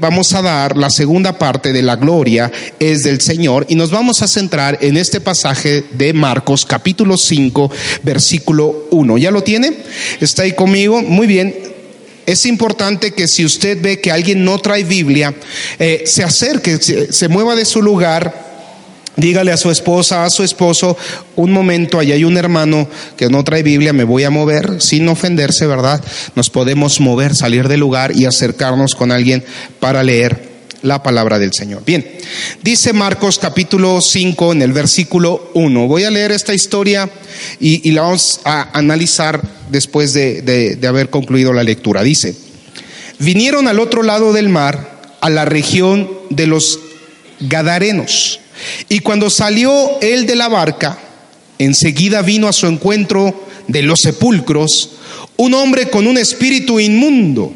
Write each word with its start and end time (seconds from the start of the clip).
vamos 0.00 0.32
a 0.32 0.42
dar 0.42 0.76
la 0.76 0.90
segunda 0.90 1.38
parte 1.38 1.72
de 1.72 1.82
la 1.82 1.96
gloria 1.96 2.50
es 2.78 3.02
del 3.02 3.20
Señor 3.20 3.66
y 3.68 3.74
nos 3.74 3.90
vamos 3.90 4.22
a 4.22 4.28
centrar 4.28 4.78
en 4.80 4.96
este 4.96 5.20
pasaje 5.20 5.84
de 5.92 6.12
Marcos 6.12 6.64
capítulo 6.64 7.16
5 7.16 7.70
versículo 8.02 8.86
1. 8.90 9.18
¿Ya 9.18 9.30
lo 9.30 9.42
tiene? 9.42 9.72
¿Está 10.20 10.42
ahí 10.42 10.52
conmigo? 10.52 11.02
Muy 11.02 11.26
bien. 11.26 11.54
Es 12.26 12.46
importante 12.46 13.12
que 13.12 13.28
si 13.28 13.44
usted 13.44 13.80
ve 13.80 14.00
que 14.00 14.10
alguien 14.10 14.44
no 14.44 14.58
trae 14.58 14.84
Biblia, 14.84 15.34
eh, 15.78 16.04
se 16.06 16.22
acerque, 16.22 16.78
se 16.78 17.28
mueva 17.28 17.56
de 17.56 17.64
su 17.64 17.82
lugar 17.82 18.49
Dígale 19.20 19.52
a 19.52 19.58
su 19.58 19.70
esposa, 19.70 20.24
a 20.24 20.30
su 20.30 20.42
esposo, 20.42 20.96
un 21.36 21.52
momento, 21.52 21.98
allá 21.98 22.14
hay 22.14 22.24
un 22.24 22.38
hermano 22.38 22.88
que 23.18 23.28
no 23.28 23.44
trae 23.44 23.62
Biblia, 23.62 23.92
me 23.92 24.04
voy 24.04 24.24
a 24.24 24.30
mover, 24.30 24.80
sin 24.80 25.06
ofenderse, 25.08 25.66
¿verdad? 25.66 26.02
Nos 26.36 26.48
podemos 26.48 27.00
mover, 27.00 27.34
salir 27.34 27.68
del 27.68 27.80
lugar 27.80 28.16
y 28.16 28.24
acercarnos 28.24 28.94
con 28.94 29.12
alguien 29.12 29.44
para 29.78 30.02
leer 30.02 30.48
la 30.80 31.02
palabra 31.02 31.38
del 31.38 31.52
Señor. 31.52 31.82
Bien, 31.84 32.06
dice 32.62 32.94
Marcos 32.94 33.38
capítulo 33.38 34.00
5 34.00 34.52
en 34.52 34.62
el 34.62 34.72
versículo 34.72 35.50
1. 35.52 35.86
Voy 35.86 36.04
a 36.04 36.10
leer 36.10 36.32
esta 36.32 36.54
historia 36.54 37.10
y, 37.60 37.90
la 37.90 38.00
vamos 38.00 38.40
a 38.44 38.70
analizar 38.72 39.42
después 39.68 40.14
de, 40.14 40.40
de 40.40 40.88
haber 40.88 41.10
concluido 41.10 41.52
la 41.52 41.62
lectura. 41.62 42.02
Dice, 42.02 42.34
vinieron 43.18 43.68
al 43.68 43.80
otro 43.80 44.02
lado 44.02 44.32
del 44.32 44.48
mar, 44.48 44.98
a 45.20 45.28
la 45.28 45.44
región 45.44 46.08
de 46.30 46.46
los 46.46 46.80
Gadarenos 47.40 48.40
y 48.88 49.00
cuando 49.00 49.30
salió 49.30 50.00
él 50.00 50.26
de 50.26 50.36
la 50.36 50.48
barca, 50.48 50.98
enseguida 51.58 52.22
vino 52.22 52.48
a 52.48 52.52
su 52.52 52.66
encuentro 52.66 53.46
de 53.68 53.82
los 53.82 54.00
sepulcros 54.00 54.90
un 55.36 55.54
hombre 55.54 55.88
con 55.88 56.06
un 56.06 56.18
espíritu 56.18 56.80
inmundo 56.80 57.52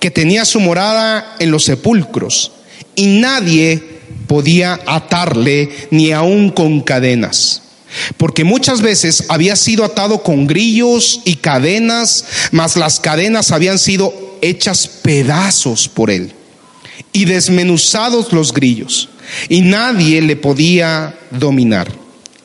que 0.00 0.10
tenía 0.10 0.44
su 0.44 0.60
morada 0.60 1.36
en 1.38 1.50
los 1.50 1.64
sepulcros 1.64 2.52
y 2.96 3.06
nadie 3.06 3.82
podía 4.26 4.80
atarle 4.86 5.70
ni 5.90 6.12
aun 6.12 6.50
con 6.50 6.80
cadenas. 6.80 7.62
Porque 8.16 8.42
muchas 8.42 8.80
veces 8.80 9.26
había 9.28 9.54
sido 9.54 9.84
atado 9.84 10.22
con 10.22 10.46
grillos 10.46 11.20
y 11.24 11.36
cadenas, 11.36 12.24
mas 12.50 12.76
las 12.76 12.98
cadenas 12.98 13.52
habían 13.52 13.78
sido 13.78 14.12
hechas 14.40 14.88
pedazos 14.88 15.88
por 15.88 16.10
él 16.10 16.32
y 17.12 17.24
desmenuzados 17.24 18.32
los 18.32 18.52
grillos 18.52 19.08
y 19.48 19.62
nadie 19.62 20.20
le 20.22 20.36
podía 20.36 21.14
dominar. 21.30 21.90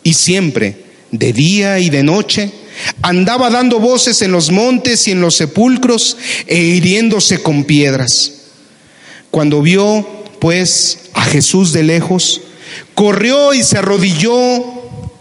Y 0.03 0.13
siempre, 0.13 0.85
de 1.11 1.33
día 1.33 1.79
y 1.79 1.89
de 1.89 2.03
noche, 2.03 2.51
andaba 3.01 3.49
dando 3.49 3.79
voces 3.79 4.21
en 4.21 4.31
los 4.31 4.51
montes 4.51 5.07
y 5.07 5.11
en 5.11 5.21
los 5.21 5.35
sepulcros 5.35 6.17
e 6.45 6.57
hiriéndose 6.57 7.41
con 7.41 7.63
piedras. 7.63 8.33
Cuando 9.31 9.61
vio, 9.61 10.07
pues, 10.39 11.09
a 11.13 11.23
Jesús 11.23 11.73
de 11.73 11.83
lejos, 11.83 12.41
corrió 12.93 13.53
y 13.53 13.63
se 13.63 13.77
arrodilló 13.77 14.63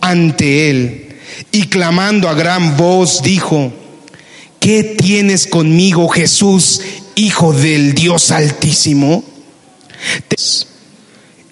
ante 0.01 0.71
él 0.71 1.07
y 1.53 1.65
clamando 1.65 2.29
a 2.29 2.35
gran 2.35 2.77
voz 2.77 3.23
dijo, 3.23 3.73
¿qué 4.61 4.83
tienes 4.83 5.47
conmigo, 5.47 6.09
Jesús, 6.09 6.81
Hijo 7.15 7.53
del 7.53 7.95
Dios 7.95 8.31
Altísimo? 8.31 9.25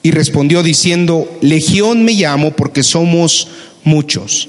Y 0.02 0.10
respondió 0.10 0.62
diciendo, 0.62 1.38
Legión 1.40 2.04
me 2.04 2.12
llamo 2.12 2.54
porque 2.54 2.82
somos 2.82 3.48
muchos. 3.84 4.48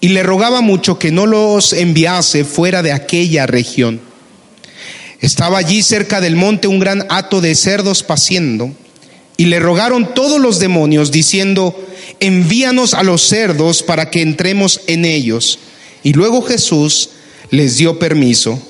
Y 0.00 0.08
le 0.08 0.22
rogaba 0.22 0.60
mucho 0.60 0.98
que 0.98 1.12
no 1.12 1.26
los 1.26 1.72
enviase 1.72 2.44
fuera 2.44 2.82
de 2.82 2.92
aquella 2.92 3.46
región. 3.46 4.00
Estaba 5.20 5.58
allí 5.58 5.84
cerca 5.84 6.20
del 6.20 6.34
monte 6.34 6.66
un 6.66 6.80
gran 6.80 7.06
hato 7.08 7.40
de 7.40 7.54
cerdos 7.54 8.02
paciendo, 8.02 8.72
y 9.36 9.46
le 9.46 9.60
rogaron 9.60 10.14
todos 10.14 10.40
los 10.40 10.58
demonios, 10.58 11.12
diciendo, 11.12 11.80
envíanos 12.18 12.92
a 12.92 13.04
los 13.04 13.22
cerdos 13.22 13.84
para 13.84 14.10
que 14.10 14.20
entremos 14.20 14.80
en 14.88 15.04
ellos. 15.04 15.60
Y 16.02 16.12
luego 16.12 16.42
Jesús 16.42 17.10
les 17.50 17.76
dio 17.76 18.00
permiso, 18.00 18.60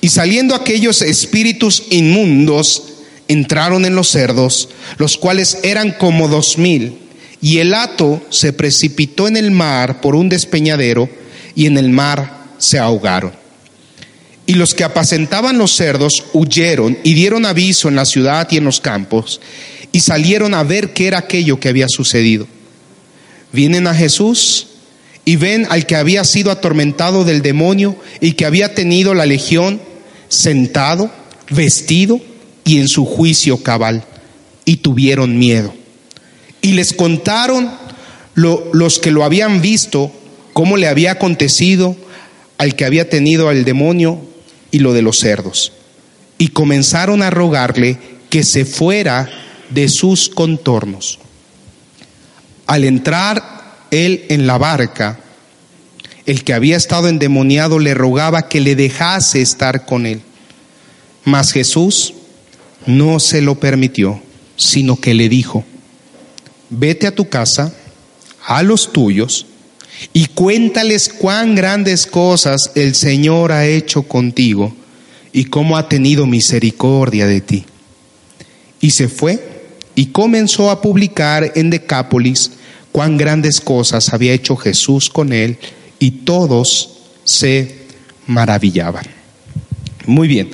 y 0.00 0.08
saliendo 0.08 0.54
aquellos 0.54 1.02
espíritus 1.02 1.82
inmundos, 1.90 2.89
entraron 3.30 3.84
en 3.84 3.94
los 3.94 4.08
cerdos, 4.08 4.68
los 4.98 5.16
cuales 5.16 5.58
eran 5.62 5.92
como 5.92 6.26
dos 6.26 6.58
mil, 6.58 6.98
y 7.40 7.58
el 7.58 7.74
hato 7.74 8.20
se 8.28 8.52
precipitó 8.52 9.28
en 9.28 9.36
el 9.36 9.52
mar 9.52 10.00
por 10.00 10.16
un 10.16 10.28
despeñadero, 10.28 11.08
y 11.54 11.66
en 11.66 11.78
el 11.78 11.90
mar 11.90 12.48
se 12.58 12.78
ahogaron. 12.78 13.32
Y 14.46 14.54
los 14.54 14.74
que 14.74 14.82
apacentaban 14.82 15.58
los 15.58 15.76
cerdos 15.76 16.24
huyeron 16.32 16.98
y 17.04 17.14
dieron 17.14 17.46
aviso 17.46 17.88
en 17.88 17.94
la 17.94 18.04
ciudad 18.04 18.48
y 18.50 18.56
en 18.56 18.64
los 18.64 18.80
campos, 18.80 19.40
y 19.92 20.00
salieron 20.00 20.52
a 20.52 20.64
ver 20.64 20.92
qué 20.92 21.06
era 21.06 21.18
aquello 21.18 21.60
que 21.60 21.68
había 21.68 21.86
sucedido. 21.88 22.48
Vienen 23.52 23.86
a 23.86 23.94
Jesús 23.94 24.66
y 25.24 25.36
ven 25.36 25.68
al 25.70 25.86
que 25.86 25.94
había 25.94 26.24
sido 26.24 26.50
atormentado 26.50 27.24
del 27.24 27.42
demonio 27.42 27.96
y 28.20 28.32
que 28.32 28.44
había 28.44 28.74
tenido 28.74 29.14
la 29.14 29.26
legión 29.26 29.80
sentado, 30.28 31.12
vestido 31.50 32.20
y 32.64 32.78
en 32.78 32.88
su 32.88 33.04
juicio 33.04 33.62
cabal, 33.62 34.04
y 34.64 34.76
tuvieron 34.76 35.38
miedo. 35.38 35.74
Y 36.62 36.72
les 36.72 36.92
contaron 36.92 37.70
los 38.34 38.98
que 38.98 39.10
lo 39.10 39.24
habían 39.24 39.60
visto, 39.60 40.12
cómo 40.52 40.76
le 40.76 40.88
había 40.88 41.12
acontecido 41.12 41.96
al 42.58 42.76
que 42.76 42.84
había 42.84 43.08
tenido 43.08 43.48
al 43.48 43.64
demonio 43.64 44.20
y 44.70 44.80
lo 44.80 44.92
de 44.92 45.02
los 45.02 45.18
cerdos. 45.18 45.72
Y 46.38 46.48
comenzaron 46.48 47.22
a 47.22 47.30
rogarle 47.30 47.98
que 48.28 48.44
se 48.44 48.64
fuera 48.64 49.28
de 49.70 49.88
sus 49.88 50.28
contornos. 50.28 51.18
Al 52.66 52.84
entrar 52.84 53.86
él 53.90 54.24
en 54.28 54.46
la 54.46 54.58
barca, 54.58 55.18
el 56.26 56.44
que 56.44 56.54
había 56.54 56.76
estado 56.76 57.08
endemoniado 57.08 57.78
le 57.78 57.94
rogaba 57.94 58.48
que 58.48 58.60
le 58.60 58.76
dejase 58.76 59.42
estar 59.42 59.86
con 59.86 60.06
él. 60.06 60.20
Mas 61.24 61.52
Jesús 61.52 62.14
no 62.86 63.20
se 63.20 63.40
lo 63.40 63.58
permitió, 63.58 64.20
sino 64.56 64.96
que 64.96 65.14
le 65.14 65.28
dijo, 65.28 65.64
vete 66.68 67.06
a 67.06 67.14
tu 67.14 67.28
casa, 67.28 67.72
a 68.46 68.62
los 68.62 68.92
tuyos, 68.92 69.46
y 70.12 70.26
cuéntales 70.26 71.08
cuán 71.08 71.54
grandes 71.54 72.06
cosas 72.06 72.72
el 72.74 72.94
Señor 72.94 73.52
ha 73.52 73.66
hecho 73.66 74.02
contigo 74.02 74.74
y 75.32 75.44
cómo 75.44 75.76
ha 75.76 75.88
tenido 75.88 76.26
misericordia 76.26 77.26
de 77.26 77.40
ti. 77.40 77.64
Y 78.80 78.90
se 78.90 79.08
fue 79.08 79.68
y 79.94 80.06
comenzó 80.06 80.70
a 80.70 80.80
publicar 80.80 81.52
en 81.54 81.70
Decápolis 81.70 82.52
cuán 82.92 83.18
grandes 83.18 83.60
cosas 83.60 84.12
había 84.12 84.32
hecho 84.32 84.56
Jesús 84.56 85.10
con 85.10 85.32
él 85.32 85.58
y 85.98 86.10
todos 86.10 87.00
se 87.24 87.76
maravillaban. 88.26 89.04
Muy 90.06 90.28
bien, 90.28 90.50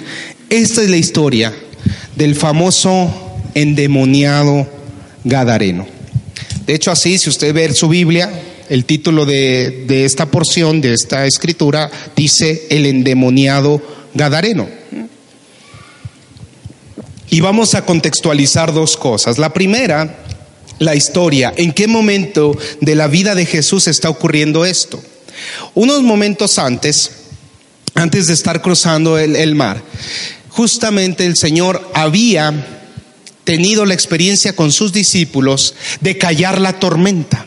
esta 0.50 0.82
es 0.82 0.90
la 0.90 0.96
historia 0.96 1.54
del 2.16 2.34
famoso 2.34 3.08
endemoniado 3.54 4.66
Gadareno. 5.24 5.86
De 6.66 6.74
hecho, 6.74 6.90
así, 6.90 7.18
si 7.18 7.30
usted 7.30 7.54
ve 7.54 7.72
su 7.72 7.88
Biblia, 7.88 8.30
el 8.68 8.84
título 8.84 9.24
de, 9.24 9.84
de 9.86 10.04
esta 10.04 10.26
porción, 10.26 10.80
de 10.80 10.92
esta 10.92 11.26
escritura, 11.26 11.90
dice 12.16 12.66
el 12.70 12.86
endemoniado 12.86 13.80
Gadareno. 14.14 14.68
Y 17.30 17.40
vamos 17.40 17.74
a 17.74 17.84
contextualizar 17.84 18.72
dos 18.72 18.96
cosas. 18.96 19.38
La 19.38 19.52
primera, 19.52 20.18
la 20.78 20.94
historia. 20.94 21.52
¿En 21.56 21.72
qué 21.72 21.86
momento 21.86 22.56
de 22.80 22.94
la 22.94 23.08
vida 23.08 23.34
de 23.34 23.46
Jesús 23.46 23.88
está 23.88 24.08
ocurriendo 24.08 24.64
esto? 24.64 25.02
Unos 25.74 26.02
momentos 26.02 26.58
antes, 26.58 27.10
antes 27.94 28.26
de 28.26 28.34
estar 28.34 28.62
cruzando 28.62 29.18
el, 29.18 29.36
el 29.36 29.54
mar, 29.54 29.82
justamente 30.56 31.26
el 31.26 31.36
Señor 31.36 31.86
había 31.92 32.52
tenido 33.44 33.84
la 33.84 33.92
experiencia 33.92 34.54
con 34.56 34.72
sus 34.72 34.90
discípulos 34.90 35.74
de 36.00 36.16
callar 36.16 36.62
la 36.62 36.80
tormenta, 36.80 37.44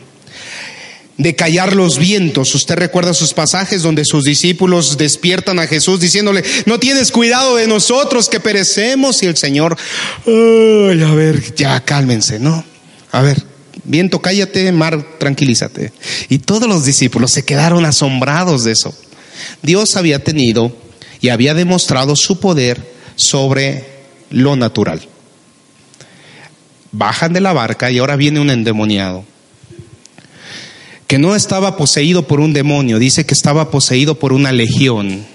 de 1.18 1.34
callar 1.34 1.74
los 1.74 1.98
vientos. 1.98 2.54
Usted 2.54 2.76
recuerda 2.76 3.12
sus 3.12 3.34
pasajes 3.34 3.82
donde 3.82 4.04
sus 4.04 4.22
discípulos 4.22 4.96
despiertan 4.96 5.58
a 5.58 5.66
Jesús 5.66 5.98
diciéndole, 5.98 6.44
no 6.66 6.78
tienes 6.78 7.10
cuidado 7.10 7.56
de 7.56 7.66
nosotros 7.66 8.28
que 8.28 8.38
perecemos 8.38 9.24
y 9.24 9.26
el 9.26 9.36
Señor, 9.36 9.76
a 10.24 11.14
ver, 11.14 11.54
ya 11.56 11.80
cálmense, 11.84 12.38
¿no? 12.38 12.64
A 13.10 13.22
ver, 13.22 13.42
viento, 13.82 14.22
cállate, 14.22 14.70
mar, 14.70 15.18
tranquilízate. 15.18 15.92
Y 16.28 16.38
todos 16.38 16.68
los 16.68 16.84
discípulos 16.84 17.32
se 17.32 17.44
quedaron 17.44 17.84
asombrados 17.84 18.62
de 18.62 18.70
eso. 18.70 18.94
Dios 19.62 19.96
había 19.96 20.22
tenido 20.22 20.72
y 21.20 21.30
había 21.30 21.54
demostrado 21.54 22.14
su 22.14 22.38
poder 22.38 22.99
sobre 23.20 23.84
lo 24.30 24.56
natural. 24.56 25.00
Bajan 26.92 27.32
de 27.32 27.40
la 27.40 27.52
barca 27.52 27.90
y 27.90 27.98
ahora 27.98 28.16
viene 28.16 28.40
un 28.40 28.50
endemoniado 28.50 29.24
que 31.06 31.18
no 31.18 31.36
estaba 31.36 31.76
poseído 31.76 32.26
por 32.26 32.40
un 32.40 32.52
demonio, 32.52 32.98
dice 32.98 33.26
que 33.26 33.34
estaba 33.34 33.70
poseído 33.70 34.18
por 34.18 34.32
una 34.32 34.52
legión. 34.52 35.26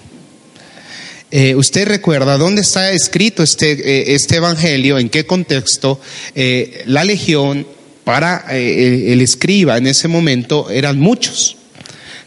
eh, 1.32 1.54
usted 1.56 1.88
recuerda 1.88 2.38
dónde 2.38 2.62
está 2.62 2.92
escrito 2.92 3.44
este, 3.44 3.74
eh, 3.74 4.16
este 4.16 4.38
evangelio, 4.38 4.98
en 4.98 5.10
qué 5.10 5.26
contexto 5.26 6.00
eh, 6.34 6.84
la 6.86 7.04
legión 7.04 7.68
para 8.06 8.46
el 8.52 9.20
escriba 9.20 9.78
en 9.78 9.88
ese 9.88 10.08
momento 10.08 10.70
eran 10.70 11.00
muchos. 11.00 11.58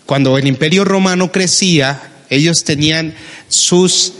Cuando 0.05 0.37
el 0.37 0.47
imperio 0.47 0.85
romano 0.85 1.33
crecía, 1.33 2.03
ellos 2.29 2.65
tenían 2.65 3.15
sus 3.49 4.13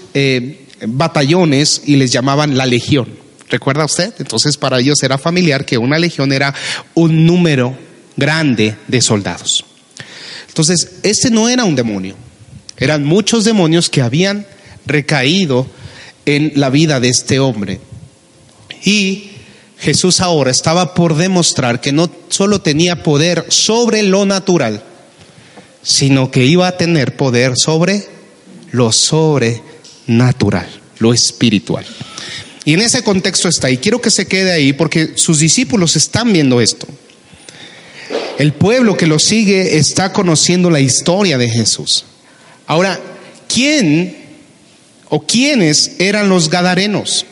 batallones 0.87 1.83
y 1.87 1.97
les 1.97 2.13
llamaban 2.13 2.57
la 2.57 2.67
legión. 2.67 3.09
¿Recuerda 3.49 3.85
usted? 3.85 4.13
Entonces 4.19 4.57
para 4.57 4.79
ellos 4.79 5.03
era 5.03 5.19
familiar 5.19 5.65
que 5.65 5.79
una 5.79 5.99
legión 5.99 6.33
era 6.33 6.55
un 6.95 7.27
número 7.27 7.77
grande 8.17 8.77
de 8.89 9.01
soldados. 9.01 9.65
Entonces, 10.49 10.97
este 11.05 11.31
no 11.31 11.49
era 11.49 11.65
un 11.65 11.77
demonio, 11.77 12.17
eran 12.77 13.05
muchos 13.05 13.45
demonios 13.45 13.89
que 13.89 14.03
habían 14.03 14.45
recaído 14.87 15.69
en 16.27 16.53
la 16.57 16.69
vida 16.69 16.99
de 16.99 17.09
este 17.09 17.39
hombre. 17.39 17.81
Y 18.85 19.31
Jesús 19.79 20.21
ahora 20.21 20.51
estaba 20.51 20.95
por 20.95 21.15
demostrar 21.15 21.81
que 21.81 21.93
no 21.93 22.11
solo 22.29 22.61
tenía 22.61 23.05
poder 23.05 23.47
sobre 23.51 24.03
lo 24.03 24.27
natural, 24.27 24.83
sino 25.83 26.33
que 26.33 26.45
iba 26.45 26.67
a 26.67 26.77
tener 26.77 27.17
poder 27.17 27.53
sobre 27.57 28.05
lo 28.73 28.91
sobrenatural, 30.09 30.69
lo 30.99 31.13
espiritual. 31.13 31.85
Y 32.65 32.75
en 32.75 32.81
ese 32.81 33.03
contexto 33.03 33.49
está, 33.49 33.71
y 33.71 33.79
quiero 33.79 34.01
que 34.01 34.11
se 34.11 34.27
quede 34.27 34.53
ahí 34.53 34.73
porque 34.73 35.13
sus 35.17 35.39
discípulos 35.39 35.97
están 35.97 36.33
viendo 36.33 36.61
esto. 36.61 36.87
El 38.39 38.53
pueblo 38.53 38.97
que 38.97 39.07
lo 39.07 39.19
sigue 39.19 39.79
está 39.79 40.13
conociendo 40.13 40.71
la 40.71 40.81
historia 40.81 41.39
de 41.39 41.49
Jesús. 41.49 42.05
Ahora, 42.67 43.01
¿quién 43.53 44.17
o 45.09 45.21
quiénes 45.23 45.93
eran 45.99 46.29
los 46.29 46.51
gadarenos? 46.51 47.27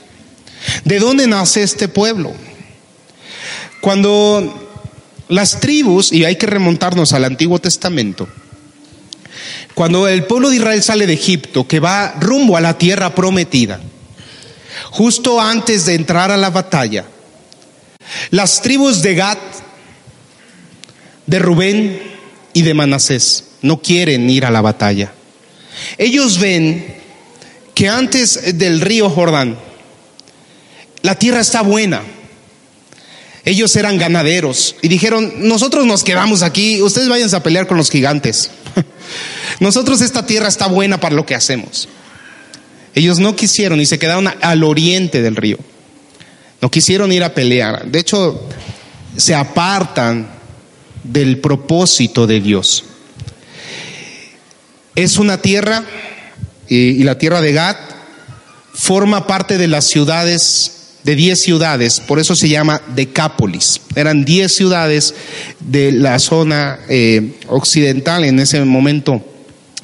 ¿De 0.84 0.98
dónde 0.98 1.26
nace 1.26 1.62
este 1.62 1.88
pueblo? 1.88 2.32
Cuando 3.80 4.68
las 5.28 5.60
tribus, 5.60 6.12
y 6.12 6.24
hay 6.24 6.36
que 6.36 6.46
remontarnos 6.46 7.12
al 7.12 7.24
Antiguo 7.24 7.58
Testamento, 7.60 8.28
cuando 9.76 10.08
el 10.08 10.24
pueblo 10.24 10.48
de 10.48 10.56
Israel 10.56 10.82
sale 10.82 11.06
de 11.06 11.12
Egipto, 11.12 11.68
que 11.68 11.80
va 11.80 12.14
rumbo 12.18 12.56
a 12.56 12.62
la 12.62 12.78
tierra 12.78 13.14
prometida, 13.14 13.78
justo 14.90 15.38
antes 15.38 15.84
de 15.84 15.94
entrar 15.94 16.30
a 16.30 16.38
la 16.38 16.48
batalla, 16.48 17.04
las 18.30 18.62
tribus 18.62 19.02
de 19.02 19.14
Gad, 19.16 19.36
de 21.26 21.38
Rubén 21.38 22.00
y 22.54 22.62
de 22.62 22.72
Manasés 22.72 23.48
no 23.60 23.82
quieren 23.82 24.30
ir 24.30 24.46
a 24.46 24.50
la 24.50 24.62
batalla. 24.62 25.12
Ellos 25.98 26.40
ven 26.40 26.96
que 27.74 27.90
antes 27.90 28.56
del 28.56 28.80
río 28.80 29.10
Jordán, 29.10 29.58
la 31.02 31.18
tierra 31.18 31.40
está 31.40 31.60
buena. 31.60 32.00
Ellos 33.44 33.76
eran 33.76 33.98
ganaderos 33.98 34.76
y 34.80 34.88
dijeron, 34.88 35.34
nosotros 35.46 35.84
nos 35.84 36.02
quedamos 36.02 36.40
aquí, 36.40 36.80
ustedes 36.80 37.10
vayan 37.10 37.32
a 37.34 37.42
pelear 37.42 37.66
con 37.66 37.76
los 37.76 37.90
gigantes. 37.90 38.52
Nosotros 39.60 40.00
esta 40.00 40.26
tierra 40.26 40.48
está 40.48 40.66
buena 40.66 41.00
para 41.00 41.14
lo 41.14 41.26
que 41.26 41.34
hacemos. 41.34 41.88
Ellos 42.94 43.18
no 43.18 43.36
quisieron 43.36 43.80
y 43.80 43.86
se 43.86 43.98
quedaron 43.98 44.28
al 44.40 44.64
oriente 44.64 45.22
del 45.22 45.36
río. 45.36 45.58
No 46.60 46.70
quisieron 46.70 47.12
ir 47.12 47.22
a 47.22 47.34
pelear. 47.34 47.86
De 47.86 47.98
hecho, 47.98 48.48
se 49.16 49.34
apartan 49.34 50.28
del 51.04 51.38
propósito 51.38 52.26
de 52.26 52.40
Dios. 52.40 52.84
Es 54.94 55.18
una 55.18 55.42
tierra, 55.42 55.84
y, 56.68 57.02
la 57.04 57.18
tierra 57.18 57.40
de 57.40 57.52
Gad 57.52 57.76
forma 58.72 59.26
parte 59.26 59.58
de 59.58 59.68
las 59.68 59.86
ciudades, 59.88 60.72
de 61.04 61.14
diez 61.14 61.40
ciudades, 61.40 62.00
por 62.00 62.18
eso 62.18 62.34
se 62.34 62.48
llama 62.48 62.80
Decápolis. 62.94 63.80
Eran 63.94 64.24
diez 64.24 64.54
ciudades 64.54 65.14
de 65.60 65.92
la 65.92 66.18
zona 66.18 66.80
eh, 66.88 67.34
occidental 67.48 68.24
en 68.24 68.40
ese 68.40 68.64
momento, 68.64 69.22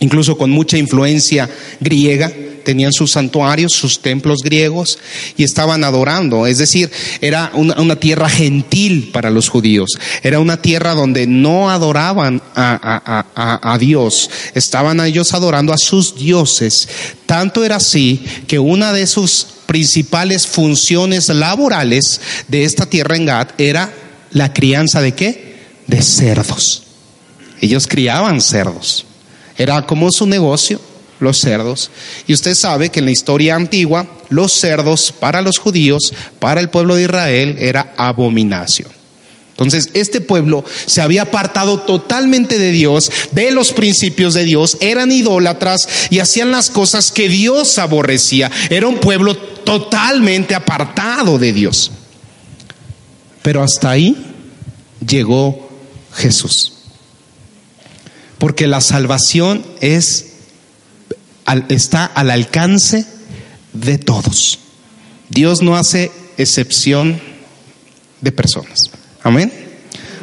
incluso 0.02 0.36
con 0.36 0.50
mucha 0.50 0.76
influencia 0.76 1.48
griega 1.80 2.30
tenían 2.62 2.92
sus 2.92 3.12
santuarios, 3.12 3.72
sus 3.72 4.00
templos 4.00 4.40
griegos 4.42 4.98
y 5.36 5.44
estaban 5.44 5.84
adorando. 5.84 6.46
Es 6.46 6.58
decir, 6.58 6.90
era 7.20 7.50
una, 7.54 7.96
tierra 7.96 8.28
gentil 8.28 9.10
para 9.12 9.30
los 9.30 9.48
judíos. 9.48 9.90
Era 10.22 10.40
una 10.40 10.60
tierra 10.60 10.94
donde 10.94 11.26
no 11.26 11.70
adoraban 11.70 12.42
a, 12.54 13.76
Dios, 13.78 14.30
estaban 14.54 15.00
ellos 15.00 15.34
adorando 15.34 15.72
a 15.72 15.78
sus 15.78 16.16
dioses. 16.16 16.88
Tanto 17.26 17.64
era 17.64 17.76
así 17.76 18.24
que 18.46 18.58
una 18.58 18.92
de 18.92 19.06
sus 19.06 19.46
principales 19.66 20.46
funciones 20.46 21.28
laborales 21.28 22.20
de 22.48 22.64
esta 22.64 22.86
tierra 22.86 23.16
en 23.16 23.26
Gad 23.26 23.48
era 23.58 23.92
la 24.30 24.52
crianza 24.52 25.00
de 25.00 25.12
qué? 25.12 25.56
De 25.86 26.02
cerdos. 26.02 26.84
Ellos 27.60 27.86
criaban 27.86 28.40
cerdos. 28.40 29.06
Era 29.62 29.86
como 29.86 30.10
su 30.10 30.26
negocio 30.26 30.80
los 31.20 31.38
cerdos. 31.38 31.90
Y 32.26 32.34
usted 32.34 32.54
sabe 32.54 32.90
que 32.90 32.98
en 32.98 33.06
la 33.06 33.12
historia 33.12 33.54
antigua, 33.54 34.06
los 34.28 34.52
cerdos 34.52 35.14
para 35.18 35.40
los 35.40 35.58
judíos, 35.58 36.12
para 36.38 36.60
el 36.60 36.68
pueblo 36.68 36.96
de 36.96 37.04
Israel, 37.04 37.56
era 37.58 37.94
abominación. 37.96 38.90
Entonces, 39.50 39.90
este 39.94 40.20
pueblo 40.20 40.64
se 40.86 41.00
había 41.00 41.22
apartado 41.22 41.80
totalmente 41.80 42.58
de 42.58 42.72
Dios, 42.72 43.12
de 43.30 43.52
los 43.52 43.72
principios 43.72 44.34
de 44.34 44.44
Dios, 44.44 44.78
eran 44.80 45.12
idólatras 45.12 45.88
y 46.10 46.18
hacían 46.18 46.50
las 46.50 46.70
cosas 46.70 47.12
que 47.12 47.28
Dios 47.28 47.78
aborrecía. 47.78 48.50
Era 48.70 48.88
un 48.88 48.98
pueblo 48.98 49.36
totalmente 49.36 50.54
apartado 50.54 51.38
de 51.38 51.52
Dios. 51.52 51.92
Pero 53.42 53.62
hasta 53.62 53.90
ahí 53.90 54.16
llegó 55.06 55.70
Jesús. 56.14 56.71
Porque 58.42 58.66
la 58.66 58.80
salvación 58.80 59.64
es 59.80 60.32
está 61.68 62.06
al 62.06 62.28
alcance 62.28 63.06
de 63.72 63.98
todos. 63.98 64.58
Dios 65.28 65.62
no 65.62 65.76
hace 65.76 66.10
excepción 66.38 67.20
de 68.20 68.32
personas. 68.32 68.90
Amén. 69.22 69.52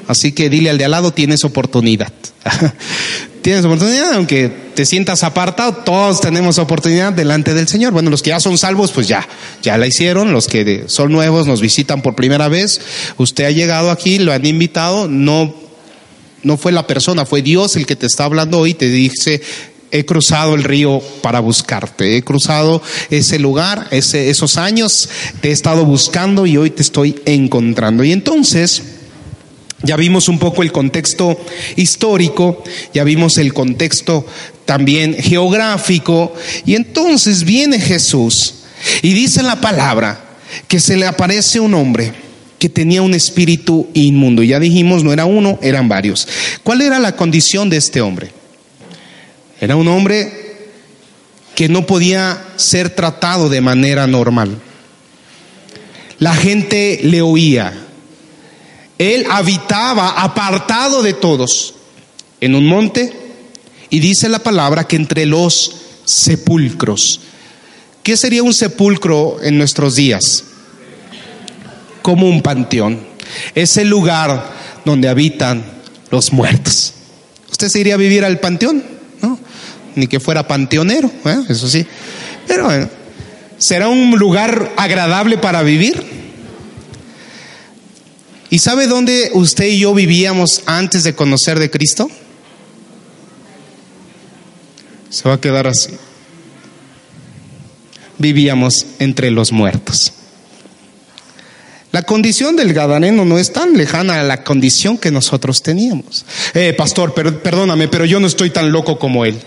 Así 0.09 0.33
que 0.33 0.49
dile 0.49 0.69
al 0.69 0.77
de 0.77 0.83
al 0.83 0.91
lado, 0.91 1.13
tienes 1.13 1.45
oportunidad. 1.45 2.11
tienes 3.41 3.63
oportunidad, 3.63 4.11
aunque 4.15 4.49
te 4.75 4.85
sientas 4.85 5.23
apartado, 5.23 5.75
todos 5.85 6.19
tenemos 6.19 6.57
oportunidad 6.57 7.13
delante 7.13 7.53
del 7.53 7.69
Señor. 7.69 7.93
Bueno, 7.93 8.09
los 8.09 8.21
que 8.21 8.31
ya 8.31 8.41
son 8.41 8.57
salvos, 8.57 8.91
pues 8.91 9.07
ya, 9.07 9.25
ya 9.61 9.77
la 9.77 9.87
hicieron. 9.87 10.33
Los 10.33 10.49
que 10.49 10.83
son 10.87 11.13
nuevos 11.13 11.47
nos 11.47 11.61
visitan 11.61 12.01
por 12.01 12.15
primera 12.15 12.49
vez. 12.49 12.81
Usted 13.15 13.45
ha 13.45 13.51
llegado 13.51 13.91
aquí, 13.91 14.19
lo 14.19 14.33
han 14.33 14.45
invitado, 14.45 15.07
no, 15.07 15.68
no 16.43 16.57
fue 16.57 16.71
la 16.71 16.87
persona, 16.87 17.25
fue 17.25 17.41
Dios 17.41 17.75
el 17.75 17.85
que 17.85 17.95
te 17.95 18.05
está 18.05 18.25
hablando 18.25 18.59
hoy, 18.59 18.73
te 18.73 18.89
dice, 18.89 19.41
he 19.91 20.05
cruzado 20.05 20.55
el 20.55 20.63
río 20.63 21.01
para 21.21 21.39
buscarte, 21.39 22.17
he 22.17 22.23
cruzado 22.23 22.81
ese 23.09 23.39
lugar, 23.39 23.87
ese, 23.91 24.29
esos 24.29 24.57
años, 24.57 25.09
te 25.41 25.49
he 25.49 25.51
estado 25.51 25.85
buscando 25.85 26.45
y 26.45 26.57
hoy 26.57 26.69
te 26.69 26.81
estoy 26.81 27.21
encontrando. 27.25 28.03
Y 28.03 28.11
entonces, 28.11 28.83
ya 29.83 29.95
vimos 29.95 30.27
un 30.29 30.39
poco 30.39 30.61
el 30.63 30.71
contexto 30.71 31.37
histórico, 31.75 32.63
ya 32.93 33.03
vimos 33.03 33.37
el 33.37 33.53
contexto 33.53 34.25
también 34.65 35.15
geográfico, 35.15 36.33
y 36.65 36.75
entonces 36.75 37.43
viene 37.43 37.79
Jesús 37.79 38.55
y 39.01 39.13
dice 39.13 39.43
la 39.43 39.59
palabra 39.59 40.37
que 40.67 40.79
se 40.79 40.95
le 40.97 41.05
aparece 41.05 41.59
un 41.59 41.73
hombre 41.73 42.28
que 42.59 42.69
tenía 42.69 43.01
un 43.01 43.13
espíritu 43.13 43.87
inmundo. 43.93 44.43
Ya 44.43 44.59
dijimos, 44.59 45.03
no 45.03 45.13
era 45.13 45.25
uno, 45.25 45.57
eran 45.61 45.87
varios. 45.87 46.27
¿Cuál 46.61 46.81
era 46.81 46.99
la 46.99 47.15
condición 47.15 47.69
de 47.69 47.77
este 47.77 48.01
hombre? 48.01 48.31
Era 49.61 49.75
un 49.75 49.87
hombre 49.87 50.31
que 51.55 51.69
no 51.69 51.85
podía 51.85 52.41
ser 52.57 52.89
tratado 52.89 53.49
de 53.49 53.61
manera 53.61 54.07
normal. 54.07 54.57
La 56.19 56.35
gente 56.35 56.99
le 57.03 57.21
oía. 57.21 57.73
Él 58.97 59.25
habitaba 59.29 60.21
apartado 60.21 61.01
de 61.01 61.13
todos 61.13 61.73
en 62.41 62.55
un 62.55 62.65
monte 62.65 63.13
y 63.89 63.99
dice 63.99 64.27
la 64.27 64.39
palabra 64.39 64.85
que 64.85 64.97
entre 64.97 65.25
los 65.25 65.75
sepulcros. 66.03 67.21
¿Qué 68.03 68.17
sería 68.17 68.43
un 68.43 68.53
sepulcro 68.53 69.37
en 69.41 69.57
nuestros 69.57 69.95
días? 69.95 70.43
Como 72.09 72.27
un 72.27 72.41
panteón. 72.41 72.97
Es 73.53 73.77
el 73.77 73.87
lugar 73.87 74.51
donde 74.83 75.07
habitan 75.07 75.63
los 76.09 76.33
muertos. 76.33 76.95
¿Usted 77.51 77.69
se 77.69 77.79
iría 77.79 77.93
a 77.93 77.97
vivir 77.97 78.25
al 78.25 78.39
panteón? 78.39 78.83
ni 79.93 80.07
que 80.07 80.19
fuera 80.19 80.47
panteonero, 80.47 81.11
¿eh? 81.25 81.37
eso 81.49 81.67
sí. 81.67 81.85
Pero 82.47 82.73
eh, 82.73 82.89
¿será 83.59 83.89
un 83.89 84.17
lugar 84.17 84.73
agradable 84.75 85.37
para 85.37 85.61
vivir? 85.61 86.03
¿Y 88.49 88.57
sabe 88.57 88.87
dónde 88.87 89.29
usted 89.35 89.65
y 89.67 89.77
yo 89.77 89.93
vivíamos 89.93 90.63
antes 90.65 91.03
de 91.03 91.13
conocer 91.13 91.59
de 91.59 91.69
Cristo? 91.69 92.09
Se 95.11 95.29
va 95.29 95.35
a 95.35 95.41
quedar 95.41 95.67
así. 95.67 95.91
vivíamos 98.17 98.87
entre 98.97 99.29
los 99.29 99.51
muertos. 99.51 100.13
La 101.91 102.03
condición 102.03 102.55
del 102.55 102.73
Gadareno 102.73 103.25
no 103.25 103.39
es 103.39 103.51
tan 103.51 103.75
lejana 103.75 104.19
a 104.19 104.23
la 104.23 104.43
condición 104.43 104.97
que 104.97 105.11
nosotros 105.11 105.63
teníamos. 105.63 106.25
Eh, 106.53 106.73
pastor, 106.77 107.13
perdóname, 107.13 107.87
pero 107.87 108.05
yo 108.05 108.19
no 108.19 108.27
estoy 108.27 108.51
tan 108.51 108.71
loco 108.71 108.99
como 108.99 109.25
él. 109.25 109.39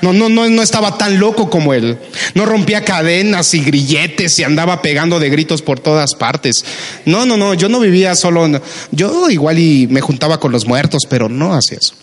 No, 0.00 0.12
no, 0.12 0.28
no, 0.28 0.48
no 0.48 0.62
estaba 0.62 0.98
tan 0.98 1.18
loco 1.18 1.48
como 1.48 1.72
él. 1.72 1.98
No 2.34 2.44
rompía 2.44 2.84
cadenas 2.84 3.54
y 3.54 3.60
grilletes 3.60 4.38
y 4.38 4.44
andaba 4.44 4.82
pegando 4.82 5.18
de 5.18 5.30
gritos 5.30 5.62
por 5.62 5.80
todas 5.80 6.14
partes. 6.14 6.64
No, 7.06 7.26
no, 7.26 7.36
no, 7.36 7.54
yo 7.54 7.68
no 7.68 7.80
vivía 7.80 8.14
solo. 8.14 8.60
Yo 8.90 9.30
igual 9.30 9.58
y 9.58 9.86
me 9.88 10.00
juntaba 10.00 10.38
con 10.38 10.52
los 10.52 10.66
muertos, 10.66 11.04
pero 11.08 11.28
no 11.28 11.54
hacía 11.54 11.78
eso. 11.80 11.94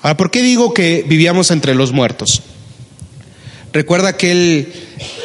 Ahora, 0.00 0.16
¿por 0.16 0.30
qué 0.30 0.42
digo 0.42 0.72
que 0.72 1.04
vivíamos 1.06 1.50
entre 1.50 1.74
los 1.74 1.92
muertos? 1.92 2.42
Recuerda 3.72 4.10
aquel 4.10 4.72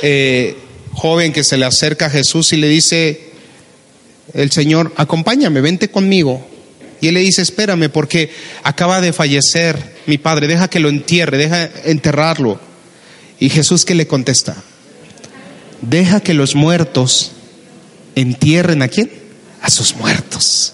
eh, 0.02 0.58
joven 0.94 1.32
que 1.32 1.44
se 1.44 1.58
le 1.58 1.66
acerca 1.66 2.08
a 2.08 2.10
Jesús 2.10 2.54
y 2.54 2.58
le 2.58 2.68
dice, 2.68 3.27
el 4.34 4.52
Señor, 4.52 4.94
acompáñame, 4.98 5.62
vente 5.62 5.90
conmigo. 5.90 6.46
Y 7.02 7.08
él 7.08 7.14
le 7.14 7.20
dice, 7.22 7.42
espérame, 7.42 7.90
porque 7.90 8.32
acaba 8.64 9.02
de 9.02 9.14
fallecer 9.14 9.98
mi 10.08 10.18
padre, 10.18 10.48
deja 10.48 10.68
que 10.68 10.80
lo 10.80 10.90
entierre, 10.90 11.38
deja 11.38 11.70
enterrarlo. 11.86 12.60
Y 13.40 13.50
Jesús 13.50 13.86
que 13.86 13.94
le 13.94 14.08
contesta, 14.08 14.56
deja 15.82 16.22
que 16.22 16.34
los 16.34 16.56
muertos 16.56 17.34
entierren 18.16 18.82
a 18.82 18.88
quién? 18.88 19.12
A 19.62 19.70
sus 19.70 19.96
muertos. 19.96 20.74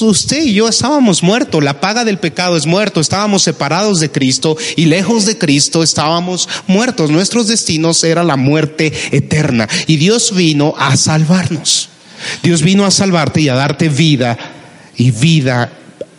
usted 0.00 0.42
y 0.42 0.54
yo 0.54 0.68
estábamos 0.68 1.22
muertos, 1.22 1.62
la 1.62 1.80
paga 1.80 2.04
del 2.04 2.18
pecado 2.18 2.56
es 2.56 2.66
muerto, 2.66 3.00
estábamos 3.00 3.42
separados 3.42 4.00
de 4.00 4.10
Cristo 4.10 4.56
y 4.76 4.86
lejos 4.86 5.26
de 5.26 5.38
Cristo 5.38 5.84
estábamos 5.84 6.48
muertos. 6.66 7.10
Nuestros 7.10 7.46
destinos 7.46 8.02
era 8.02 8.24
la 8.24 8.36
muerte 8.36 8.92
eterna 9.12 9.68
y 9.86 9.96
Dios 9.96 10.34
vino 10.34 10.74
a 10.76 10.96
salvarnos. 10.96 11.88
Dios 12.42 12.62
vino 12.62 12.84
a 12.84 12.90
salvarte 12.90 13.40
y 13.40 13.48
a 13.48 13.54
darte 13.54 13.88
vida 13.88 14.36
y 14.96 15.10
vida 15.10 15.70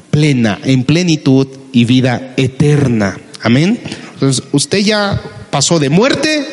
plena, 0.09 0.59
en 0.63 0.83
plenitud 0.83 1.47
y 1.71 1.85
vida 1.85 2.33
eterna. 2.37 3.17
Amén. 3.41 3.79
Entonces, 4.13 4.43
usted 4.51 4.79
ya 4.79 5.21
pasó 5.49 5.79
de 5.79 5.89
muerte 5.89 6.45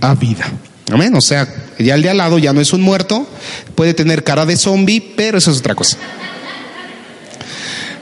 a 0.00 0.14
vida. 0.14 0.50
Amén. 0.90 1.14
O 1.14 1.20
sea, 1.20 1.46
ya 1.78 1.94
el 1.94 2.02
de 2.02 2.10
al 2.10 2.18
lado 2.18 2.38
ya 2.38 2.52
no 2.52 2.60
es 2.60 2.72
un 2.72 2.82
muerto, 2.82 3.28
puede 3.74 3.94
tener 3.94 4.24
cara 4.24 4.46
de 4.46 4.56
zombie, 4.56 5.00
pero 5.16 5.38
eso 5.38 5.50
es 5.50 5.58
otra 5.58 5.74
cosa. 5.74 5.96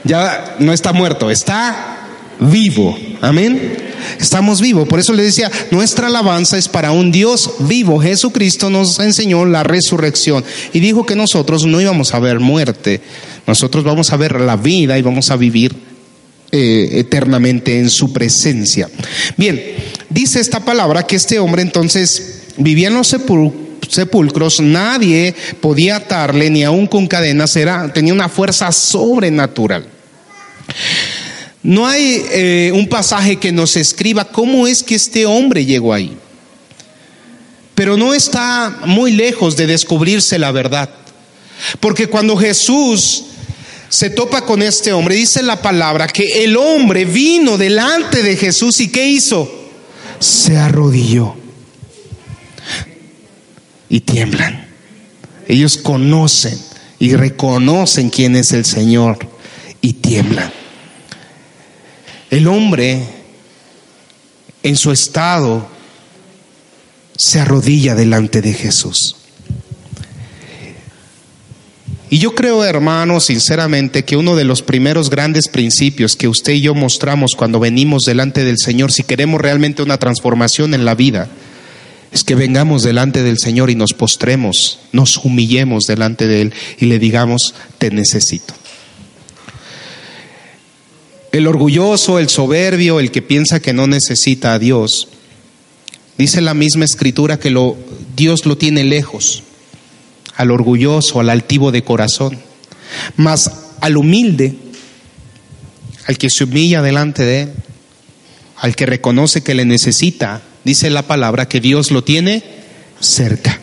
Ya 0.03 0.55
no 0.59 0.71
está 0.71 0.93
muerto, 0.93 1.29
está 1.29 1.98
vivo. 2.39 2.97
Amén. 3.21 3.77
Estamos 4.19 4.61
vivos. 4.61 4.87
Por 4.87 4.99
eso 4.99 5.13
le 5.13 5.23
decía, 5.23 5.51
nuestra 5.71 6.07
alabanza 6.07 6.57
es 6.57 6.67
para 6.67 6.91
un 6.91 7.11
Dios 7.11 7.51
vivo. 7.59 7.99
Jesucristo 7.99 8.69
nos 8.69 8.99
enseñó 8.99 9.45
la 9.45 9.63
resurrección 9.63 10.43
y 10.73 10.79
dijo 10.79 11.05
que 11.05 11.15
nosotros 11.15 11.65
no 11.65 11.79
íbamos 11.81 12.13
a 12.13 12.19
ver 12.19 12.39
muerte. 12.39 13.01
Nosotros 13.45 13.83
vamos 13.83 14.11
a 14.11 14.17
ver 14.17 14.39
la 14.39 14.55
vida 14.55 14.97
y 14.97 15.01
vamos 15.01 15.31
a 15.31 15.35
vivir 15.35 15.75
eh, 16.51 16.89
eternamente 16.93 17.77
en 17.79 17.89
su 17.89 18.11
presencia. 18.11 18.89
Bien, 19.37 19.61
dice 20.09 20.39
esta 20.39 20.59
palabra 20.59 21.05
que 21.05 21.15
este 21.15 21.39
hombre 21.39 21.61
entonces 21.61 22.43
vivía 22.57 22.87
en 22.87 22.95
los 22.95 23.15
sepulcros, 23.87 24.59
nadie 24.59 25.35
podía 25.61 25.97
atarle 25.97 26.49
ni 26.49 26.63
aún 26.63 26.87
con 26.87 27.07
cadenas, 27.07 27.55
era, 27.55 27.93
tenía 27.93 28.13
una 28.13 28.29
fuerza 28.29 28.71
sobrenatural. 28.71 29.85
No 31.61 31.87
hay 31.87 32.23
eh, 32.31 32.71
un 32.73 32.87
pasaje 32.87 33.37
que 33.37 33.51
nos 33.51 33.75
escriba 33.75 34.25
cómo 34.25 34.67
es 34.67 34.83
que 34.83 34.95
este 34.95 35.25
hombre 35.25 35.65
llegó 35.65 35.93
ahí. 35.93 36.17
Pero 37.75 37.97
no 37.97 38.13
está 38.13 38.79
muy 38.85 39.11
lejos 39.11 39.55
de 39.57 39.67
descubrirse 39.67 40.39
la 40.39 40.51
verdad. 40.51 40.89
Porque 41.79 42.07
cuando 42.07 42.37
Jesús 42.37 43.25
se 43.89 44.09
topa 44.09 44.45
con 44.45 44.61
este 44.61 44.93
hombre, 44.93 45.15
dice 45.15 45.41
la 45.41 45.61
palabra 45.61 46.07
que 46.07 46.43
el 46.43 46.55
hombre 46.55 47.05
vino 47.05 47.57
delante 47.57 48.23
de 48.23 48.37
Jesús 48.37 48.79
y 48.79 48.89
¿qué 48.89 49.07
hizo? 49.07 49.69
Se 50.19 50.57
arrodilló. 50.57 51.35
Y 53.89 54.01
tiemblan. 54.01 54.67
Ellos 55.47 55.77
conocen 55.77 56.57
y 56.99 57.15
reconocen 57.15 58.09
quién 58.09 58.35
es 58.35 58.51
el 58.53 58.65
Señor 58.65 59.17
y 59.81 59.93
tiemblan. 59.93 60.58
El 62.29 62.47
hombre 62.47 63.03
en 64.63 64.75
su 64.75 64.91
estado 64.91 65.67
se 67.17 67.39
arrodilla 67.39 67.95
delante 67.95 68.41
de 68.41 68.53
Jesús. 68.53 69.15
Y 72.11 72.17
yo 72.17 72.33
creo, 72.33 72.63
hermano, 72.63 73.19
sinceramente, 73.19 74.03
que 74.03 74.17
uno 74.17 74.35
de 74.35 74.43
los 74.43 74.63
primeros 74.63 75.11
grandes 75.11 75.47
principios 75.47 76.15
que 76.15 76.27
usted 76.27 76.53
y 76.53 76.61
yo 76.61 76.73
mostramos 76.73 77.31
cuando 77.37 77.59
venimos 77.59 78.03
delante 78.03 78.43
del 78.43 78.57
Señor, 78.57 78.91
si 78.91 79.03
queremos 79.03 79.39
realmente 79.39 79.83
una 79.83 79.97
transformación 79.97 80.73
en 80.73 80.85
la 80.85 80.95
vida, 80.95 81.29
es 82.11 82.23
que 82.23 82.33
vengamos 82.33 82.81
delante 82.81 83.21
del 83.21 83.37
Señor 83.37 83.69
y 83.69 83.75
nos 83.75 83.93
postremos, 83.93 84.79
nos 84.91 85.17
humillemos 85.17 85.83
delante 85.83 86.27
de 86.27 86.41
Él 86.41 86.53
y 86.79 86.85
le 86.85 86.97
digamos, 86.97 87.53
te 87.77 87.91
necesito. 87.91 88.55
El 91.31 91.45
orgulloso, 91.45 92.17
el 92.17 92.29
soberbio, 92.29 92.99
el 92.99 93.11
que 93.11 93.21
piensa 93.21 93.59
que 93.59 93.73
no 93.73 93.85
necesita 93.85 94.53
a 94.53 94.59
Dios, 94.59 95.09
dice 96.17 96.41
la 96.41 96.55
misma 96.55 96.85
escritura 96.85 97.39
que 97.39 97.51
lo, 97.51 97.77
Dios 98.15 98.45
lo 98.45 98.57
tiene 98.57 98.83
lejos, 98.83 99.43
al 100.35 100.51
orgulloso, 100.51 101.19
al 101.19 101.29
altivo 101.29 101.71
de 101.71 101.83
corazón, 101.83 102.39
mas 103.15 103.51
al 103.81 103.97
humilde, 103.97 104.55
al 106.07 106.17
que 106.17 106.29
se 106.31 106.45
humilla 106.45 106.81
delante 106.81 107.23
de 107.23 107.41
Él, 107.43 107.53
al 108.57 108.75
que 108.75 108.87
reconoce 108.87 109.43
que 109.43 109.53
le 109.53 109.65
necesita, 109.65 110.41
dice 110.63 110.89
la 110.89 111.03
palabra 111.03 111.47
que 111.47 111.61
Dios 111.61 111.91
lo 111.91 112.03
tiene 112.03 112.43
cerca. 112.99 113.59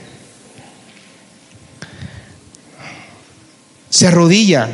Se 3.90 4.06
arrodilla 4.06 4.68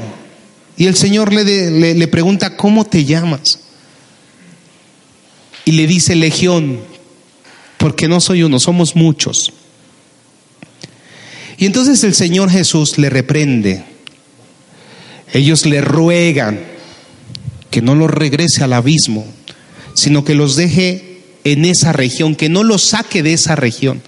y 0.83 0.89
el 0.89 0.97
Señor 0.97 1.33
le, 1.33 1.95
le, 1.95 2.09
pregunta, 2.09 2.57
¿cómo 2.57 2.85
te 2.85 3.05
llamas? 3.05 3.61
Y 5.65 5.71
le 5.71 5.87
dice, 5.87 6.17
Legión, 6.17 6.81
porque 7.77 8.09
no 8.09 8.21
soy 8.21 8.43
uno, 8.43 8.59
somos 8.59 8.97
muchos. 8.97 9.53
Y 11.57 11.67
entonces 11.67 12.03
el 12.03 12.17
Señor 12.17 12.51
Jesús 12.51 12.99
le 12.99 13.11
reprende. 13.11 13.85
Ellos 15.33 15.67
le 15.67 15.83
ruegan 15.83 16.59
que 17.71 17.81
no 17.81 17.95
los 17.95 18.11
regrese 18.11 18.65
al 18.65 18.73
abismo, 18.73 19.25
sino 19.95 20.25
que 20.25 20.35
los 20.35 20.57
deje 20.57 21.23
en 21.45 21.65
esa 21.65 21.93
región, 21.93 22.35
que 22.35 22.49
no 22.49 22.65
los 22.65 22.83
saque 22.83 23.23
de 23.23 23.35
esa 23.35 23.55
región. 23.55 24.03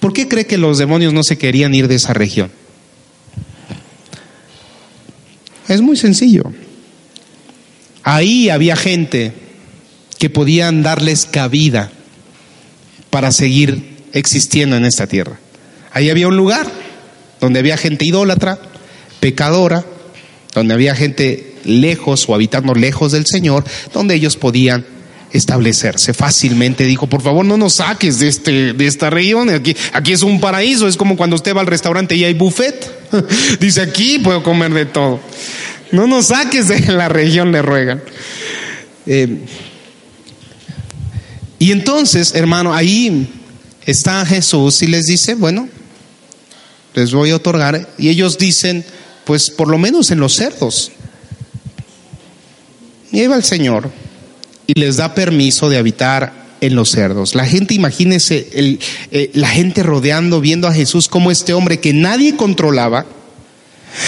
¿Por 0.00 0.14
qué 0.14 0.26
cree 0.26 0.48
que 0.48 0.58
los 0.58 0.78
demonios 0.78 1.12
no 1.12 1.22
se 1.22 1.38
querían 1.38 1.76
ir 1.76 1.86
de 1.86 1.94
esa 1.94 2.12
región? 2.12 2.50
Es 5.70 5.80
muy 5.82 5.96
sencillo. 5.96 6.42
Ahí 8.02 8.48
había 8.48 8.74
gente 8.74 9.32
que 10.18 10.28
podían 10.28 10.82
darles 10.82 11.26
cabida 11.26 11.92
para 13.10 13.30
seguir 13.30 13.98
existiendo 14.12 14.76
en 14.76 14.84
esta 14.84 15.06
tierra. 15.06 15.38
Ahí 15.92 16.10
había 16.10 16.26
un 16.26 16.36
lugar 16.36 16.66
donde 17.40 17.60
había 17.60 17.76
gente 17.76 18.04
idólatra, 18.04 18.58
pecadora, 19.20 19.84
donde 20.56 20.74
había 20.74 20.96
gente 20.96 21.54
lejos 21.62 22.28
o 22.28 22.34
habitando 22.34 22.74
lejos 22.74 23.12
del 23.12 23.26
Señor, 23.26 23.64
donde 23.94 24.16
ellos 24.16 24.36
podían 24.36 24.84
establecerse 25.32 26.12
fácilmente. 26.14 26.84
Dijo, 26.84 27.06
por 27.06 27.22
favor, 27.22 27.44
no 27.44 27.56
nos 27.56 27.74
saques 27.74 28.18
de, 28.18 28.28
este, 28.28 28.72
de 28.72 28.86
esta 28.86 29.10
región. 29.10 29.50
Aquí, 29.50 29.76
aquí 29.92 30.12
es 30.12 30.22
un 30.22 30.40
paraíso. 30.40 30.88
Es 30.88 30.96
como 30.96 31.16
cuando 31.16 31.36
usted 31.36 31.54
va 31.54 31.60
al 31.60 31.66
restaurante 31.66 32.16
y 32.16 32.24
hay 32.24 32.34
buffet. 32.34 32.90
Dice, 33.60 33.82
aquí 33.82 34.18
puedo 34.18 34.42
comer 34.42 34.72
de 34.72 34.86
todo. 34.86 35.20
No 35.92 36.06
nos 36.06 36.26
saques 36.26 36.68
de 36.68 36.80
la 36.92 37.08
región, 37.08 37.52
le 37.52 37.62
ruegan. 37.62 38.02
Eh, 39.06 39.38
y 41.58 41.72
entonces, 41.72 42.34
hermano, 42.34 42.72
ahí 42.72 43.28
está 43.86 44.24
Jesús 44.24 44.82
y 44.82 44.86
les 44.86 45.06
dice, 45.06 45.34
bueno, 45.34 45.68
les 46.94 47.12
voy 47.12 47.30
a 47.30 47.36
otorgar. 47.36 47.88
Y 47.98 48.08
ellos 48.08 48.38
dicen, 48.38 48.84
pues 49.24 49.50
por 49.50 49.68
lo 49.68 49.76
menos 49.76 50.10
en 50.10 50.20
los 50.20 50.34
cerdos. 50.34 50.92
Y 53.12 53.20
ahí 53.20 53.26
va 53.26 53.36
el 53.36 53.44
Señor 53.44 53.90
y 54.70 54.78
les 54.78 54.98
da 54.98 55.14
permiso 55.16 55.68
de 55.68 55.78
habitar 55.78 56.32
en 56.60 56.76
los 56.76 56.90
cerdos. 56.90 57.34
La 57.34 57.44
gente, 57.44 57.74
imagínese, 57.74 58.48
el, 58.52 58.78
eh, 59.10 59.30
la 59.34 59.48
gente 59.48 59.82
rodeando, 59.82 60.40
viendo 60.40 60.68
a 60.68 60.72
Jesús 60.72 61.08
como 61.08 61.32
este 61.32 61.54
hombre 61.54 61.80
que 61.80 61.92
nadie 61.92 62.36
controlaba, 62.36 63.04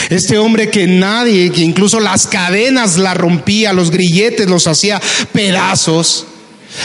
este 0.08 0.38
hombre 0.38 0.70
que 0.70 0.86
nadie, 0.86 1.50
que 1.50 1.62
incluso 1.62 1.98
las 1.98 2.28
cadenas 2.28 2.96
la 2.96 3.14
rompía, 3.14 3.72
los 3.72 3.90
grilletes 3.90 4.48
los 4.48 4.68
hacía 4.68 5.00
pedazos, 5.32 6.26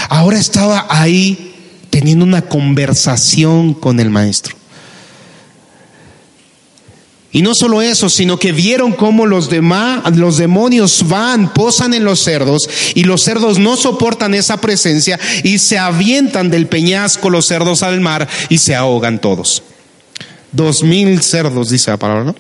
ahora 0.10 0.39
estaba 0.39 0.88
ahí 0.89 1.53
teniendo 1.91 2.25
una 2.25 2.41
conversación 2.41 3.75
con 3.75 4.00
el 4.00 4.10
maestro. 4.10 4.55
Y 7.31 7.41
no 7.41 7.53
solo 7.53 7.81
eso, 7.81 8.10
sino 8.10 8.39
que 8.39 8.51
vieron 8.51 8.93
cómo 8.93 9.25
los 9.25 9.50
demás, 9.50 10.15
los 10.15 10.38
demonios 10.38 11.07
van, 11.07 11.53
posan 11.53 11.93
en 11.93 12.05
los 12.05 12.22
cerdos 12.22 12.69
y 12.96 13.03
los 13.03 13.22
cerdos 13.22 13.60
no 13.60 13.75
soportan 13.75 14.34
esa 14.34 14.62
presencia 14.62 15.19
y 15.43 15.60
se 15.60 15.77
avientan 15.77 16.50
del 16.50 16.67
peñasco 16.67 17.29
los 17.29 17.46
cerdos 17.46 17.84
al 17.84 18.00
mar 18.00 18.27
y 18.50 18.60
se 18.60 18.75
ahogan 18.75 19.19
todos. 19.19 19.62
Dos 20.51 20.84
mil 20.84 21.22
cerdos, 21.22 21.69
dice 21.69 21.91
la 21.91 21.98
palabra, 21.98 22.24
¿no? 22.24 22.36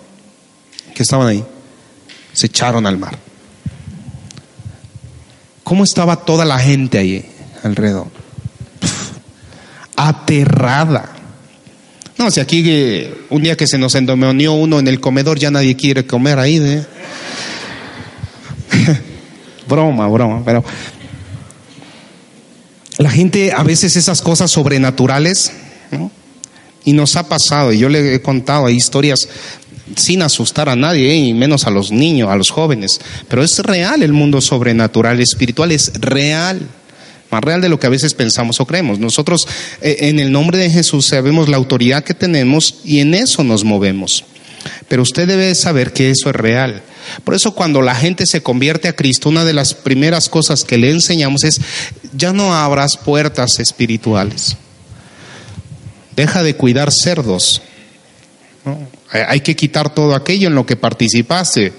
Que 0.95 1.03
estaban 1.03 1.27
ahí. 1.27 1.43
Se 2.33 2.47
echaron 2.47 2.87
al 2.87 2.97
mar. 2.97 3.19
¿Cómo 5.63 5.83
estaba 5.83 6.15
toda 6.15 6.45
la 6.45 6.59
gente 6.59 6.97
ahí 6.97 7.25
alrededor? 7.61 8.07
aterrada. 9.97 11.09
No, 12.17 12.31
si 12.31 12.39
aquí 12.39 12.63
eh, 12.65 13.13
un 13.29 13.43
día 13.43 13.55
que 13.55 13.67
se 13.67 13.77
nos 13.77 13.93
endemonió 13.93 14.53
uno 14.53 14.79
en 14.79 14.87
el 14.87 14.99
comedor, 14.99 15.37
ya 15.37 15.51
nadie 15.51 15.75
quiere 15.75 16.05
comer 16.05 16.39
ahí. 16.39 16.57
¿eh? 16.57 16.85
broma, 19.67 20.07
broma, 20.07 20.41
pero 20.43 20.63
la 22.97 23.11
gente 23.11 23.51
a 23.51 23.61
veces 23.63 23.95
esas 23.95 24.21
cosas 24.21 24.49
sobrenaturales, 24.49 25.51
y 26.83 26.93
nos 26.93 27.15
ha 27.17 27.27
pasado, 27.27 27.73
y 27.73 27.79
yo 27.79 27.89
le 27.89 28.15
he 28.15 28.21
contado 28.21 28.69
historias 28.69 29.27
sin 29.95 30.21
asustar 30.21 30.69
a 30.69 30.75
nadie, 30.75 31.11
¿eh? 31.11 31.17
y 31.17 31.33
menos 31.33 31.67
a 31.67 31.69
los 31.69 31.91
niños, 31.91 32.29
a 32.29 32.35
los 32.35 32.49
jóvenes, 32.49 32.99
pero 33.27 33.43
es 33.43 33.59
real 33.59 34.01
el 34.01 34.13
mundo 34.13 34.41
sobrenatural, 34.41 35.19
espiritual, 35.19 35.71
es 35.71 35.91
real 35.99 36.61
más 37.29 37.43
real 37.43 37.61
de 37.61 37.69
lo 37.69 37.79
que 37.79 37.87
a 37.87 37.91
veces 37.91 38.13
pensamos 38.13 38.59
o 38.59 38.65
creemos. 38.65 38.99
Nosotros 38.99 39.47
eh, 39.81 39.97
en 40.01 40.19
el 40.19 40.31
nombre 40.31 40.57
de 40.57 40.69
Jesús 40.69 41.07
sabemos 41.07 41.49
la 41.49 41.57
autoridad 41.57 42.03
que 42.03 42.13
tenemos 42.13 42.75
y 42.83 42.99
en 42.99 43.13
eso 43.13 43.43
nos 43.43 43.63
movemos. 43.63 44.23
Pero 44.87 45.03
usted 45.03 45.27
debe 45.27 45.53
saber 45.55 45.93
que 45.93 46.09
eso 46.09 46.29
es 46.29 46.35
real. 46.35 46.83
Por 47.23 47.33
eso 47.33 47.53
cuando 47.53 47.81
la 47.81 47.95
gente 47.95 48.25
se 48.25 48.41
convierte 48.41 48.87
a 48.87 48.95
Cristo, 48.95 49.29
una 49.29 49.45
de 49.45 49.53
las 49.53 49.73
primeras 49.73 50.29
cosas 50.29 50.63
que 50.63 50.77
le 50.77 50.91
enseñamos 50.91 51.43
es, 51.43 51.61
ya 52.13 52.33
no 52.33 52.53
abras 52.53 52.97
puertas 52.97 53.59
espirituales. 53.59 54.57
Deja 56.15 56.43
de 56.43 56.55
cuidar 56.55 56.91
cerdos. 56.91 57.61
Hay 59.11 59.39
que 59.41 59.55
quitar 59.55 59.93
todo 59.93 60.15
aquello 60.15 60.47
en 60.47 60.55
lo 60.55 60.65
que 60.65 60.75
participaste 60.75 61.71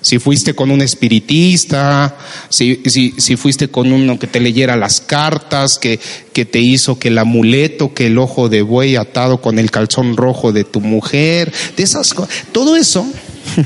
si 0.00 0.18
fuiste 0.18 0.54
con 0.54 0.70
un 0.70 0.80
espiritista, 0.80 2.16
si, 2.48 2.82
si, 2.86 3.14
si, 3.18 3.36
fuiste 3.36 3.68
con 3.68 3.92
uno 3.92 4.18
que 4.18 4.26
te 4.26 4.40
leyera 4.40 4.76
las 4.76 5.00
cartas, 5.00 5.78
que, 5.78 6.00
que 6.32 6.44
te 6.44 6.60
hizo 6.60 6.98
que 6.98 7.08
el 7.08 7.18
amuleto, 7.18 7.92
que 7.92 8.06
el 8.06 8.18
ojo 8.18 8.48
de 8.48 8.62
buey 8.62 8.96
atado 8.96 9.40
con 9.40 9.58
el 9.58 9.70
calzón 9.70 10.16
rojo 10.16 10.52
de 10.52 10.64
tu 10.64 10.80
mujer, 10.80 11.52
de 11.76 11.82
esas 11.82 12.14
cosas, 12.14 12.34
todo 12.52 12.76
eso 12.76 13.06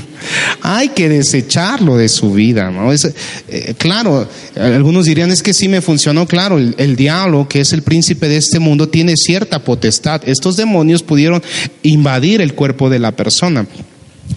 hay 0.61 0.89
que 0.89 1.09
desecharlo 1.09 1.97
de 1.97 2.09
su 2.09 2.33
vida. 2.33 2.69
¿no? 2.69 2.91
Eh, 2.91 3.75
claro, 3.77 4.27
algunos 4.55 5.05
dirían 5.05 5.31
es 5.31 5.41
que 5.41 5.53
sí 5.53 5.67
me 5.67 5.81
funcionó, 5.81 6.27
claro, 6.27 6.57
el, 6.57 6.75
el 6.77 6.95
diablo, 6.95 7.47
que 7.47 7.61
es 7.61 7.73
el 7.73 7.81
príncipe 7.81 8.27
de 8.27 8.37
este 8.37 8.59
mundo, 8.59 8.89
tiene 8.89 9.13
cierta 9.15 9.59
potestad. 9.59 10.21
Estos 10.27 10.57
demonios 10.57 11.03
pudieron 11.03 11.41
invadir 11.83 12.41
el 12.41 12.53
cuerpo 12.53 12.89
de 12.89 12.99
la 12.99 13.11
persona. 13.13 13.65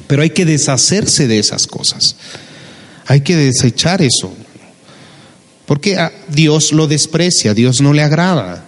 Pero 0.07 0.23
hay 0.23 0.31
que 0.31 0.45
deshacerse 0.45 1.27
de 1.27 1.39
esas 1.39 1.67
cosas. 1.67 2.17
Hay 3.07 3.21
que 3.23 3.37
desechar 3.37 4.03
eso. 4.03 4.33
Porque 5.67 5.99
Dios 6.29 6.73
lo 6.73 6.87
desprecia, 6.87 7.55
Dios 7.55 7.81
no 7.81 7.93
le 7.93 8.03
agrada. 8.03 8.67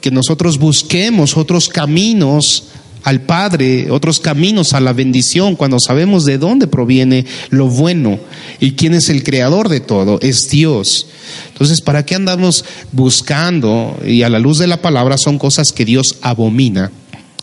Que 0.00 0.10
nosotros 0.10 0.58
busquemos 0.58 1.36
otros 1.36 1.68
caminos 1.68 2.64
al 3.04 3.22
Padre, 3.22 3.90
otros 3.90 4.20
caminos 4.20 4.72
a 4.72 4.80
la 4.80 4.92
bendición, 4.92 5.56
cuando 5.56 5.78
sabemos 5.80 6.24
de 6.24 6.38
dónde 6.38 6.66
proviene 6.66 7.24
lo 7.50 7.68
bueno 7.68 8.18
y 8.60 8.72
quién 8.72 8.94
es 8.94 9.08
el 9.08 9.22
creador 9.22 9.68
de 9.68 9.80
todo, 9.80 10.18
es 10.20 10.50
Dios. 10.50 11.06
Entonces, 11.48 11.80
¿para 11.80 12.04
qué 12.04 12.14
andamos 12.14 12.64
buscando? 12.92 13.98
Y 14.04 14.22
a 14.22 14.28
la 14.28 14.38
luz 14.38 14.58
de 14.58 14.66
la 14.66 14.82
palabra 14.82 15.16
son 15.18 15.38
cosas 15.38 15.72
que 15.72 15.84
Dios 15.84 16.16
abomina, 16.22 16.90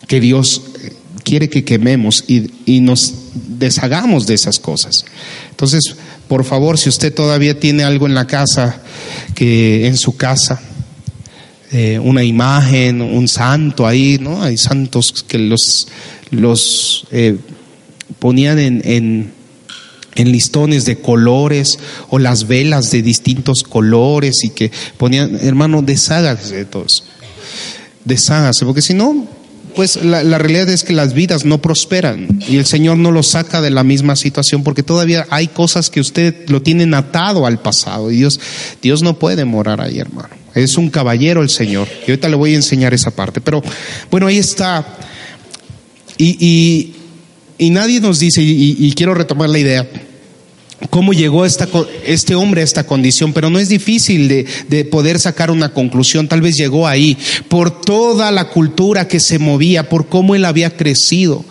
que 0.08 0.20
Dios 0.20 0.62
quiere 1.26 1.50
que 1.50 1.66
quememos 1.66 2.24
y, 2.28 2.80
nos 2.80 3.14
deshagamos 3.34 4.28
de 4.28 4.36
esas 4.36 4.60
cosas. 4.60 5.04
Entonces, 5.50 5.82
por 6.30 6.46
favor, 6.46 6.78
si 6.78 6.88
usted 6.88 7.14
todavía 7.14 7.60
tiene 7.60 7.84
algo 7.84 8.06
en 8.06 8.14
la 8.14 8.28
casa, 8.28 8.82
que 9.34 9.88
en 9.88 9.98
su 9.98 10.16
casa, 10.16 10.62
eh, 11.72 12.00
una 12.00 12.24
imagen, 12.24 13.02
un 13.02 13.28
santo 13.28 13.86
ahí, 13.86 14.18
¿no? 14.22 14.42
Hay 14.42 14.56
santos 14.56 15.26
que 15.28 15.40
los, 15.40 15.88
los 16.30 17.08
eh, 17.12 17.38
ponían 18.20 18.60
en, 18.60 18.82
en, 18.86 19.34
en, 20.14 20.32
listones 20.32 20.86
de 20.86 20.98
colores 21.00 21.80
o 22.10 22.20
las 22.20 22.48
velas 22.48 22.92
de 22.92 23.02
distintos 23.02 23.64
colores 23.64 24.44
y 24.44 24.52
que 24.52 24.72
ponían, 24.98 25.36
hermano, 25.42 25.82
deshágase 25.82 26.56
de 26.56 26.66
todo 26.66 26.86
eso. 26.86 27.04
Deshágase, 28.06 28.64
porque 28.64 28.84
si 28.84 28.94
no, 28.94 29.28
pues 29.76 30.04
la, 30.04 30.38
realidad 30.38 30.70
es 30.70 30.84
que 30.84 30.94
las 30.94 31.14
vidas 31.14 31.46
no 31.46 31.62
prosperan 31.62 32.28
y 32.48 32.58
el 32.58 32.66
Señor 32.66 32.98
no 32.98 33.12
lo 33.12 33.24
saca 33.24 33.62
de 33.62 33.70
la 33.70 33.84
misma 33.84 34.16
situación 34.16 34.64
porque 34.64 34.84
todavía 34.84 35.28
hay 35.30 35.48
cosas 35.48 35.90
que 35.90 36.00
usted 36.00 36.50
lo 36.50 36.62
tiene 36.62 36.96
atado 36.96 37.46
al 37.46 37.60
pasado 37.60 38.12
y 38.12 38.18
Dios, 38.18 38.40
Dios 38.82 39.02
no 39.02 39.20
puede 39.20 39.46
morar 39.46 39.82
ahí, 39.82 40.00
hermano. 40.00 40.30
Es 40.54 40.78
un 40.78 40.90
caballero 40.90 41.42
el 41.42 41.50
Señor 41.50 41.88
y 42.08 42.12
ahorita 42.12 42.30
le 42.30 42.36
voy 42.36 42.54
a 42.54 42.56
enseñar 42.56 42.94
esa 42.94 43.12
parte. 43.12 43.42
Pero 43.42 43.62
bueno, 44.10 44.28
ahí 44.28 44.38
está. 44.38 44.86
Y, 46.18 46.94
nadie 47.60 48.00
nos 48.00 48.20
dice, 48.20 48.42
y 48.42 48.94
quiero 48.94 49.14
retomar 49.14 49.50
la 49.50 49.60
idea, 49.60 49.88
cómo 50.90 51.14
llegó 51.14 51.46
este 51.46 52.36
hombre 52.36 52.62
a 52.62 52.64
esta 52.64 52.86
condición, 52.86 53.34
pero 53.34 53.50
no 53.50 53.60
es 53.60 53.70
difícil 53.70 54.28
de, 54.28 54.46
de, 54.68 54.86
poder 54.86 55.20
sacar 55.20 55.52
una 55.52 55.74
conclusión, 55.74 56.28
tal 56.28 56.42
vez 56.42 56.56
llegó 56.56 56.88
ahí, 56.88 57.18
por 57.48 57.82
toda 57.82 58.32
la 58.32 58.50
cultura 58.50 59.08
que 59.08 59.20
se 59.20 59.40
movía, 59.40 59.90
por 59.90 60.08
cómo 60.08 60.36
él 60.36 60.46
había 60.46 60.76
crecido. 60.76 61.46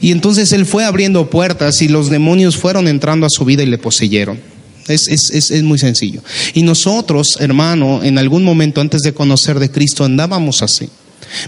Y 0.00 0.10
entonces 0.12 0.52
él 0.52 0.66
fue 0.66 0.84
abriendo 0.84 1.30
puertas 1.30 1.80
y 1.82 1.88
los 1.88 2.10
demonios 2.10 2.56
fueron 2.56 2.88
entrando 2.88 3.26
a 3.26 3.30
su 3.30 3.44
vida 3.44 3.62
y 3.62 3.66
le 3.66 3.78
poseyeron. 3.78 4.40
Es, 4.88 5.08
es 5.08 5.62
muy 5.64 5.78
sencillo. 5.78 6.22
Y 6.54 6.62
nosotros, 6.62 7.38
hermano, 7.40 8.04
en 8.04 8.18
algún 8.18 8.44
momento 8.44 8.80
antes 8.80 9.02
de 9.02 9.12
conocer 9.12 9.58
de 9.58 9.70
Cristo 9.70 10.04
andábamos 10.04 10.62
así, 10.62 10.88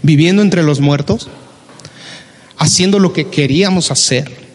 viviendo 0.03 0.43
entre 0.43 0.65
los 0.65 0.81
muertos, 0.81 1.29
haciendo 2.57 2.99
lo 2.99 3.13
que 3.13 3.29
queríamos 3.29 3.93
hacer 3.93 4.48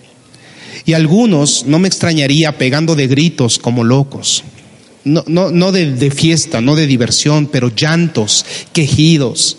y 0.85 0.93
algunos, 0.93 1.65
no 1.65 1.79
me 1.79 1.87
extrañaría, 1.87 2.57
pegando 2.57 2.95
de 2.95 3.07
gritos 3.07 3.57
como 3.57 3.83
locos. 3.83 4.43
No, 5.05 5.23
no, 5.27 5.51
no 5.51 5.71
de, 5.71 5.91
de 5.91 6.11
fiesta, 6.11 6.61
no 6.61 6.75
de 6.75 6.87
diversión, 6.87 7.47
pero 7.47 7.71
llantos, 7.75 8.45
quejidos 8.71 9.57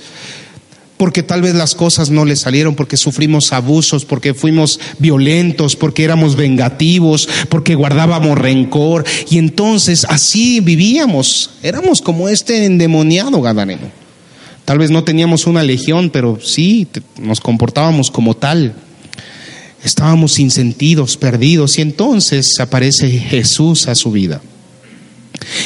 porque 0.96 1.22
tal 1.22 1.42
vez 1.42 1.54
las 1.54 1.74
cosas 1.74 2.10
no 2.10 2.24
le 2.24 2.36
salieron, 2.36 2.74
porque 2.74 2.96
sufrimos 2.96 3.52
abusos, 3.52 4.04
porque 4.04 4.32
fuimos 4.32 4.78
violentos, 4.98 5.76
porque 5.76 6.04
éramos 6.04 6.36
vengativos, 6.36 7.28
porque 7.48 7.74
guardábamos 7.74 8.38
rencor. 8.38 9.04
Y 9.28 9.38
entonces 9.38 10.06
así 10.08 10.60
vivíamos, 10.60 11.50
éramos 11.62 12.00
como 12.00 12.28
este 12.28 12.64
endemoniado 12.64 13.40
gadareno. 13.40 13.90
Tal 14.64 14.78
vez 14.78 14.90
no 14.90 15.04
teníamos 15.04 15.46
una 15.46 15.62
legión, 15.62 16.10
pero 16.10 16.38
sí 16.42 16.86
nos 17.18 17.40
comportábamos 17.40 18.10
como 18.10 18.34
tal. 18.34 18.74
Estábamos 19.84 20.32
sin 20.32 20.50
sentidos, 20.50 21.16
perdidos, 21.16 21.78
y 21.78 21.82
entonces 21.82 22.58
aparece 22.58 23.08
Jesús 23.10 23.86
a 23.86 23.94
su 23.94 24.10
vida. 24.10 24.40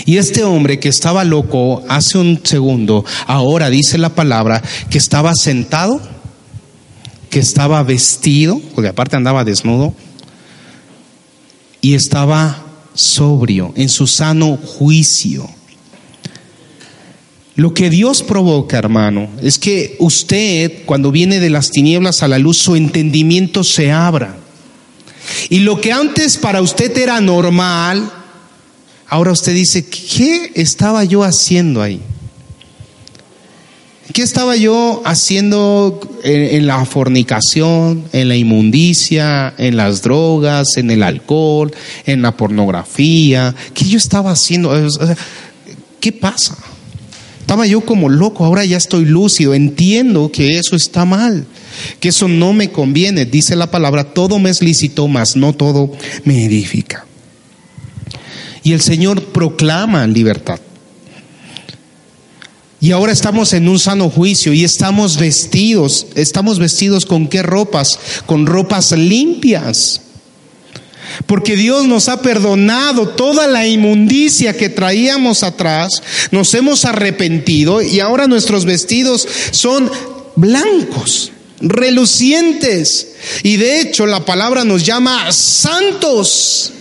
Y 0.07 0.17
este 0.17 0.43
hombre 0.43 0.81
que 0.81 0.89
estaba 0.89 1.25
loco 1.25 1.85
hace 1.89 2.19
un 2.19 2.41
segundo, 2.43 3.05
ahora 3.27 3.71
dice 3.71 3.97
la 3.97 4.15
palabra 4.15 4.63
que 4.91 4.99
estaba 4.99 5.33
sentado, 5.35 6.01
que 7.31 7.39
estaba 7.39 7.83
vestido, 7.85 8.61
porque 8.75 8.89
aparte 8.89 9.17
andaba 9.17 9.45
desnudo, 9.45 9.95
y 11.81 11.95
estaba 11.95 12.65
sobrio, 12.95 13.73
en 13.77 13.89
su 13.89 14.09
sano 14.09 14.57
juicio. 14.57 15.49
Lo 17.59 17.75
que 17.75 17.91
Dios 17.91 18.23
provoca, 18.23 18.79
hermano, 18.79 19.29
es 19.43 19.59
que 19.59 19.97
usted, 19.99 20.85
cuando 20.87 21.11
viene 21.11 21.41
de 21.41 21.51
las 21.51 21.73
tinieblas 21.73 22.23
a 22.23 22.29
la 22.29 22.39
luz, 22.39 22.57
su 22.57 22.77
entendimiento 22.77 23.65
se 23.65 23.91
abra. 23.91 24.37
Y 25.49 25.59
lo 25.59 25.81
que 25.81 25.91
antes 25.91 26.37
para 26.37 26.63
usted 26.63 26.97
era 26.97 27.21
normal, 27.21 28.13
ahora 29.09 29.33
usted 29.33 29.55
dice, 29.55 29.85
¿qué 29.89 30.53
estaba 30.55 31.03
yo 31.03 31.25
haciendo 31.25 31.83
ahí? 31.83 32.01
¿Qué 34.13 34.23
estaba 34.23 34.55
yo 34.55 35.03
haciendo 35.05 35.99
en, 36.23 36.65
la 36.65 36.85
fornicación, 36.85 38.05
en 38.13 38.29
la 38.29 38.37
inmundicia, 38.37 39.53
en 39.59 39.77
las 39.77 40.03
drogas, 40.03 40.77
en 40.77 40.93
el 40.93 41.03
alcohol, 41.03 41.75
en 42.07 42.23
la 42.23 42.37
pornografía? 42.37 43.53
¿Qué 43.75 43.85
yo 43.85 43.99
estaba 43.99 44.31
haciendo? 44.31 44.73
¿Qué 45.99 46.13
pasa? 46.13 46.57
Estaba 47.49 47.67
yo 47.67 47.81
como 47.81 48.11
loco, 48.11 48.45
ahora 48.45 48.63
ya 48.67 48.77
estoy 48.77 49.07
lúcido, 49.07 49.55
entiendo 49.55 50.31
que 50.31 50.59
eso 50.59 50.77
está 50.77 51.07
mal, 51.07 51.47
que 51.99 52.11
eso 52.11 52.29
no 52.29 52.53
me 52.53 52.71
conviene. 52.71 53.25
Dice 53.25 53.57
la 53.57 53.71
palabra, 53.71 54.05
todo 54.05 54.39
me 54.39 54.51
es 54.51 54.61
lícito, 54.61 55.09
mas 55.09 55.35
no 55.35 55.55
todo 55.55 55.91
me 56.25 56.45
edifica. 56.45 57.07
Y 58.63 58.75
el 58.75 58.83
Señor 58.83 59.25
proclama 59.29 60.07
libertad. 60.07 60.61
Y 62.83 62.91
ahora 62.91 63.13
estamos 63.13 63.55
en 63.55 63.67
un 63.67 63.79
sano 63.79 64.11
juicio 64.11 64.53
y 64.53 64.63
estamos 64.63 65.17
vestidos. 65.17 66.07
¿Estamos 66.17 66.59
vestidos 66.59 67.07
con 67.07 67.29
qué 67.29 67.43
ropas? 67.43 67.99
Con 68.27 68.45
ropas 68.45 68.93
limpias. 68.93 70.03
Porque 71.27 71.57
Dios 71.57 71.87
nos 71.87 72.09
ha 72.09 72.23
perdonado 72.23 73.09
toda 73.09 73.47
la 73.47 73.67
inmundicia 73.67 74.57
que 74.57 74.69
traíamos 74.69 75.43
atrás, 75.43 75.89
nos 76.31 76.53
hemos 76.55 76.85
arrepentido 76.85 77.83
y 77.83 78.01
ahora 78.01 78.27
nuestros 78.27 78.65
vestidos 78.65 79.27
son 79.51 79.91
blancos, 80.37 81.33
relucientes. 81.61 83.09
Y 83.43 83.57
de 83.57 83.81
hecho 83.81 84.07
la 84.07 84.25
palabra 84.25 84.65
nos 84.65 84.85
llama 84.85 85.33
santos 85.33 86.73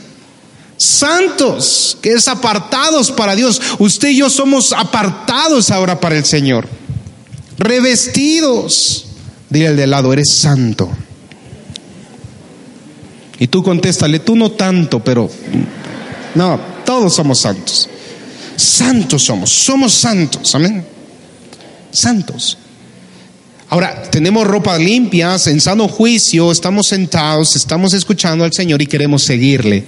santos, 0.78 1.98
que 2.02 2.14
es 2.14 2.28
apartados 2.28 3.12
para 3.12 3.36
Dios. 3.36 3.62
Usted 3.80 4.10
y 4.10 4.18
yo 4.18 4.30
somos 4.30 4.72
apartados 4.72 5.72
ahora 5.72 6.00
para 6.00 6.18
el 6.18 6.26
Señor, 6.26 6.68
revestidos. 7.58 9.06
Dile 9.50 9.70
al 9.70 9.78
de 9.78 9.88
lado, 9.88 10.14
eres 10.14 10.34
santo. 10.34 10.90
Y 13.40 13.48
tú 13.48 13.64
contéstale, 13.64 14.20
tú 14.20 14.36
no 14.36 14.52
tanto, 14.52 15.00
pero 15.00 15.30
no, 16.36 16.60
todos 16.86 17.16
somos 17.16 17.40
santos. 17.40 17.90
Santos 18.56 19.24
somos, 19.24 19.52
somos 19.52 19.94
santos, 19.94 20.56
amén. 20.56 20.84
Santos. 21.92 22.58
Ahora, 23.70 24.04
tenemos 24.04 24.48
ropa 24.48 24.78
limpias, 24.78 25.48
en 25.48 25.60
sano 25.60 25.88
juicio, 25.88 26.52
estamos 26.52 26.88
sentados, 26.88 27.56
estamos 27.56 27.94
escuchando 27.94 28.46
al 28.46 28.54
Señor 28.54 28.82
y 28.82 28.88
queremos 28.88 29.24
seguirle. 29.24 29.84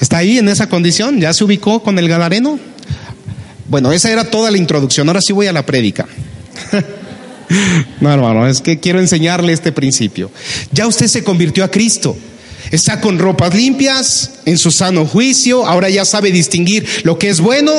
¿Está 0.00 0.18
ahí 0.18 0.38
en 0.38 0.48
esa 0.48 0.68
condición? 0.68 1.20
¿Ya 1.20 1.32
se 1.32 1.44
ubicó 1.44 1.82
con 1.82 1.98
el 1.98 2.08
galareno? 2.08 2.58
Bueno, 3.68 3.92
esa 3.92 4.10
era 4.10 4.24
toda 4.24 4.50
la 4.50 4.58
introducción. 4.58 5.08
Ahora 5.08 5.20
sí 5.20 5.32
voy 5.32 5.46
a 5.46 5.52
la 5.52 5.64
prédica. 5.64 6.06
no, 8.00 8.12
hermano, 8.12 8.46
es 8.46 8.60
que 8.60 8.78
quiero 8.78 9.00
enseñarle 9.00 9.52
este 9.52 9.72
principio. 9.72 10.30
Ya 10.72 10.86
usted 10.86 11.06
se 11.06 11.24
convirtió 11.24 11.64
a 11.64 11.70
Cristo. 11.70 12.16
Está 12.70 13.00
con 13.00 13.18
ropas 13.18 13.54
limpias, 13.54 14.32
en 14.44 14.58
su 14.58 14.70
sano 14.70 15.06
juicio, 15.06 15.66
ahora 15.66 15.88
ya 15.88 16.04
sabe 16.04 16.30
distinguir 16.30 16.86
lo 17.04 17.18
que 17.18 17.30
es 17.30 17.40
bueno 17.40 17.72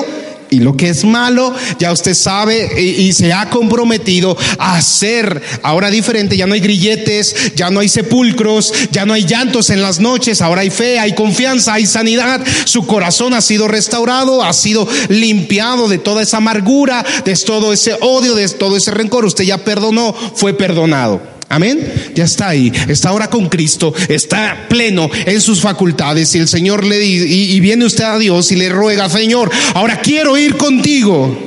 y 0.50 0.60
lo 0.60 0.76
que 0.76 0.90
es 0.90 1.06
malo, 1.06 1.54
ya 1.78 1.92
usted 1.92 2.14
sabe 2.14 2.82
y, 2.82 3.14
se 3.14 3.34
ha 3.34 3.50
comprometido 3.50 4.38
a 4.58 4.78
hacer 4.78 5.42
ahora 5.64 5.90
diferente. 5.90 6.38
Ya 6.38 6.48
no 6.48 6.54
hay 6.54 6.60
grilletes, 6.60 7.54
ya 7.56 7.70
no 7.70 7.80
hay 7.80 7.90
sepulcros, 7.90 8.74
ya 8.92 9.06
no 9.06 9.14
hay 9.14 9.26
llantos 9.26 9.70
en 9.70 9.82
las 9.82 10.00
noches, 10.00 10.42
ahora 10.42 10.62
hay 10.62 10.70
fe, 10.70 11.00
hay 11.00 11.14
confianza, 11.14 11.74
hay 11.74 11.86
sanidad. 11.86 12.42
Su 12.66 12.86
corazón 12.86 13.34
ha 13.34 13.42
sido 13.42 13.68
restaurado, 13.68 14.44
ha 14.44 14.54
sido 14.54 14.88
limpiado 15.10 15.88
de 15.88 15.98
toda 15.98 16.22
esa 16.22 16.38
amargura, 16.38 17.06
de 17.26 17.36
todo 17.36 17.74
ese 17.74 17.96
odio, 18.02 18.36
de 18.36 18.48
todo 18.50 18.78
ese 18.78 18.92
rencor. 18.92 19.26
Usted 19.26 19.44
ya 19.44 19.60
perdonó, 19.60 20.14
fue 20.36 20.54
perdonado. 20.54 21.39
Amén. 21.50 22.12
Ya 22.14 22.26
está 22.26 22.50
ahí. 22.50 22.72
Está 22.88 23.10
ahora 23.10 23.28
con 23.28 23.50
Cristo. 23.50 23.94
Está 24.08 24.68
pleno 24.70 25.10
en 25.26 25.42
sus 25.42 25.60
facultades. 25.60 26.34
Y 26.36 26.40
el 26.40 26.48
Señor 26.48 26.86
le 26.86 27.00
dice, 27.00 27.28
y, 27.28 27.60
viene 27.60 27.86
usted 27.86 28.04
a 28.04 28.20
Dios 28.20 28.52
y 28.52 28.56
le 28.56 28.70
ruega, 28.70 29.10
Señor, 29.10 29.50
ahora 29.74 30.00
quiero 30.00 30.38
ir 30.38 30.56
contigo. 30.58 31.38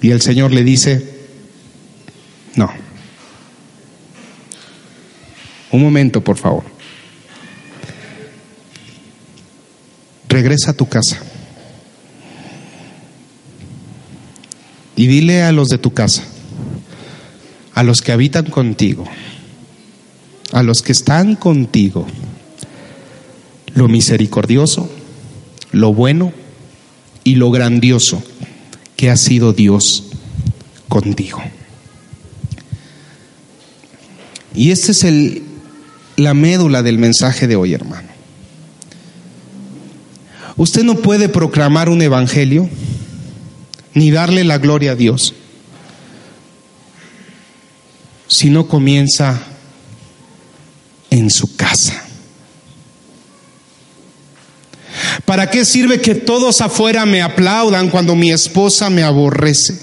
Y 0.00 0.10
el 0.10 0.22
Señor 0.22 0.50
le 0.50 0.64
dice, 0.64 1.06
no. 2.54 2.72
Un 5.72 5.82
momento, 5.82 6.24
por 6.24 6.38
favor. 6.38 6.64
Regresa 10.26 10.70
a 10.70 10.74
tu 10.74 10.88
casa. 10.88 11.18
Y 14.96 15.06
dile 15.06 15.42
a 15.42 15.52
los 15.52 15.68
de 15.68 15.76
tu 15.76 15.92
casa 15.92 16.24
a 17.80 17.82
los 17.82 18.02
que 18.02 18.12
habitan 18.12 18.44
contigo, 18.44 19.06
a 20.52 20.62
los 20.62 20.82
que 20.82 20.92
están 20.92 21.34
contigo, 21.34 22.06
lo 23.72 23.88
misericordioso, 23.88 24.90
lo 25.72 25.94
bueno 25.94 26.34
y 27.24 27.36
lo 27.36 27.50
grandioso 27.50 28.22
que 28.96 29.08
ha 29.08 29.16
sido 29.16 29.54
Dios 29.54 30.10
contigo. 30.90 31.42
Y 34.54 34.72
esta 34.72 34.92
es 34.92 35.02
el, 35.04 35.42
la 36.16 36.34
médula 36.34 36.82
del 36.82 36.98
mensaje 36.98 37.46
de 37.46 37.56
hoy, 37.56 37.72
hermano. 37.72 38.10
Usted 40.58 40.84
no 40.84 40.96
puede 40.96 41.30
proclamar 41.30 41.88
un 41.88 42.02
evangelio 42.02 42.68
ni 43.94 44.10
darle 44.10 44.44
la 44.44 44.58
gloria 44.58 44.92
a 44.92 44.96
Dios 44.96 45.32
si 48.30 48.48
no 48.48 48.68
comienza 48.68 49.42
en 51.10 51.28
su 51.30 51.56
casa? 51.56 52.04
¿Para 55.24 55.50
qué 55.50 55.64
sirve 55.64 56.00
que 56.00 56.14
todos 56.14 56.60
afuera 56.60 57.04
me 57.06 57.22
aplaudan 57.22 57.90
cuando 57.90 58.14
mi 58.14 58.30
esposa 58.30 58.88
me 58.88 59.02
aborrece? 59.02 59.78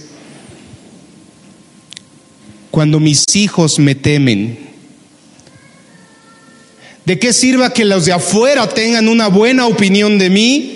Cuando 2.72 3.00
mis 3.00 3.24
hijos 3.34 3.80
me 3.80 3.96
temen. 3.96 4.68
¿De 7.06 7.20
qué 7.20 7.34
sirva 7.34 7.74
que 7.74 7.86
los 7.86 8.06
de 8.06 8.14
afuera 8.14 8.68
tengan 8.70 9.10
una 9.10 9.28
buena 9.28 9.68
opinión 9.68 10.18
de 10.18 10.30
mí? 10.30 10.74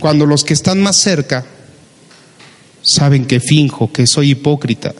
Cuando 0.00 0.26
los 0.26 0.44
que 0.44 0.54
están 0.54 0.82
más 0.82 0.96
cerca 0.96 1.46
saben 2.84 3.24
que 3.24 3.40
finjo, 3.40 3.90
que 3.90 4.06
soy 4.06 4.32
hipócrita, 4.32 4.94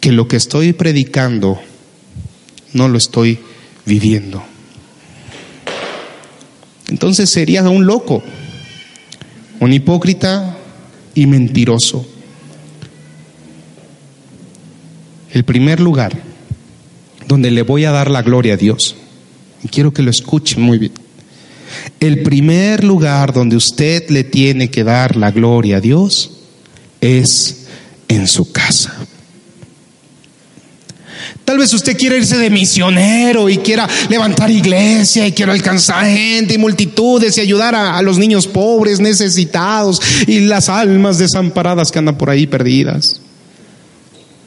que 0.00 0.10
lo 0.10 0.26
que 0.26 0.36
estoy 0.36 0.72
predicando 0.72 1.60
no 2.72 2.88
lo 2.88 2.98
estoy 2.98 3.38
viviendo. 3.86 4.42
Entonces 6.88 7.30
sería 7.30 7.62
un 7.68 7.86
loco, 7.86 8.22
un 9.60 9.72
hipócrita 9.72 10.56
y 11.14 11.26
mentiroso. 11.26 12.06
El 15.32 15.44
primer 15.44 15.80
lugar 15.80 16.16
donde 17.28 17.50
le 17.50 17.62
voy 17.62 17.84
a 17.84 17.90
dar 17.90 18.10
la 18.10 18.22
gloria 18.22 18.54
a 18.54 18.56
Dios, 18.56 18.96
y 19.62 19.68
quiero 19.68 19.92
que 19.92 20.02
lo 20.02 20.10
escuchen 20.10 20.62
muy 20.62 20.78
bien, 20.78 20.92
el 22.00 22.22
primer 22.22 22.84
lugar 22.84 23.32
donde 23.32 23.56
usted 23.56 24.08
le 24.08 24.24
tiene 24.24 24.70
que 24.70 24.84
dar 24.84 25.16
la 25.16 25.30
gloria 25.30 25.78
a 25.78 25.80
Dios 25.80 26.43
es 27.04 27.66
en 28.08 28.26
su 28.26 28.50
casa. 28.50 28.94
Tal 31.44 31.58
vez 31.58 31.74
usted 31.74 31.96
quiera 31.98 32.16
irse 32.16 32.38
de 32.38 32.48
misionero 32.48 33.50
y 33.50 33.58
quiera 33.58 33.86
levantar 34.08 34.50
iglesia 34.50 35.26
y 35.26 35.32
quiera 35.32 35.52
alcanzar 35.52 36.06
gente 36.06 36.54
y 36.54 36.58
multitudes 36.58 37.36
y 37.36 37.42
ayudar 37.42 37.74
a, 37.74 37.98
a, 37.98 38.02
los 38.02 38.16
niños 38.16 38.46
pobres, 38.46 38.98
necesitados 39.00 40.00
y 40.26 40.40
las 40.40 40.70
almas 40.70 41.18
desamparadas 41.18 41.92
que 41.92 41.98
andan 41.98 42.16
por 42.16 42.30
ahí 42.30 42.46
perdidas. 42.46 43.20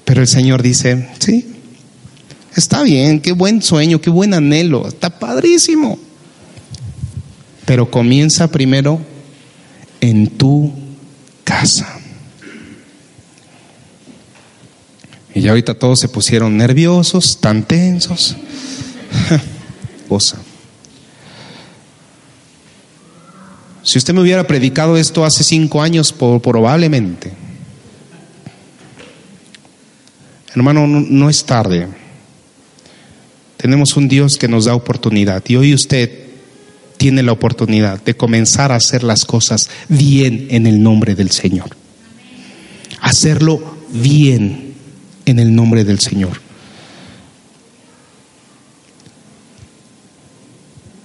Pero 0.05 0.21
el 0.21 0.27
Señor 0.27 0.63
dice, 0.63 1.07
sí, 1.19 1.45
está 2.55 2.81
bien, 2.81 3.19
qué 3.19 3.33
buen 3.33 3.61
sueño, 3.61 4.01
qué 4.01 4.09
buen 4.09 4.33
anhelo, 4.33 4.87
está 4.87 5.19
padrísimo. 5.19 5.99
Pero 7.65 7.91
comienza 7.91 8.49
primero 8.49 8.99
en 10.01 10.27
tu 10.27 10.71
casa. 11.43 11.96
Y 15.37 15.47
ahorita 15.47 15.75
todos 15.75 15.99
se 15.99 16.09
pusieron 16.09 16.57
nerviosos, 16.57 17.39
tan 17.39 17.63
tensos. 17.63 18.35
Si 23.83 23.97
usted 23.97 24.13
me 24.13 24.21
hubiera 24.21 24.47
predicado 24.47 24.97
esto 24.97 25.25
hace 25.25 25.43
cinco 25.43 25.81
años, 25.81 26.13
probablemente. 26.13 27.31
Hermano, 30.55 30.87
no 30.87 31.29
es 31.29 31.43
tarde. 31.45 31.87
Tenemos 33.57 33.95
un 33.97 34.07
Dios 34.07 34.37
que 34.37 34.47
nos 34.47 34.65
da 34.65 34.75
oportunidad 34.75 35.43
y 35.47 35.57
hoy 35.57 35.73
usted 35.73 36.09
tiene 36.97 37.21
la 37.21 37.33
oportunidad 37.33 38.01
de 38.01 38.15
comenzar 38.15 38.71
a 38.71 38.75
hacer 38.75 39.03
las 39.03 39.25
cosas 39.25 39.69
bien 39.89 40.47
en 40.51 40.67
el 40.67 40.81
nombre 40.81 41.15
del 41.15 41.31
Señor. 41.31 41.69
Hacerlo 43.01 43.77
bien 43.89 44.66
en 45.27 45.39
el 45.39 45.53
nombre 45.53 45.83
del 45.83 45.99
Señor. 45.99 46.39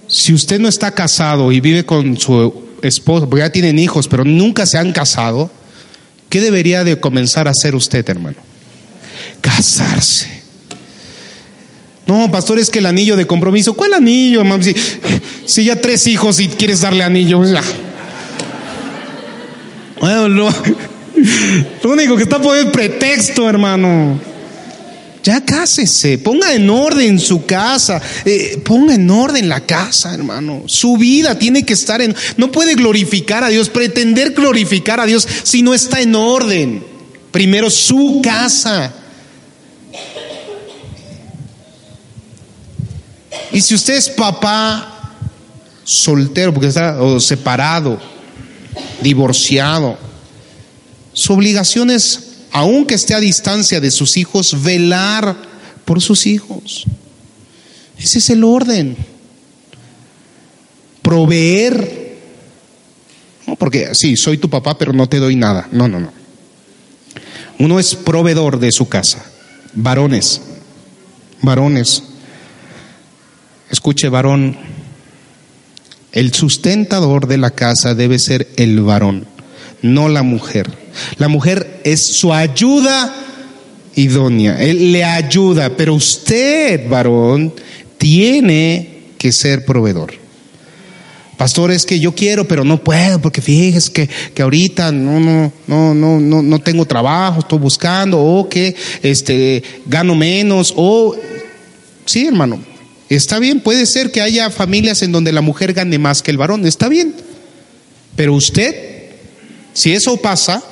Si 0.07 0.33
usted 0.33 0.59
no 0.59 0.69
está 0.69 0.91
casado 0.91 1.51
y 1.51 1.59
vive 1.59 1.85
con 1.85 2.17
su 2.17 2.63
esposa, 2.81 3.27
porque 3.27 3.41
ya 3.41 3.51
tienen 3.51 3.77
hijos, 3.79 4.07
pero 4.07 4.23
nunca 4.23 4.65
se 4.65 4.77
han 4.77 4.93
casado, 4.93 5.51
¿qué 6.29 6.39
debería 6.39 6.83
de 6.83 6.99
comenzar 6.99 7.47
a 7.47 7.51
hacer 7.51 7.75
usted, 7.75 8.07
hermano? 8.09 8.37
Casarse. 9.41 10.43
No, 12.07 12.31
pastor, 12.31 12.59
es 12.59 12.69
que 12.69 12.79
el 12.79 12.85
anillo 12.85 13.17
de 13.17 13.27
compromiso. 13.27 13.73
¿Cuál 13.73 13.93
anillo, 13.93 14.41
hermano? 14.41 14.63
Si, 15.45 15.65
ya 15.65 15.81
tres 15.81 16.07
hijos 16.07 16.39
y 16.39 16.47
quieres 16.47 16.81
darle 16.81 17.03
anillo, 17.03 17.41
Bueno, 19.99 20.49
lo, 21.83 21.91
único 21.91 22.15
que 22.17 22.23
está 22.23 22.41
por 22.41 22.57
el 22.57 22.71
pretexto, 22.71 23.49
hermano. 23.49 24.19
Ya 25.23 25.45
cásese, 25.45 26.17
ponga 26.17 26.53
en 26.53 26.69
orden 26.69 27.17
su 27.17 27.45
casa, 27.45 28.01
eh, 28.25 28.61
ponga 28.65 28.95
en 28.95 29.09
orden 29.09 29.47
la 29.47 29.61
casa, 29.61 30.13
hermano. 30.13 30.63
Su 30.65 30.97
vida 30.97 31.39
tiene 31.39 31.63
que 31.65 31.73
estar 31.73 32.01
en... 32.01 32.13
No 32.35 32.51
puede 32.51 32.75
glorificar 32.75 33.41
a 33.43 33.47
Dios, 33.47 33.69
pretender 33.69 34.33
glorificar 34.33 34.99
a 34.99 35.05
Dios 35.05 35.25
si 35.43 35.61
no 35.61 35.73
está 35.73 36.01
en 36.01 36.15
orden. 36.15 36.83
Primero 37.31 37.69
su 37.69 38.21
casa. 38.21 38.91
Y 43.53 43.61
si 43.61 43.75
usted 43.75 43.93
es 43.93 44.09
papá 44.09 45.15
soltero, 45.85 46.53
porque 46.53 46.67
está 46.67 47.01
o 47.01 47.19
separado, 47.21 47.97
divorciado, 49.01 49.97
su 51.13 51.33
obligación 51.33 51.89
es, 51.89 52.45
aunque 52.51 52.95
esté 52.95 53.13
a 53.13 53.19
distancia 53.19 53.79
de 53.79 53.91
sus 53.91 54.17
hijos, 54.17 54.63
velar 54.63 55.35
por 55.85 56.01
sus 56.01 56.25
hijos. 56.25 56.85
Ese 57.97 58.19
es 58.19 58.29
el 58.29 58.43
orden. 58.43 58.97
Proveer. 61.01 62.17
No, 63.47 63.55
porque 63.55 63.93
sí, 63.93 64.17
soy 64.17 64.37
tu 64.37 64.49
papá, 64.49 64.77
pero 64.77 64.93
no 64.93 65.07
te 65.07 65.19
doy 65.19 65.35
nada. 65.35 65.67
No, 65.71 65.87
no, 65.87 65.99
no. 65.99 66.11
Uno 67.59 67.79
es 67.79 67.95
proveedor 67.95 68.59
de 68.59 68.71
su 68.71 68.87
casa. 68.89 69.23
Varones. 69.73 70.41
Varones. 71.41 72.03
Escuche, 73.69 74.07
varón, 74.09 74.55
el 76.11 76.31
sustentador 76.31 77.27
de 77.27 77.39
la 77.39 77.49
casa 77.49 77.95
debe 77.95 78.19
ser 78.19 78.47
el 78.55 78.81
varón, 78.81 79.25
no 79.81 80.09
la 80.09 80.21
mujer. 80.21 80.82
La 81.17 81.27
mujer 81.27 81.81
es 81.83 82.01
su 82.01 82.33
ayuda 82.33 83.13
idónea, 83.95 84.61
él 84.61 84.91
le 84.91 85.03
ayuda, 85.03 85.75
pero 85.77 85.93
usted, 85.93 86.87
varón, 86.89 87.53
tiene 87.97 89.03
que 89.17 89.31
ser 89.31 89.65
proveedor. 89.65 90.13
Pastor, 91.37 91.71
es 91.71 91.85
que 91.85 91.99
yo 91.99 92.13
quiero, 92.13 92.47
pero 92.47 92.63
no 92.63 92.83
puedo, 92.83 93.19
porque 93.19 93.41
fíjese 93.41 93.91
que, 93.91 94.09
que 94.33 94.41
ahorita 94.41 94.91
no, 94.91 95.19
no, 95.19 95.51
no, 95.67 95.93
no, 95.93 96.19
no, 96.19 96.41
no 96.41 96.59
tengo 96.59 96.85
trabajo, 96.85 97.39
estoy 97.39 97.59
buscando, 97.59 98.19
o 98.19 98.47
que 98.47 98.75
este, 99.01 99.61
gano 99.85 100.15
menos, 100.15 100.73
o 100.75 101.15
sí, 102.05 102.27
hermano, 102.27 102.59
Está 103.15 103.37
bien, 103.37 103.59
puede 103.59 103.85
ser 103.85 104.11
que 104.11 104.21
haya 104.21 104.49
familias 104.49 105.03
en 105.03 105.11
donde 105.11 105.31
la 105.31 105.41
mujer 105.41 105.73
gane 105.73 105.99
más 105.99 106.23
que 106.23 106.31
el 106.31 106.37
varón, 106.37 106.65
está 106.65 106.87
bien. 106.87 107.13
Pero 108.15 108.33
usted, 108.33 108.75
si 109.73 109.93
eso 109.93 110.17
pasa, 110.17 110.63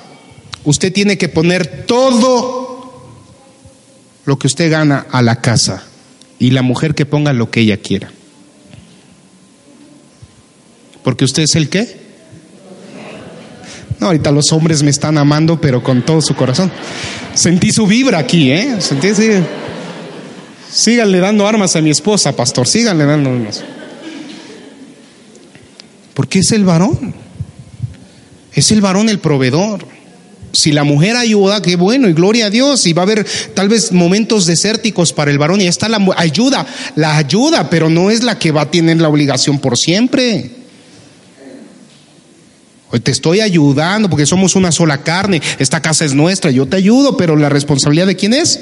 usted 0.64 0.94
tiene 0.94 1.18
que 1.18 1.30
poner 1.30 1.86
todo 1.86 2.72
lo 4.26 4.38
que 4.38 4.48
usted 4.48 4.72
gana 4.72 5.08
a 5.12 5.22
la 5.22 5.42
casa 5.42 5.84
y 6.40 6.52
la 6.52 6.62
mujer 6.62 6.96
que 6.96 7.06
ponga 7.06 7.34
lo 7.34 7.50
que 7.50 7.62
ella 7.62 7.78
quiera. 7.78 8.12
Porque 11.04 11.26
usted 11.26 11.44
es 11.44 11.56
el 11.56 11.70
qué? 11.70 12.02
No, 14.00 14.08
ahorita 14.08 14.32
los 14.32 14.52
hombres 14.52 14.82
me 14.82 14.90
están 14.90 15.18
amando, 15.18 15.62
pero 15.62 15.84
con 15.84 16.04
todo 16.04 16.22
su 16.22 16.36
corazón. 16.36 16.72
Sentí 17.36 17.72
su 17.72 17.86
vibra 17.86 18.18
aquí, 18.18 18.52
¿eh? 18.52 18.82
Sentí, 18.82 19.14
sí. 19.14 19.30
Síganle 20.72 21.20
dando 21.20 21.48
armas 21.48 21.76
a 21.76 21.82
mi 21.82 21.90
esposa, 21.90 22.36
pastor, 22.36 22.68
síganle 22.68 23.06
dando 23.06 23.30
armas. 23.30 23.64
Porque 26.14 26.40
es 26.40 26.52
el 26.52 26.66
varón. 26.66 27.14
Es 28.54 28.72
el 28.72 28.82
varón 28.82 29.10
el 29.10 29.20
proveedor. 29.20 29.86
Si 30.54 30.72
la 30.72 30.84
mujer 30.84 31.16
ayuda, 31.16 31.62
qué 31.62 31.76
bueno, 31.76 32.10
y 32.10 32.14
gloria 32.14 32.48
a 32.48 32.50
Dios. 32.50 32.86
Y 32.86 32.94
va 32.94 33.04
a 33.04 33.06
haber 33.06 33.26
tal 33.54 33.70
vez 33.70 33.92
momentos 33.92 34.46
desérticos 34.46 35.14
para 35.14 35.32
el 35.32 35.38
varón. 35.38 35.62
Y 35.62 35.68
está 35.68 35.88
la 35.88 36.00
ayuda, 36.18 36.66
la 36.96 37.18
ayuda, 37.18 37.70
pero 37.70 37.90
no 37.90 38.10
es 38.12 38.24
la 38.24 38.38
que 38.38 38.52
va 38.52 38.62
a 38.62 38.72
tener 38.72 38.98
la 38.98 39.10
obligación 39.10 39.60
por 39.60 39.78
siempre. 39.78 40.52
Te 43.00 43.12
estoy 43.12 43.40
ayudando 43.40 44.10
porque 44.10 44.26
somos 44.26 44.56
una 44.56 44.72
sola 44.72 45.02
carne. 45.04 45.42
Esta 45.60 45.82
casa 45.82 46.04
es 46.04 46.14
nuestra, 46.14 46.52
yo 46.52 46.66
te 46.68 46.76
ayudo, 46.76 47.16
pero 47.16 47.38
la 47.38 47.48
responsabilidad 47.48 48.08
de 48.08 48.18
quién 48.18 48.34
es? 48.34 48.60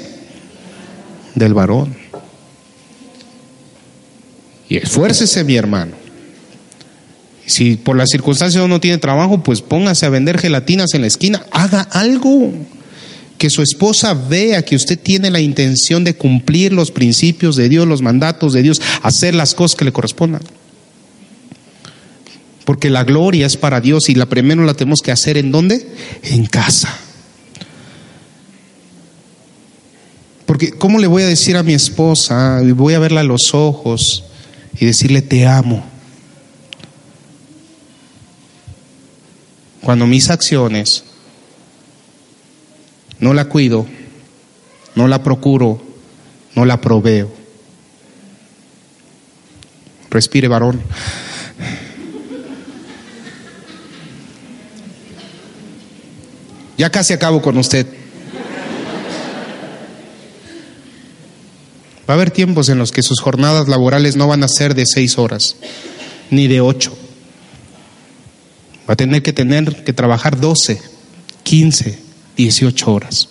Del 1.34 1.52
varón. 1.52 1.96
Y 4.68 4.76
esfuércese, 4.76 5.42
mi 5.42 5.56
hermano. 5.56 5.92
Si 7.50 7.74
por 7.74 7.96
las 7.96 8.10
circunstancias 8.10 8.68
no 8.68 8.80
tiene 8.80 8.98
trabajo, 8.98 9.42
pues 9.42 9.60
póngase 9.60 10.06
a 10.06 10.10
vender 10.10 10.38
gelatinas 10.38 10.94
en 10.94 11.00
la 11.00 11.08
esquina. 11.08 11.44
Haga 11.50 11.80
algo. 11.80 12.52
Que 13.38 13.50
su 13.50 13.62
esposa 13.62 14.14
vea 14.14 14.64
que 14.64 14.76
usted 14.76 14.98
tiene 14.98 15.30
la 15.30 15.40
intención 15.40 16.04
de 16.04 16.14
cumplir 16.14 16.72
los 16.72 16.92
principios 16.92 17.56
de 17.56 17.68
Dios, 17.68 17.88
los 17.88 18.02
mandatos 18.02 18.52
de 18.52 18.62
Dios, 18.62 18.80
hacer 19.02 19.34
las 19.34 19.54
cosas 19.54 19.76
que 19.76 19.84
le 19.84 19.92
correspondan. 19.92 20.42
Porque 22.64 22.88
la 22.88 23.02
gloria 23.02 23.46
es 23.46 23.56
para 23.56 23.80
Dios 23.80 24.08
y 24.10 24.14
la 24.14 24.26
primero 24.26 24.64
la 24.64 24.74
tenemos 24.74 25.00
que 25.02 25.10
hacer 25.10 25.36
en 25.36 25.50
dónde? 25.50 25.88
En 26.22 26.46
casa. 26.46 26.94
Porque 30.46 30.70
¿cómo 30.70 31.00
le 31.00 31.08
voy 31.08 31.24
a 31.24 31.26
decir 31.26 31.56
a 31.56 31.64
mi 31.64 31.72
esposa? 31.72 32.60
Voy 32.76 32.94
a 32.94 33.00
verla 33.00 33.22
a 33.22 33.24
los 33.24 33.54
ojos 33.54 34.22
y 34.78 34.86
decirle 34.86 35.22
te 35.22 35.46
amo. 35.46 35.89
Cuando 39.82 40.06
mis 40.06 40.30
acciones 40.30 41.04
no 43.18 43.34
la 43.34 43.46
cuido, 43.46 43.86
no 44.94 45.08
la 45.08 45.22
procuro, 45.22 45.80
no 46.54 46.64
la 46.64 46.80
proveo. 46.80 47.30
Respire, 50.10 50.48
varón. 50.48 50.82
Ya 56.76 56.90
casi 56.90 57.12
acabo 57.12 57.42
con 57.42 57.58
usted. 57.58 57.86
Va 62.08 62.14
a 62.14 62.16
haber 62.16 62.30
tiempos 62.30 62.68
en 62.70 62.78
los 62.78 62.90
que 62.90 63.02
sus 63.02 63.20
jornadas 63.20 63.68
laborales 63.68 64.16
no 64.16 64.26
van 64.26 64.42
a 64.42 64.48
ser 64.48 64.74
de 64.74 64.84
seis 64.84 65.16
horas, 65.16 65.56
ni 66.30 66.48
de 66.48 66.60
ocho. 66.60 66.96
Va 68.90 68.94
a 68.94 68.96
tener 68.96 69.22
que 69.22 69.32
tener 69.32 69.84
que 69.84 69.92
trabajar 69.92 70.40
doce, 70.40 70.82
quince, 71.44 71.96
dieciocho 72.36 72.92
horas. 72.92 73.28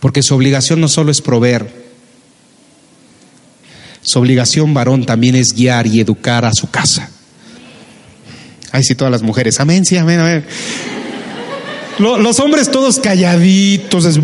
Porque 0.00 0.22
su 0.22 0.34
obligación 0.34 0.80
no 0.80 0.88
solo 0.88 1.10
es 1.10 1.20
proveer, 1.20 1.70
su 4.00 4.18
obligación 4.18 4.72
varón 4.72 5.04
también 5.04 5.34
es 5.34 5.52
guiar 5.52 5.86
y 5.86 6.00
educar 6.00 6.46
a 6.46 6.54
su 6.54 6.70
casa. 6.70 7.10
Ay, 8.72 8.82
sí, 8.82 8.94
todas 8.94 9.12
las 9.12 9.20
mujeres. 9.20 9.60
Amén, 9.60 9.84
sí, 9.84 9.98
amén, 9.98 10.18
amén. 10.18 10.46
Los 11.98 12.40
hombres 12.40 12.70
todos 12.70 12.98
calladitos. 13.00 14.18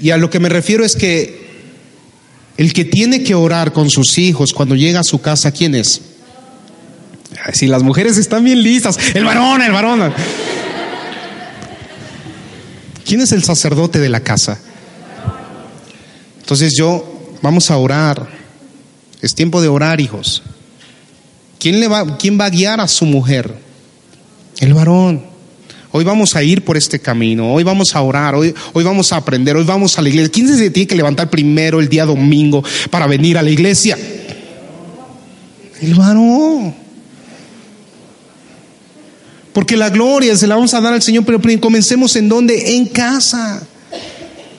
Y 0.00 0.10
a 0.10 0.16
lo 0.16 0.30
que 0.30 0.40
me 0.40 0.48
refiero 0.48 0.84
es 0.84 0.96
que 0.96 1.41
el 2.56 2.72
que 2.72 2.84
tiene 2.84 3.22
que 3.22 3.34
orar 3.34 3.72
con 3.72 3.90
sus 3.90 4.18
hijos 4.18 4.52
cuando 4.52 4.74
llega 4.74 5.00
a 5.00 5.04
su 5.04 5.20
casa, 5.20 5.50
¿quién 5.50 5.74
es? 5.74 6.02
Si 7.52 7.66
las 7.66 7.82
mujeres 7.82 8.18
están 8.18 8.44
bien 8.44 8.62
listas, 8.62 8.98
el 9.14 9.24
varón, 9.24 9.62
el 9.62 9.72
varón. 9.72 10.12
¿Quién 13.04 13.20
es 13.20 13.32
el 13.32 13.42
sacerdote 13.42 13.98
de 13.98 14.08
la 14.08 14.20
casa? 14.20 14.58
Entonces 16.40 16.74
yo, 16.76 17.36
vamos 17.40 17.70
a 17.70 17.76
orar. 17.76 18.28
Es 19.20 19.34
tiempo 19.34 19.60
de 19.62 19.68
orar, 19.68 20.00
hijos. 20.00 20.42
¿Quién, 21.58 21.80
le 21.80 21.88
va, 21.88 22.18
quién 22.18 22.38
va 22.38 22.46
a 22.46 22.50
guiar 22.50 22.80
a 22.80 22.88
su 22.88 23.06
mujer? 23.06 23.54
El 24.58 24.74
varón. 24.74 25.31
Hoy 25.94 26.04
vamos 26.04 26.34
a 26.36 26.42
ir 26.42 26.64
por 26.64 26.78
este 26.78 26.98
camino, 26.98 27.52
hoy 27.52 27.64
vamos 27.64 27.94
a 27.94 28.00
orar, 28.00 28.34
hoy, 28.34 28.54
hoy 28.72 28.82
vamos 28.82 29.12
a 29.12 29.16
aprender, 29.16 29.56
hoy 29.56 29.64
vamos 29.64 29.98
a 29.98 30.02
la 30.02 30.08
iglesia. 30.08 30.32
¿Quién 30.32 30.48
se 30.48 30.70
tiene 30.70 30.86
que 30.86 30.94
levantar 30.96 31.28
primero 31.28 31.80
el 31.80 31.88
día 31.90 32.06
domingo 32.06 32.64
para 32.90 33.06
venir 33.06 33.36
a 33.36 33.42
la 33.42 33.50
iglesia? 33.50 33.98
El 35.82 35.94
varón. 35.94 36.74
Porque 39.52 39.76
la 39.76 39.90
gloria 39.90 40.34
se 40.34 40.46
la 40.46 40.54
vamos 40.54 40.72
a 40.72 40.80
dar 40.80 40.94
al 40.94 41.02
Señor, 41.02 41.26
pero 41.26 41.38
comencemos 41.60 42.16
en 42.16 42.26
donde? 42.26 42.74
En 42.74 42.86
casa. 42.86 43.62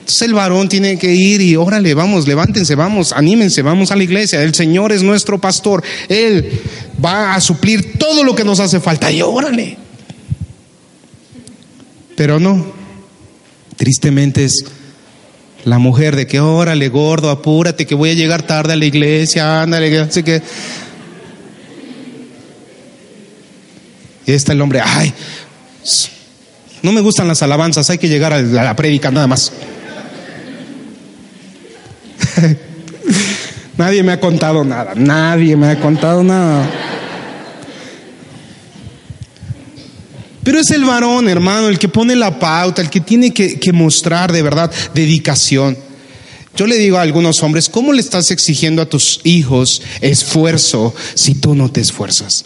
Entonces 0.04 0.22
el 0.22 0.34
varón 0.34 0.68
tiene 0.68 0.98
que 0.98 1.12
ir 1.12 1.40
y 1.40 1.56
órale, 1.56 1.94
vamos, 1.94 2.28
levántense, 2.28 2.76
vamos, 2.76 3.12
anímense, 3.12 3.62
vamos 3.62 3.90
a 3.90 3.96
la 3.96 4.04
iglesia. 4.04 4.40
El 4.40 4.54
Señor 4.54 4.92
es 4.92 5.02
nuestro 5.02 5.40
pastor. 5.40 5.82
Él 6.08 6.60
va 7.04 7.34
a 7.34 7.40
suplir 7.40 7.98
todo 7.98 8.22
lo 8.22 8.36
que 8.36 8.44
nos 8.44 8.60
hace 8.60 8.78
falta. 8.78 9.10
Y 9.10 9.20
órale. 9.20 9.83
Pero 12.16 12.38
no. 12.40 12.64
Tristemente 13.76 14.44
es 14.44 14.64
la 15.64 15.78
mujer 15.78 16.14
de 16.16 16.26
que 16.26 16.40
órale, 16.40 16.88
gordo, 16.88 17.30
apúrate, 17.30 17.86
que 17.86 17.94
voy 17.94 18.10
a 18.10 18.14
llegar 18.14 18.42
tarde 18.42 18.74
a 18.74 18.76
la 18.76 18.84
iglesia, 18.84 19.62
ándale, 19.62 19.98
así 19.98 20.22
que. 20.22 20.42
Y 24.26 24.32
está 24.32 24.52
el 24.52 24.60
hombre, 24.60 24.80
ay, 24.82 25.12
no 26.82 26.92
me 26.92 27.00
gustan 27.00 27.28
las 27.28 27.42
alabanzas, 27.42 27.88
hay 27.90 27.98
que 27.98 28.08
llegar 28.08 28.32
a 28.32 28.42
la 28.42 28.76
prédica 28.76 29.10
nada 29.10 29.26
más. 29.26 29.52
nadie 33.76 34.02
me 34.02 34.12
ha 34.12 34.20
contado 34.20 34.64
nada, 34.64 34.92
nadie 34.94 35.56
me 35.56 35.68
ha 35.68 35.80
contado 35.80 36.22
nada. 36.22 36.68
Pero 40.44 40.60
es 40.60 40.70
el 40.70 40.84
varón, 40.84 41.28
hermano, 41.28 41.68
el 41.68 41.78
que 41.78 41.88
pone 41.88 42.14
la 42.14 42.38
pauta, 42.38 42.82
el 42.82 42.90
que 42.90 43.00
tiene 43.00 43.32
que, 43.32 43.58
que, 43.58 43.72
mostrar 43.72 44.30
de 44.30 44.42
verdad 44.42 44.70
dedicación. 44.94 45.76
Yo 46.56 46.66
le 46.66 46.76
digo 46.76 46.98
a 46.98 47.02
algunos 47.02 47.42
hombres, 47.42 47.68
¿cómo 47.68 47.92
le 47.92 48.00
estás 48.00 48.30
exigiendo 48.30 48.80
a 48.82 48.88
tus 48.88 49.20
hijos 49.24 49.82
esfuerzo 50.00 50.94
si 51.14 51.34
tú 51.34 51.54
no 51.54 51.70
te 51.70 51.80
esfuerzas? 51.80 52.44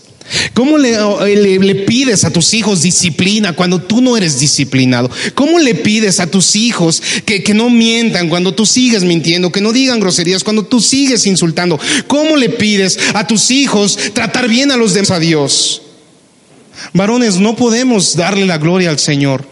¿Cómo 0.55 0.77
le, 0.77 0.97
le, 1.37 1.75
pides 1.75 2.25
a 2.25 2.31
tus 2.31 2.53
hijos 2.53 2.83
disciplina 2.83 3.55
cuando 3.55 3.81
tú 3.81 4.01
no 4.01 4.17
eres 4.17 4.39
disciplinado? 4.39 5.11
¿Cómo 5.35 5.59
le 5.59 5.75
pides 5.75 6.21
a 6.21 6.27
tus 6.27 6.55
hijos 6.55 7.03
que, 7.25 7.43
que, 7.43 7.55
no 7.55 7.71
mientan 7.71 8.29
cuando 8.29 8.55
tú 8.55 8.67
sigues 8.67 9.05
mintiendo, 9.05 9.51
que 9.51 9.63
no 9.63 9.73
digan 9.73 10.01
groserías 10.01 10.45
cuando 10.45 10.65
tú 10.65 10.81
sigues 10.81 11.27
insultando? 11.27 11.81
¿Cómo 12.07 12.37
le 12.37 12.51
pides 12.51 12.99
a 13.15 13.27
tus 13.27 13.51
hijos 13.51 13.99
tratar 14.13 14.49
bien 14.49 14.71
a 14.71 14.77
los 14.77 14.93
demás 14.93 15.11
a 15.13 15.19
Dios? 15.19 15.83
Varones, 16.93 17.39
no 17.39 17.57
podemos 17.57 18.17
darle 18.17 18.47
la 18.47 18.59
gloria 18.59 18.91
al 18.91 18.99
Señor 18.99 19.45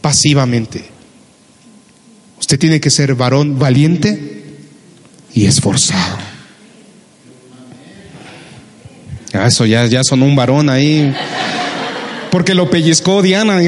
pasivamente. 0.00 0.84
Usted 2.38 2.58
tiene 2.58 2.80
que 2.80 2.90
ser 2.90 3.14
varón 3.14 3.58
valiente 3.58 4.44
y 5.32 5.46
esforzado. 5.46 6.18
Eso 9.32 9.64
ya, 9.64 9.86
ya 9.86 10.04
sonó 10.04 10.26
un 10.26 10.36
varón 10.36 10.68
ahí. 10.68 11.14
Porque 12.30 12.54
lo 12.54 12.68
pellizcó 12.68 13.22
Diana. 13.22 13.60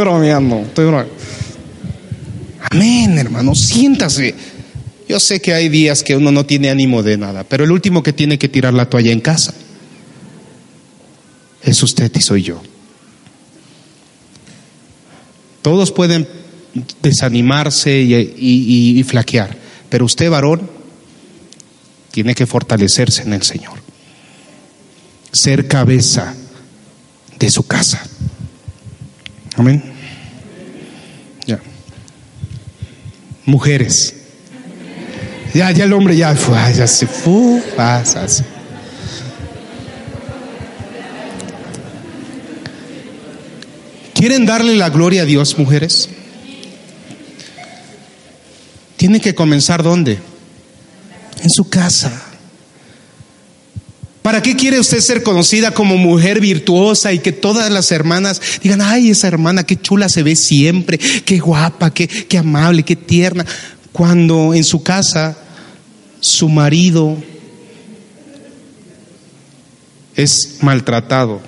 Bromeando, 0.00 0.60
estoy 0.60 0.84
bromeando. 0.86 1.12
Amén, 2.70 3.18
hermano, 3.18 3.54
siéntase. 3.54 4.34
Yo 5.08 5.18
sé 5.18 5.40
que 5.40 5.54
hay 5.54 5.70
días 5.70 6.02
que 6.02 6.14
uno 6.14 6.30
no 6.30 6.44
tiene 6.44 6.68
ánimo 6.68 7.02
de 7.02 7.16
nada, 7.16 7.42
pero 7.42 7.64
el 7.64 7.72
último 7.72 8.02
que 8.02 8.12
tiene 8.12 8.38
que 8.38 8.48
tirar 8.48 8.74
la 8.74 8.90
toalla 8.90 9.10
en 9.10 9.20
casa 9.20 9.54
es 11.62 11.82
usted 11.82 12.12
y 12.14 12.20
soy 12.20 12.42
yo. 12.42 12.60
Todos 15.62 15.92
pueden 15.92 16.28
desanimarse 17.00 18.00
y, 18.00 18.98
y 18.98 19.02
flaquear, 19.02 19.56
pero 19.88 20.04
usted, 20.04 20.30
varón, 20.30 20.70
tiene 22.10 22.34
que 22.34 22.46
fortalecerse 22.46 23.22
en 23.22 23.32
el 23.32 23.42
Señor. 23.42 23.78
Ser 25.32 25.68
cabeza 25.68 26.34
de 27.38 27.50
su 27.50 27.66
casa. 27.66 28.02
Amén. 29.56 29.82
Ya. 31.46 31.60
Mujeres. 33.46 34.17
Ya, 35.54 35.70
ya 35.70 35.84
el 35.84 35.92
hombre 35.92 36.16
ya 36.16 36.34
ya 36.76 36.86
se 36.86 37.06
fue, 37.06 37.62
pasas. 37.76 38.44
¿Quieren 44.14 44.46
darle 44.46 44.74
la 44.76 44.90
gloria 44.90 45.22
a 45.22 45.24
Dios, 45.24 45.58
mujeres? 45.58 46.08
Tiene 48.96 49.20
que 49.20 49.34
comenzar 49.34 49.82
dónde? 49.82 50.18
en 51.42 51.50
su 51.50 51.68
casa. 51.68 52.10
¿Para 54.22 54.42
qué 54.42 54.56
quiere 54.56 54.78
usted 54.78 55.00
ser 55.00 55.22
conocida 55.22 55.70
como 55.70 55.96
mujer 55.96 56.40
virtuosa 56.40 57.12
y 57.12 57.18
que 57.18 57.32
todas 57.32 57.70
las 57.70 57.90
hermanas 57.92 58.40
digan, 58.62 58.82
ay, 58.82 59.10
esa 59.10 59.28
hermana, 59.28 59.64
qué 59.64 59.80
chula 59.80 60.08
se 60.10 60.22
ve 60.22 60.36
siempre, 60.36 60.98
qué 60.98 61.38
guapa, 61.38 61.94
qué, 61.94 62.06
qué 62.06 62.36
amable, 62.36 62.82
qué 62.82 62.94
tierna? 62.94 63.46
Cuando 63.92 64.54
en 64.54 64.64
su 64.64 64.82
casa 64.82 65.36
su 66.20 66.48
marido 66.48 67.16
es 70.14 70.58
maltratado, 70.62 71.40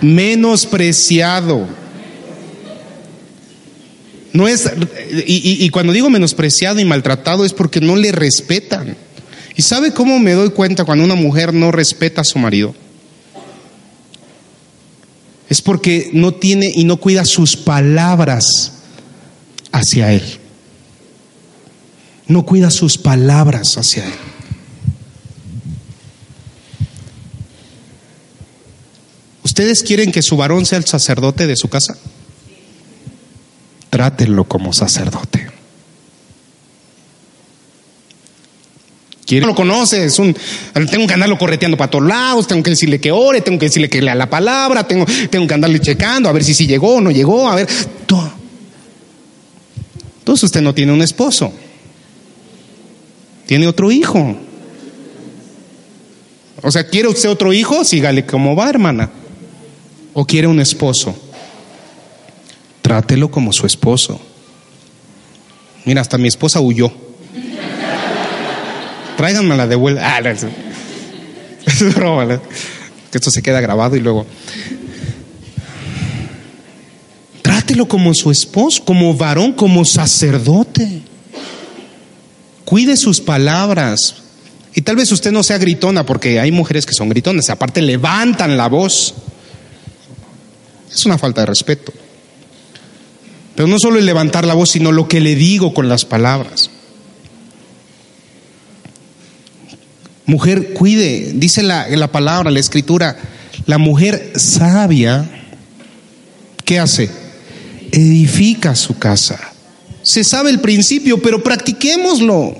menospreciado 0.00 1.66
no 4.36 4.46
es, 4.46 4.70
y, 5.26 5.66
cuando 5.70 5.94
digo 5.94 6.10
menospreciado 6.10 6.78
y 6.78 6.84
maltratado 6.84 7.46
es 7.46 7.54
porque 7.54 7.80
no 7.80 7.96
le 7.96 8.12
respetan. 8.12 8.94
¿Y 9.56 9.62
sabe 9.62 9.94
cómo 9.94 10.18
me 10.18 10.32
doy 10.32 10.50
cuenta 10.50 10.84
cuando 10.84 11.06
una 11.06 11.14
mujer 11.14 11.54
no 11.54 11.72
respeta 11.72 12.20
a 12.20 12.24
su 12.24 12.38
marido? 12.38 12.74
Es 15.48 15.62
porque 15.62 16.10
no 16.12 16.34
tiene 16.34 16.70
y 16.74 16.84
no 16.84 16.98
cuida 16.98 17.24
sus 17.24 17.56
palabras 17.56 18.72
hacia 19.72 20.12
él. 20.12 20.22
No 22.28 22.44
cuida 22.44 22.70
sus 22.70 22.98
palabras 22.98 23.76
hacia 23.78 24.06
él. 24.06 24.12
¿Ustedes 29.44 29.82
quieren 29.82 30.12
que 30.12 30.22
su 30.22 30.36
varón 30.36 30.66
sea 30.66 30.78
el 30.78 30.84
sacerdote 30.84 31.46
de 31.46 31.56
su 31.56 31.68
casa? 31.68 31.96
trátenlo 33.96 34.44
como 34.44 34.74
sacerdote. 34.74 35.46
¿Quién 39.24 39.46
lo 39.46 39.54
conoce? 39.54 40.04
Es 40.04 40.18
un, 40.18 40.36
tengo 40.90 41.06
que 41.06 41.14
andarlo 41.14 41.38
correteando 41.38 41.78
para 41.78 41.90
todos 41.90 42.06
lados, 42.06 42.46
tengo 42.46 42.62
que 42.62 42.70
decirle 42.70 43.00
que 43.00 43.10
ore, 43.10 43.40
tengo 43.40 43.58
que 43.58 43.66
decirle 43.66 43.88
que 43.88 44.02
lea 44.02 44.14
la 44.14 44.28
palabra, 44.28 44.86
tengo, 44.86 45.06
tengo 45.30 45.46
que 45.46 45.54
andarle 45.54 45.80
checando 45.80 46.28
a 46.28 46.32
ver 46.32 46.44
si 46.44 46.52
sí 46.52 46.66
llegó 46.66 46.96
o 46.96 47.00
no 47.00 47.10
llegó, 47.10 47.48
a 47.48 47.54
ver. 47.54 47.66
Todo. 48.04 48.30
Entonces 50.18 50.44
usted 50.44 50.60
no 50.60 50.74
tiene 50.74 50.92
un 50.92 51.00
esposo, 51.00 51.50
tiene 53.46 53.66
otro 53.66 53.90
hijo. 53.90 54.36
O 56.62 56.70
sea, 56.70 56.86
¿quiere 56.86 57.08
usted 57.08 57.30
otro 57.30 57.52
hijo? 57.52 57.84
Sígale 57.84 58.26
como 58.26 58.56
va, 58.56 58.68
hermana. 58.68 59.10
¿O 60.12 60.24
quiere 60.24 60.46
un 60.46 60.60
esposo? 60.60 61.14
Trátelo 62.82 63.30
como 63.30 63.52
su 63.52 63.66
esposo. 63.66 64.20
Mira, 65.84 66.00
hasta 66.00 66.18
mi 66.18 66.26
esposa 66.26 66.60
huyó. 66.60 66.90
Tráiganmela 69.16 69.66
de 69.66 69.76
vuelta. 69.76 70.16
Ah, 70.16 70.20
es 70.30 70.44
Que 73.10 73.18
esto 73.18 73.30
se 73.30 73.42
queda 73.42 73.60
grabado 73.60 73.96
y 73.96 74.00
luego. 74.00 74.26
Trátelo 77.42 77.86
como 77.86 78.12
su 78.14 78.30
esposo, 78.30 78.84
como 78.84 79.14
varón, 79.14 79.52
como 79.52 79.84
sacerdote. 79.84 81.02
Cuide 82.66 82.96
sus 82.96 83.20
palabras. 83.20 84.16
Y 84.74 84.82
tal 84.82 84.96
vez 84.96 85.10
usted 85.12 85.30
no 85.30 85.44
sea 85.44 85.56
gritona, 85.56 86.04
porque 86.04 86.40
hay 86.40 86.50
mujeres 86.50 86.84
que 86.84 86.92
son 86.92 87.08
gritonas, 87.08 87.48
aparte 87.48 87.80
levantan 87.80 88.56
la 88.56 88.68
voz. 88.68 89.14
Es 90.92 91.06
una 91.06 91.16
falta 91.16 91.42
de 91.42 91.46
respeto. 91.46 91.92
Pero 93.54 93.68
no 93.68 93.78
solo 93.78 94.00
el 94.00 94.04
levantar 94.04 94.44
la 94.44 94.54
voz, 94.54 94.72
sino 94.72 94.90
lo 94.90 95.06
que 95.06 95.20
le 95.20 95.36
digo 95.36 95.72
con 95.72 95.88
las 95.88 96.04
palabras. 96.04 96.70
Mujer, 100.26 100.72
cuide, 100.74 101.32
dice 101.36 101.62
la, 101.62 101.88
la 101.88 102.10
palabra, 102.10 102.50
la 102.50 102.58
escritura, 102.58 103.16
la 103.66 103.78
mujer 103.78 104.32
sabia, 104.34 105.46
¿qué 106.64 106.80
hace? 106.80 107.08
Edifica 107.92 108.74
su 108.74 108.98
casa. 108.98 109.52
Se 110.06 110.22
sabe 110.22 110.50
el 110.50 110.60
principio, 110.60 111.20
pero 111.20 111.42
practiquémoslo. 111.42 112.56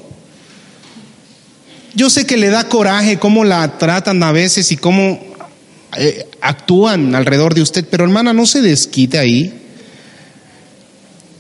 Yo 1.95 2.11
sé 2.11 2.27
que 2.27 2.37
le 2.37 2.51
da 2.51 2.69
coraje 2.69 3.19
cómo 3.19 3.45
la 3.45 3.79
tratan 3.79 4.21
a 4.25 4.33
veces 4.33 4.73
y 4.73 4.77
cómo 4.77 5.21
eh, 5.97 6.27
actúan 6.41 7.15
alrededor 7.15 7.55
de 7.55 7.63
usted, 7.63 7.87
pero 7.89 8.03
hermana, 8.03 8.33
no 8.33 8.47
se 8.47 8.63
desquite 8.63 9.19
ahí 9.19 9.63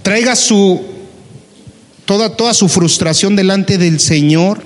traiga 0.06 0.36
su 0.36 0.80
toda, 2.04 2.36
toda 2.36 2.54
su 2.54 2.68
frustración 2.68 3.34
delante 3.34 3.76
del 3.76 3.98
Señor, 3.98 4.62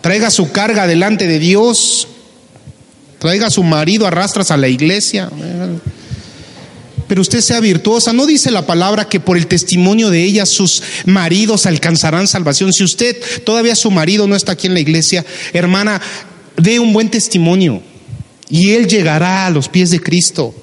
traiga 0.00 0.30
su 0.30 0.50
carga 0.50 0.86
delante 0.86 1.26
de 1.26 1.38
Dios, 1.38 2.08
traiga 3.18 3.48
a 3.48 3.50
su 3.50 3.62
marido, 3.62 4.06
arrastras 4.06 4.50
a 4.50 4.56
la 4.56 4.68
iglesia. 4.68 5.30
Pero 7.08 7.20
usted 7.20 7.40
sea 7.40 7.60
virtuosa. 7.60 8.12
No 8.12 8.26
dice 8.26 8.50
la 8.50 8.66
palabra 8.66 9.08
que 9.08 9.20
por 9.20 9.36
el 9.36 9.46
testimonio 9.46 10.10
de 10.10 10.22
ella 10.22 10.46
sus 10.46 10.82
maridos 11.04 11.66
alcanzarán 11.66 12.26
salvación. 12.26 12.72
Si 12.72 12.84
usted 12.84 13.16
todavía 13.44 13.76
su 13.76 13.90
marido 13.90 14.26
no 14.26 14.36
está 14.36 14.52
aquí 14.52 14.66
en 14.66 14.74
la 14.74 14.80
iglesia, 14.80 15.24
hermana, 15.52 16.00
dé 16.56 16.78
un 16.80 16.92
buen 16.92 17.10
testimonio 17.10 17.82
y 18.48 18.70
él 18.70 18.86
llegará 18.86 19.46
a 19.46 19.50
los 19.50 19.68
pies 19.68 19.90
de 19.90 20.00
Cristo 20.00 20.54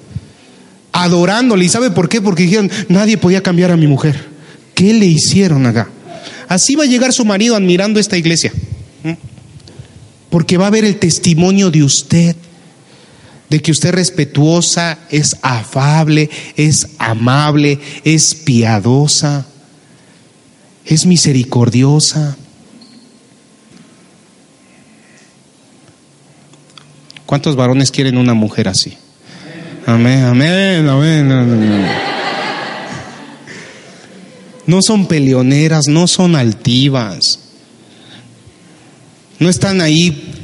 adorándole. 0.92 1.64
¿Y 1.64 1.68
sabe 1.68 1.90
por 1.90 2.08
qué? 2.08 2.20
Porque 2.20 2.44
dijeron, 2.44 2.70
nadie 2.88 3.18
podía 3.18 3.42
cambiar 3.42 3.70
a 3.70 3.76
mi 3.76 3.86
mujer. 3.86 4.28
¿Qué 4.74 4.92
le 4.94 5.06
hicieron 5.06 5.66
acá? 5.66 5.90
Así 6.48 6.74
va 6.76 6.84
a 6.84 6.86
llegar 6.86 7.12
su 7.12 7.24
marido 7.24 7.56
admirando 7.56 7.98
esta 7.98 8.16
iglesia. 8.16 8.52
Porque 10.30 10.56
va 10.56 10.66
a 10.66 10.70
ver 10.70 10.84
el 10.84 10.96
testimonio 10.96 11.70
de 11.70 11.82
usted 11.82 12.36
de 13.54 13.62
que 13.62 13.70
usted 13.70 13.90
es 13.90 13.94
respetuosa, 13.94 14.98
es 15.10 15.36
afable, 15.40 16.28
es 16.56 16.88
amable, 16.98 17.78
es 18.02 18.34
piadosa, 18.34 19.46
es 20.84 21.06
misericordiosa. 21.06 22.36
¿Cuántos 27.26 27.54
varones 27.54 27.92
quieren 27.92 28.18
una 28.18 28.34
mujer 28.34 28.66
así? 28.66 28.98
Amén, 29.86 30.24
amén, 30.24 30.88
amén. 30.88 31.86
No 34.66 34.82
son 34.82 35.06
peleoneras, 35.06 35.84
no 35.86 36.08
son 36.08 36.34
altivas. 36.34 37.38
No 39.38 39.48
están 39.48 39.80
ahí 39.80 40.43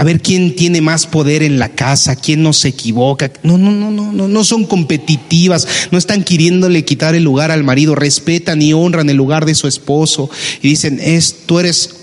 a 0.00 0.02
ver 0.02 0.22
quién 0.22 0.56
tiene 0.56 0.80
más 0.80 1.06
poder 1.06 1.42
en 1.42 1.58
la 1.58 1.68
casa, 1.68 2.16
quién 2.16 2.42
no 2.42 2.54
se 2.54 2.68
equivoca. 2.68 3.30
No, 3.42 3.58
no, 3.58 3.70
no, 3.70 3.90
no, 3.90 4.12
no, 4.12 4.28
no 4.28 4.44
son 4.44 4.64
competitivas, 4.64 5.68
no 5.90 5.98
están 5.98 6.24
queriéndole 6.24 6.86
quitar 6.86 7.14
el 7.14 7.22
lugar 7.22 7.50
al 7.50 7.64
marido, 7.64 7.94
respetan 7.94 8.62
y 8.62 8.72
honran 8.72 9.10
el 9.10 9.18
lugar 9.18 9.44
de 9.44 9.54
su 9.54 9.68
esposo 9.68 10.30
y 10.62 10.68
dicen, 10.68 10.98
es, 11.02 11.44
tú 11.44 11.58
eres 11.58 11.96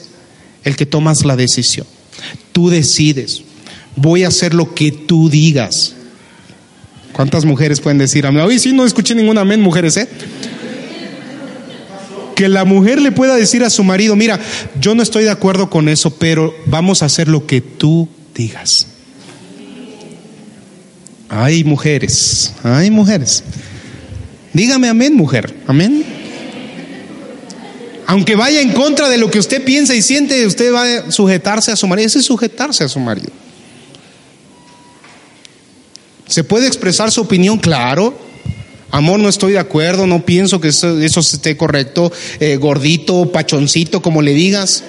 el 0.64 0.76
que 0.76 0.86
tomas 0.86 1.26
la 1.26 1.36
decisión, 1.36 1.88
tú 2.52 2.70
decides, 2.70 3.42
voy 3.96 4.26
a 4.26 4.28
hacer 4.28 4.54
lo 4.54 4.76
que 4.76 4.92
tú 4.92 5.28
digas. 5.28 5.94
¿Cuántas 7.14 7.46
mujeres 7.46 7.82
pueden 7.82 7.98
decir 7.98 8.28
amén? 8.28 8.44
Hoy 8.44 8.60
sí 8.60 8.74
no 8.74 8.86
escuché 8.86 9.16
ningún 9.16 9.40
amén, 9.40 9.60
mujeres, 9.60 9.98
¿eh? 9.98 10.08
Que 12.38 12.48
la 12.50 12.66
mujer 12.66 13.02
le 13.02 13.12
pueda 13.12 13.36
decir 13.36 13.64
a 13.64 13.70
su 13.72 13.84
marido, 13.84 14.16
mira, 14.16 14.40
yo 14.80 14.94
no 14.94 15.02
estoy 15.02 15.24
de 15.24 15.32
acuerdo 15.32 15.72
con 15.72 15.90
eso, 15.90 16.12
pero 16.12 16.54
vamos 16.68 17.02
a 17.02 17.08
hacer 17.08 17.28
lo 17.28 17.48
que 17.48 17.62
tú 17.62 18.08
digas. 18.36 18.86
Hay 21.30 21.64
mujeres, 21.64 22.54
hay 22.62 22.92
mujeres. 22.92 23.44
Dígame 24.54 24.88
amén, 24.88 25.16
mujer, 25.16 25.52
amén. 25.66 26.06
Aunque 28.06 28.36
vaya 28.36 28.62
en 28.62 28.72
contra 28.72 29.10
de 29.10 29.18
lo 29.18 29.32
que 29.32 29.40
usted 29.40 29.66
piensa 29.66 29.96
y 29.96 30.04
siente, 30.04 30.46
usted 30.46 30.72
va 30.72 30.84
a 30.84 31.12
sujetarse 31.12 31.72
a 31.72 31.76
su 31.76 31.88
marido. 31.88 32.06
Ese 32.06 32.20
es 32.20 32.26
sujetarse 32.26 32.84
a 32.84 32.88
su 32.88 33.00
marido. 33.00 33.32
¿Se 36.28 36.44
puede 36.44 36.68
expresar 36.68 37.10
su 37.10 37.22
opinión? 37.22 37.58
Claro. 37.58 38.27
Amor, 38.92 39.20
no 39.20 39.28
estoy 39.28 39.54
de 39.54 39.60
acuerdo, 39.60 40.08
no 40.08 40.26
pienso 40.26 40.62
que 40.62 40.70
eso, 40.70 41.00
esté 41.00 41.58
correcto, 41.58 42.12
eh, 42.40 42.56
gordito, 42.56 43.32
pachoncito, 43.32 44.02
como 44.02 44.22
le 44.22 44.34
digas. 44.34 44.84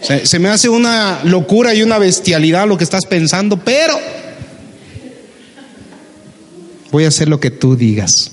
Se, 0.00 0.38
me 0.40 0.48
hace 0.48 0.68
una 0.68 1.20
locura 1.22 1.74
y 1.74 1.82
una 1.82 1.98
bestialidad 1.98 2.66
lo 2.66 2.76
que 2.76 2.82
estás 2.82 3.06
pensando, 3.06 3.56
pero 3.58 3.96
voy 6.90 7.04
a 7.04 7.08
hacer 7.08 7.28
lo 7.28 7.38
que 7.38 7.52
tú 7.52 7.76
digas. 7.76 8.32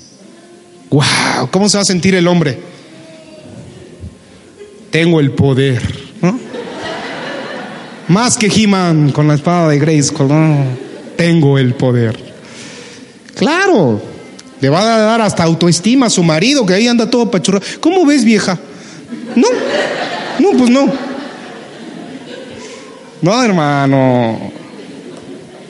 ¡Wow! 0.90 1.50
¿Cómo 1.52 1.68
se 1.68 1.78
va 1.78 1.82
a 1.82 1.86
sentir 1.86 2.16
el 2.16 2.26
hombre? 2.26 2.58
Tengo 4.90 5.20
el 5.20 5.30
poder. 5.30 5.80
¿no? 6.20 6.40
Más 8.08 8.36
que 8.36 8.48
He-Man 8.48 9.12
con 9.12 9.28
la 9.28 9.34
espada 9.34 9.68
de 9.68 9.78
Grace, 9.78 10.12
¿no? 10.18 10.64
tengo 11.16 11.56
el 11.56 11.74
poder. 11.74 12.29
Claro, 13.34 14.00
le 14.60 14.68
va 14.68 14.96
a 14.96 14.98
dar 14.98 15.20
hasta 15.20 15.42
autoestima 15.44 16.06
a 16.06 16.10
su 16.10 16.22
marido, 16.22 16.66
que 16.66 16.74
ahí 16.74 16.88
anda 16.88 17.08
todo 17.08 17.30
pachurrado. 17.30 17.64
¿Cómo 17.80 18.04
ves, 18.04 18.24
vieja? 18.24 18.58
No, 19.34 19.48
no, 20.38 20.58
pues 20.58 20.70
no. 20.70 20.92
No, 23.22 23.42
hermano. 23.42 24.52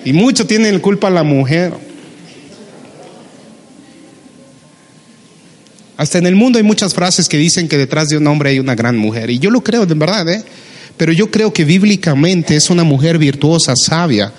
Y 0.04 0.12
mucho 0.12 0.46
tiene 0.46 0.78
culpa 0.80 1.10
la 1.10 1.22
mujer. 1.22 1.72
Hasta 5.96 6.16
en 6.16 6.26
el 6.26 6.34
mundo 6.34 6.56
hay 6.56 6.62
muchas 6.62 6.94
frases 6.94 7.28
que 7.28 7.36
dicen 7.36 7.68
que 7.68 7.76
detrás 7.76 8.08
de 8.08 8.16
un 8.16 8.26
hombre 8.26 8.50
hay 8.50 8.58
una 8.58 8.74
gran 8.74 8.96
mujer. 8.96 9.28
Y 9.28 9.38
yo 9.38 9.50
lo 9.50 9.62
creo, 9.62 9.84
de 9.84 9.94
verdad, 9.94 10.26
¿eh? 10.30 10.42
Pero 10.96 11.12
yo 11.12 11.30
creo 11.30 11.52
que 11.52 11.64
bíblicamente 11.64 12.56
es 12.56 12.70
una 12.70 12.84
mujer 12.84 13.18
virtuosa, 13.18 13.76
sabia, 13.76 14.32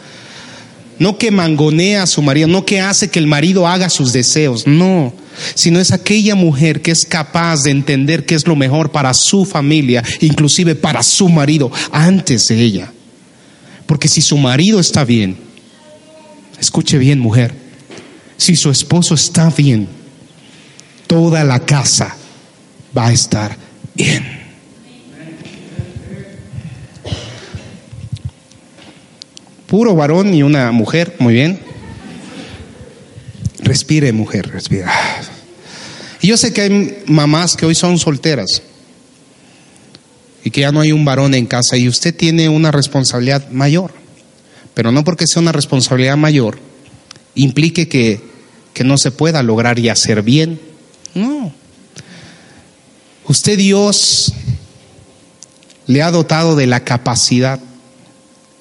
no 0.99 1.17
que 1.17 1.31
mangonea 1.31 2.03
a 2.03 2.07
su 2.07 2.21
marido, 2.21 2.47
no 2.47 2.65
que 2.65 2.79
hace 2.79 3.09
que 3.09 3.19
el 3.19 3.27
marido 3.27 3.67
haga 3.67 3.89
sus 3.89 4.13
deseos, 4.13 4.67
no, 4.67 5.13
sino 5.55 5.79
es 5.79 5.91
aquella 5.91 6.35
mujer 6.35 6.81
que 6.81 6.91
es 6.91 7.05
capaz 7.05 7.63
de 7.63 7.71
entender 7.71 8.25
qué 8.25 8.35
es 8.35 8.47
lo 8.47 8.55
mejor 8.55 8.91
para 8.91 9.13
su 9.13 9.45
familia, 9.45 10.03
inclusive 10.19 10.75
para 10.75 11.03
su 11.03 11.29
marido, 11.29 11.71
antes 11.91 12.47
de 12.47 12.61
ella. 12.61 12.91
Porque 13.85 14.07
si 14.07 14.21
su 14.21 14.37
marido 14.37 14.79
está 14.79 15.03
bien, 15.03 15.37
escuche 16.59 16.97
bien 16.97 17.19
mujer, 17.19 17.53
si 18.37 18.55
su 18.55 18.69
esposo 18.69 19.15
está 19.15 19.49
bien, 19.49 19.87
toda 21.07 21.43
la 21.43 21.59
casa 21.59 22.15
va 22.97 23.07
a 23.07 23.13
estar 23.13 23.57
bien. 23.95 24.40
Puro 29.71 29.95
varón 29.95 30.33
y 30.33 30.43
una 30.43 30.73
mujer, 30.73 31.15
muy 31.19 31.33
bien. 31.33 31.57
Respire, 33.59 34.11
mujer, 34.11 34.49
respira. 34.49 34.91
Y 36.19 36.27
yo 36.27 36.35
sé 36.35 36.51
que 36.51 36.61
hay 36.61 37.03
mamás 37.05 37.55
que 37.55 37.65
hoy 37.65 37.73
son 37.73 37.97
solteras 37.97 38.63
y 40.43 40.51
que 40.51 40.59
ya 40.59 40.73
no 40.73 40.81
hay 40.81 40.91
un 40.91 41.05
varón 41.05 41.33
en 41.35 41.45
casa 41.45 41.77
y 41.77 41.87
usted 41.87 42.13
tiene 42.13 42.49
una 42.49 42.69
responsabilidad 42.69 43.47
mayor, 43.49 43.93
pero 44.73 44.91
no 44.91 45.05
porque 45.05 45.25
sea 45.25 45.41
una 45.41 45.53
responsabilidad 45.53 46.17
mayor 46.17 46.59
implique 47.35 47.87
que, 47.87 48.19
que 48.73 48.83
no 48.83 48.97
se 48.97 49.11
pueda 49.11 49.41
lograr 49.41 49.79
y 49.79 49.87
hacer 49.87 50.21
bien. 50.21 50.59
No. 51.15 51.53
Usted 53.25 53.57
Dios 53.57 54.33
le 55.87 56.01
ha 56.01 56.11
dotado 56.11 56.57
de 56.57 56.67
la 56.67 56.83
capacidad 56.83 57.61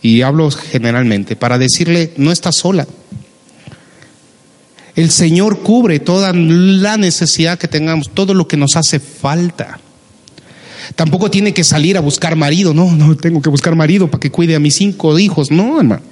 y 0.02 0.22
hablo 0.22 0.50
generalmente, 0.50 1.36
para 1.36 1.58
decirle, 1.58 2.12
no 2.16 2.32
está 2.32 2.52
sola. 2.52 2.86
El 4.96 5.10
Señor 5.10 5.60
cubre 5.60 6.00
toda 6.00 6.32
la 6.32 6.96
necesidad 6.96 7.58
que 7.58 7.68
tengamos, 7.68 8.10
todo 8.12 8.34
lo 8.34 8.48
que 8.48 8.56
nos 8.56 8.76
hace 8.76 8.98
falta. 8.98 9.78
Tampoco 10.96 11.30
tiene 11.30 11.54
que 11.54 11.64
salir 11.64 11.96
a 11.96 12.00
buscar 12.00 12.34
marido, 12.34 12.74
no, 12.74 12.90
no 12.92 13.16
tengo 13.16 13.40
que 13.40 13.50
buscar 13.50 13.76
marido 13.76 14.10
para 14.10 14.20
que 14.20 14.30
cuide 14.30 14.56
a 14.56 14.60
mis 14.60 14.74
cinco 14.74 15.18
hijos, 15.18 15.50
no, 15.50 15.78
hermano. 15.78 16.02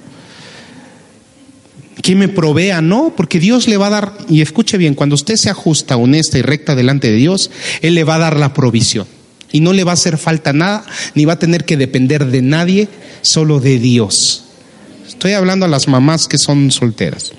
Que 2.01 2.15
me 2.15 2.29
provea, 2.29 2.81
no, 2.81 3.13
porque 3.15 3.39
Dios 3.39 3.67
le 3.67 3.75
va 3.75 3.87
a 3.87 3.89
dar, 3.89 4.17
y 4.29 4.41
escuche 4.41 4.77
bien, 4.77 4.95
cuando 4.95 5.15
usted 5.15 5.35
sea 5.35 5.53
justa, 5.53 5.97
honesta 5.97 6.37
y 6.37 6.41
recta 6.41 6.75
delante 6.75 7.11
de 7.11 7.17
Dios, 7.17 7.51
Él 7.81 7.95
le 7.95 8.05
va 8.05 8.15
a 8.15 8.19
dar 8.19 8.39
la 8.39 8.53
provisión 8.53 9.05
y 9.51 9.61
no 9.61 9.73
le 9.73 9.83
va 9.83 9.91
a 9.91 9.93
hacer 9.93 10.17
falta 10.17 10.53
nada, 10.53 10.85
ni 11.15 11.25
va 11.25 11.33
a 11.33 11.39
tener 11.39 11.65
que 11.65 11.77
depender 11.77 12.25
de 12.25 12.41
nadie, 12.41 12.87
solo 13.21 13.59
de 13.59 13.79
Dios. 13.79 14.43
Estoy 15.07 15.33
hablando 15.33 15.65
a 15.65 15.69
las 15.69 15.87
mamás 15.87 16.27
que 16.27 16.37
son 16.37 16.71
solteras. 16.71 17.33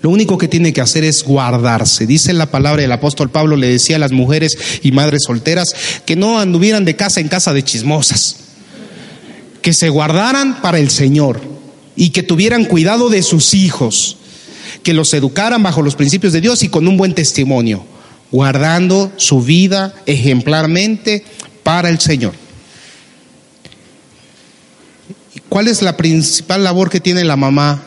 Lo 0.00 0.10
único 0.10 0.38
que 0.38 0.48
tiene 0.48 0.72
que 0.72 0.80
hacer 0.80 1.02
es 1.02 1.24
guardarse. 1.24 2.06
Dice 2.06 2.32
la 2.32 2.50
palabra 2.50 2.82
del 2.82 2.92
apóstol 2.92 3.30
Pablo, 3.30 3.56
le 3.56 3.68
decía 3.68 3.96
a 3.96 4.00
las 4.00 4.12
mujeres 4.12 4.56
y 4.82 4.92
madres 4.92 5.22
solteras 5.26 5.74
que 6.04 6.14
no 6.14 6.38
anduvieran 6.38 6.84
de 6.84 6.96
casa 6.96 7.20
en 7.20 7.28
casa 7.28 7.52
de 7.52 7.64
chismosas, 7.64 8.36
que 9.62 9.72
se 9.72 9.88
guardaran 9.88 10.60
para 10.62 10.78
el 10.78 10.90
Señor 10.90 11.40
y 11.96 12.10
que 12.10 12.22
tuvieran 12.22 12.64
cuidado 12.64 13.08
de 13.08 13.22
sus 13.22 13.54
hijos, 13.54 14.18
que 14.84 14.94
los 14.94 15.12
educaran 15.14 15.62
bajo 15.62 15.82
los 15.82 15.96
principios 15.96 16.32
de 16.32 16.40
Dios 16.40 16.62
y 16.62 16.68
con 16.68 16.86
un 16.86 16.96
buen 16.96 17.14
testimonio 17.14 17.84
guardando 18.30 19.12
su 19.16 19.42
vida 19.42 19.94
ejemplarmente 20.06 21.24
para 21.62 21.88
el 21.88 22.00
Señor. 22.00 22.34
¿Cuál 25.48 25.68
es 25.68 25.82
la 25.82 25.96
principal 25.96 26.62
labor 26.62 26.90
que 26.90 27.00
tiene 27.00 27.24
la 27.24 27.36
mamá 27.36 27.82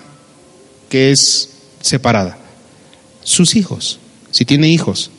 que 0.90 1.12
es 1.12 1.50
separada? 1.82 2.38
Sus 3.24 3.56
hijos, 3.56 4.00
si 4.32 4.46
tiene 4.46 4.70
hijos. 4.70 5.12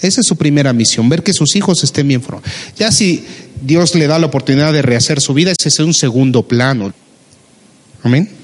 Esa 0.00 0.20
es 0.20 0.26
su 0.26 0.36
primera 0.36 0.72
misión, 0.72 1.08
ver 1.08 1.22
que 1.22 1.32
sus 1.32 1.54
hijos 1.56 1.82
estén 1.84 2.08
bien 2.08 2.20
formados. 2.20 2.50
Ya 2.76 2.90
si 2.90 3.24
Dios 3.62 3.94
le 3.94 4.06
da 4.06 4.18
la 4.18 4.26
oportunidad 4.26 4.72
de 4.72 4.82
rehacer 4.82 5.20
su 5.20 5.34
vida, 5.34 5.52
ese 5.52 5.68
es 5.68 5.78
un 5.78 5.94
segundo 5.94 6.46
plano. 6.46 6.92
Amén. 8.02 8.43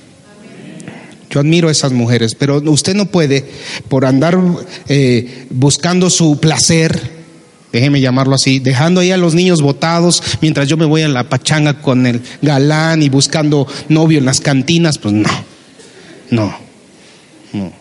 Yo 1.31 1.39
admiro 1.41 1.69
a 1.69 1.73
esas 1.73 1.93
mujeres, 1.93 2.35
pero 2.35 2.59
usted 2.71 2.95
no 2.95 3.07
puede, 3.07 3.45
por 3.89 4.05
andar 4.05 4.37
eh, 4.89 5.47
buscando 5.51 6.11
su 6.11 6.41
placer, 6.41 7.01
déjeme 7.73 8.01
llamarlo 8.01 8.35
así, 8.35 8.59
dejando 8.59 9.01
ahí 9.01 9.13
a 9.13 9.17
los 9.17 9.35
niños 9.35 9.63
botados 9.63 10.23
mientras 10.41 10.67
yo 10.67 10.77
me 10.77 10.87
voy 10.87 11.03
a 11.03 11.09
la 11.09 11.29
pachanga 11.29 11.81
con 11.81 12.05
el 12.07 12.21
galán 12.43 13.05
y 13.05 13.09
buscando 13.09 13.69
novio 13.89 14.19
en 14.19 14.25
las 14.25 14.41
cantinas, 14.41 14.99
pues 14.99 15.15
no, 15.15 15.31
no, 16.31 16.55
no. 17.53 17.80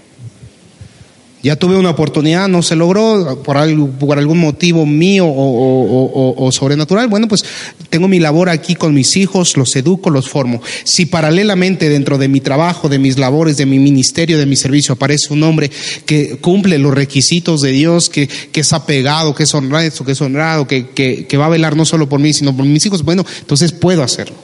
Ya 1.42 1.56
tuve 1.56 1.78
una 1.78 1.92
oportunidad, 1.92 2.50
no 2.50 2.62
se 2.62 2.76
logró 2.76 3.42
por, 3.44 3.58
por 3.98 4.18
algún 4.18 4.40
motivo 4.40 4.86
mío 4.86 5.26
o, 5.26 6.50
sobrenatural. 6.52 7.08
Bueno, 7.08 7.30
pues 7.30 7.46
tengo 7.90 8.10
mi 8.10 8.20
labor 8.20 8.50
aquí 8.50 8.76
con 8.76 8.94
mis 8.94 9.16
hijos, 9.16 9.56
los 9.56 9.74
educo, 9.78 10.10
los 10.10 10.28
formo. 10.28 10.62
Si 10.84 11.06
paralelamente 11.06 11.88
dentro 11.88 12.18
de 12.18 12.28
mi 12.28 12.42
trabajo, 12.42 12.90
de 12.90 13.00
mis 13.00 13.18
labores, 13.18 13.56
de 13.56 13.66
mi 13.66 13.80
ministerio, 13.80 14.38
de 14.38 14.46
mi 14.46 14.58
servicio, 14.58 14.96
aparece 14.96 15.32
un 15.32 15.44
hombre 15.44 15.72
que 16.06 16.38
cumple 16.40 16.78
los 16.78 16.94
requisitos 16.94 17.62
de 17.62 17.72
Dios, 17.72 18.10
que, 18.10 18.28
que 18.28 18.60
es 18.60 18.74
apegado, 18.74 19.34
que 19.34 19.44
es 19.44 19.54
honrado, 19.54 20.06
que 20.06 20.12
es 20.12 20.22
honrado, 20.22 20.68
que, 20.68 20.90
que, 20.90 21.26
que 21.26 21.38
va 21.38 21.46
a 21.46 21.50
velar 21.50 21.78
no 21.78 21.86
solo 21.86 22.10
por 22.10 22.20
mí, 22.20 22.34
sino 22.34 22.56
por 22.56 22.66
mis 22.66 22.86
hijos, 22.86 23.04
bueno, 23.04 23.26
entonces 23.40 23.72
puedo 23.72 24.04
hacerlo. 24.04 24.36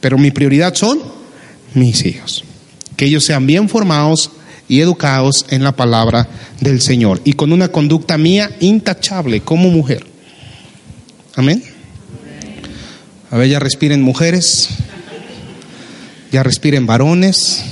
Pero 0.00 0.18
mi 0.18 0.30
prioridad 0.30 0.74
son 0.74 1.00
mis 1.72 2.04
hijos. 2.04 2.44
Que 2.98 3.06
ellos 3.06 3.24
sean 3.24 3.46
bien 3.46 3.70
formados 3.70 4.30
y 4.68 4.80
educados 4.80 5.46
en 5.50 5.62
la 5.62 5.72
palabra 5.72 6.28
del 6.60 6.80
Señor 6.80 7.20
y 7.24 7.34
con 7.34 7.52
una 7.52 7.68
conducta 7.68 8.18
mía 8.18 8.50
intachable 8.60 9.40
como 9.40 9.70
mujer. 9.70 10.06
Amén. 11.36 11.62
A 13.30 13.36
ver, 13.36 13.48
ya 13.48 13.58
respiren 13.58 14.02
mujeres, 14.02 14.68
ya 16.30 16.42
respiren 16.42 16.86
varones 16.86 17.64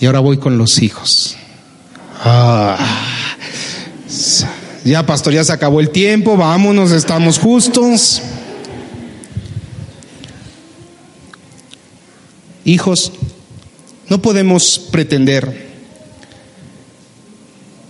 y 0.00 0.06
ahora 0.06 0.20
voy 0.20 0.38
con 0.38 0.58
los 0.58 0.82
hijos. 0.82 1.36
Ah. 2.24 2.76
Ya, 4.84 5.04
pastor, 5.04 5.34
ya 5.34 5.44
se 5.44 5.52
acabó 5.52 5.80
el 5.80 5.90
tiempo, 5.90 6.36
vámonos, 6.36 6.92
estamos 6.92 7.38
justos. 7.38 8.22
Hijos, 12.64 13.12
no 14.08 14.22
podemos 14.22 14.78
pretender 14.90 15.68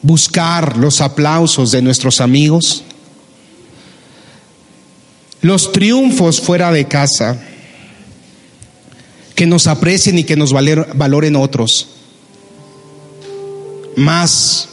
buscar 0.03 0.77
los 0.77 1.01
aplausos 1.01 1.71
de 1.71 1.83
nuestros 1.83 2.21
amigos, 2.21 2.83
los 5.41 5.73
triunfos 5.73 6.41
fuera 6.41 6.73
de 6.73 6.87
casa, 6.87 7.41
que 9.35 9.47
nos 9.47 9.69
aprecien 9.69 10.19
y 10.19 10.25
que 10.25 10.37
nos 10.37 10.53
valoren 10.53 11.37
otros, 11.37 11.89
más 13.97 14.69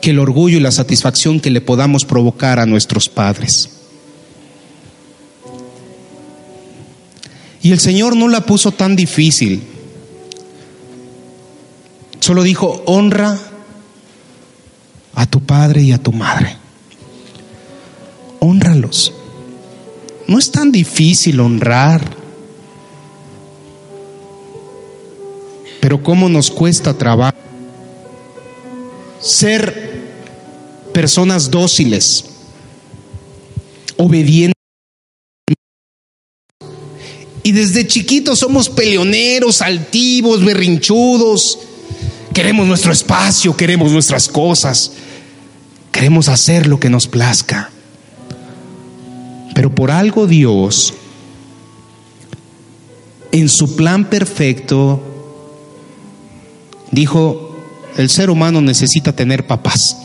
que 0.00 0.10
el 0.10 0.18
orgullo 0.18 0.56
y 0.56 0.60
la 0.60 0.70
satisfacción 0.70 1.40
que 1.40 1.50
le 1.50 1.60
podamos 1.60 2.06
provocar 2.06 2.58
a 2.58 2.64
nuestros 2.64 3.10
padres. 3.10 3.79
Y 7.62 7.72
el 7.72 7.80
Señor 7.80 8.16
no 8.16 8.28
la 8.28 8.40
puso 8.46 8.72
tan 8.72 8.96
difícil. 8.96 9.62
Solo 12.20 12.42
dijo, 12.42 12.82
honra 12.86 13.38
a 15.14 15.26
tu 15.26 15.40
padre 15.40 15.82
y 15.82 15.92
a 15.92 15.98
tu 15.98 16.12
madre. 16.12 16.56
Honralos. 18.40 19.12
No 20.26 20.38
es 20.38 20.50
tan 20.50 20.72
difícil 20.72 21.40
honrar. 21.40 22.02
Pero 25.80 26.02
cómo 26.02 26.28
nos 26.28 26.50
cuesta 26.50 26.96
trabajo 26.96 27.36
ser 29.20 30.10
personas 30.92 31.50
dóciles, 31.50 32.24
obedientes. 33.96 34.59
Y 37.42 37.52
desde 37.52 37.86
chiquitos 37.86 38.38
somos 38.38 38.68
peleoneros, 38.68 39.62
altivos, 39.62 40.44
berrinchudos. 40.44 41.58
Queremos 42.34 42.66
nuestro 42.66 42.92
espacio, 42.92 43.56
queremos 43.56 43.92
nuestras 43.92 44.28
cosas. 44.28 44.92
Queremos 45.90 46.28
hacer 46.28 46.66
lo 46.66 46.78
que 46.78 46.90
nos 46.90 47.06
plazca. 47.08 47.70
Pero 49.54 49.74
por 49.74 49.90
algo 49.90 50.26
Dios, 50.26 50.94
en 53.32 53.48
su 53.48 53.74
plan 53.74 54.08
perfecto, 54.08 55.02
dijo, 56.90 57.56
el 57.96 58.10
ser 58.10 58.30
humano 58.30 58.60
necesita 58.60 59.14
tener 59.14 59.46
papás. 59.46 59.96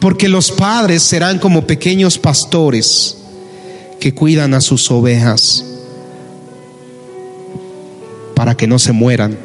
Porque 0.00 0.28
los 0.28 0.50
padres 0.50 1.02
serán 1.02 1.38
como 1.38 1.66
pequeños 1.66 2.18
pastores 2.18 3.23
que 4.04 4.12
cuidan 4.12 4.52
a 4.52 4.60
sus 4.60 4.90
ovejas 4.90 5.64
para 8.34 8.54
que 8.54 8.66
no 8.66 8.78
se 8.78 8.92
mueran. 8.92 9.38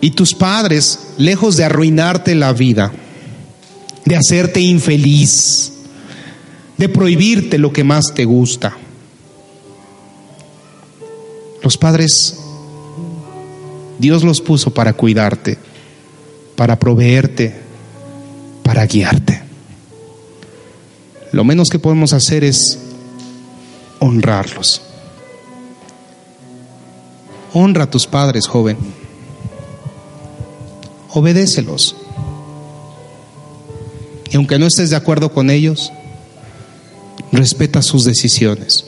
Y 0.00 0.12
tus 0.12 0.34
padres, 0.34 1.00
lejos 1.18 1.56
de 1.56 1.64
arruinarte 1.64 2.36
la 2.36 2.52
vida, 2.52 2.92
de 4.04 4.14
hacerte 4.14 4.60
infeliz, 4.60 5.72
de 6.78 6.88
prohibirte 6.88 7.58
lo 7.58 7.72
que 7.72 7.82
más 7.82 8.14
te 8.14 8.24
gusta, 8.24 8.76
los 11.64 11.76
padres, 11.76 12.38
Dios 13.98 14.22
los 14.22 14.40
puso 14.40 14.72
para 14.72 14.92
cuidarte, 14.92 15.58
para 16.54 16.78
proveerte, 16.78 17.52
para 18.62 18.86
guiarte. 18.86 19.41
Lo 21.32 21.44
menos 21.44 21.70
que 21.70 21.78
podemos 21.78 22.12
hacer 22.12 22.44
es 22.44 22.78
honrarlos. 24.00 24.82
Honra 27.54 27.84
a 27.84 27.90
tus 27.90 28.06
padres, 28.06 28.46
joven. 28.46 28.76
Obedécelos. 31.08 31.96
Y 34.30 34.36
aunque 34.36 34.58
no 34.58 34.66
estés 34.66 34.90
de 34.90 34.96
acuerdo 34.96 35.32
con 35.32 35.48
ellos, 35.48 35.90
respeta 37.32 37.80
sus 37.80 38.04
decisiones. 38.04 38.84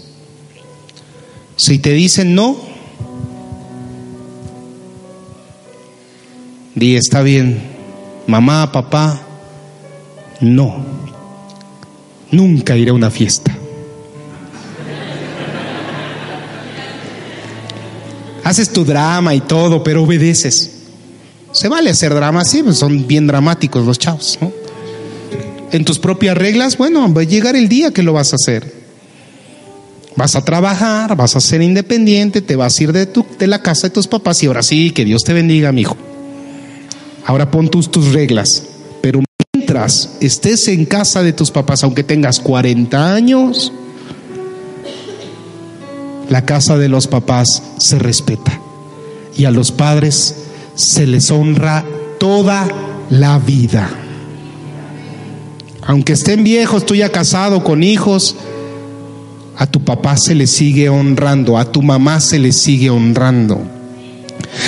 Si 1.56 1.78
te 1.78 1.92
dicen 1.92 2.34
no, 2.34 2.56
di 6.74 6.96
está 6.96 7.22
bien, 7.22 7.62
mamá, 8.26 8.70
papá, 8.72 9.22
no 10.40 11.13
nunca 12.36 12.76
iré 12.76 12.90
a 12.90 12.94
una 12.94 13.10
fiesta. 13.10 13.56
Haces 18.44 18.70
tu 18.70 18.84
drama 18.84 19.34
y 19.34 19.40
todo, 19.40 19.82
pero 19.82 20.02
obedeces. 20.02 20.70
Se 21.52 21.68
vale 21.68 21.90
hacer 21.90 22.12
drama, 22.12 22.44
sí, 22.44 22.62
pues 22.62 22.76
son 22.76 23.06
bien 23.06 23.26
dramáticos 23.26 23.86
los 23.86 23.98
chavos. 23.98 24.38
En 25.72 25.84
tus 25.84 25.98
propias 25.98 26.36
reglas, 26.36 26.76
bueno, 26.76 27.12
va 27.12 27.22
a 27.22 27.24
llegar 27.24 27.56
el 27.56 27.68
día 27.68 27.90
que 27.90 28.02
lo 28.02 28.12
vas 28.12 28.32
a 28.32 28.36
hacer. 28.36 28.70
Vas 30.16 30.36
a 30.36 30.44
trabajar, 30.44 31.16
vas 31.16 31.34
a 31.36 31.40
ser 31.40 31.62
independiente, 31.62 32.42
te 32.42 32.54
vas 32.54 32.78
a 32.78 32.82
ir 32.82 32.92
de, 32.92 33.06
tu, 33.06 33.24
de 33.38 33.46
la 33.46 33.62
casa 33.62 33.88
de 33.88 33.94
tus 33.94 34.06
papás 34.06 34.42
y 34.42 34.46
ahora 34.46 34.62
sí, 34.62 34.90
que 34.90 35.04
Dios 35.04 35.24
te 35.24 35.32
bendiga, 35.32 35.72
mi 35.72 35.80
hijo. 35.80 35.96
Ahora 37.24 37.50
pon 37.50 37.68
tus, 37.68 37.90
tus 37.90 38.12
reglas, 38.12 38.64
pero 39.66 39.84
estés 40.20 40.68
en 40.68 40.84
casa 40.84 41.22
de 41.22 41.32
tus 41.32 41.50
papás, 41.50 41.84
aunque 41.84 42.04
tengas 42.04 42.40
40 42.40 43.14
años, 43.14 43.72
la 46.28 46.44
casa 46.44 46.78
de 46.78 46.88
los 46.88 47.06
papás 47.06 47.62
se 47.78 47.98
respeta 47.98 48.60
y 49.36 49.44
a 49.44 49.50
los 49.50 49.72
padres 49.72 50.36
se 50.74 51.06
les 51.06 51.30
honra 51.30 51.84
toda 52.18 52.68
la 53.10 53.38
vida. 53.38 53.90
Aunque 55.82 56.14
estén 56.14 56.44
viejos, 56.44 56.86
tú 56.86 56.94
ya 56.94 57.10
casado 57.10 57.62
con 57.62 57.82
hijos, 57.82 58.36
a 59.56 59.66
tu 59.66 59.84
papá 59.84 60.16
se 60.16 60.34
le 60.34 60.46
sigue 60.46 60.88
honrando, 60.88 61.58
a 61.58 61.70
tu 61.70 61.82
mamá 61.82 62.20
se 62.20 62.38
le 62.38 62.52
sigue 62.52 62.90
honrando, 62.90 63.60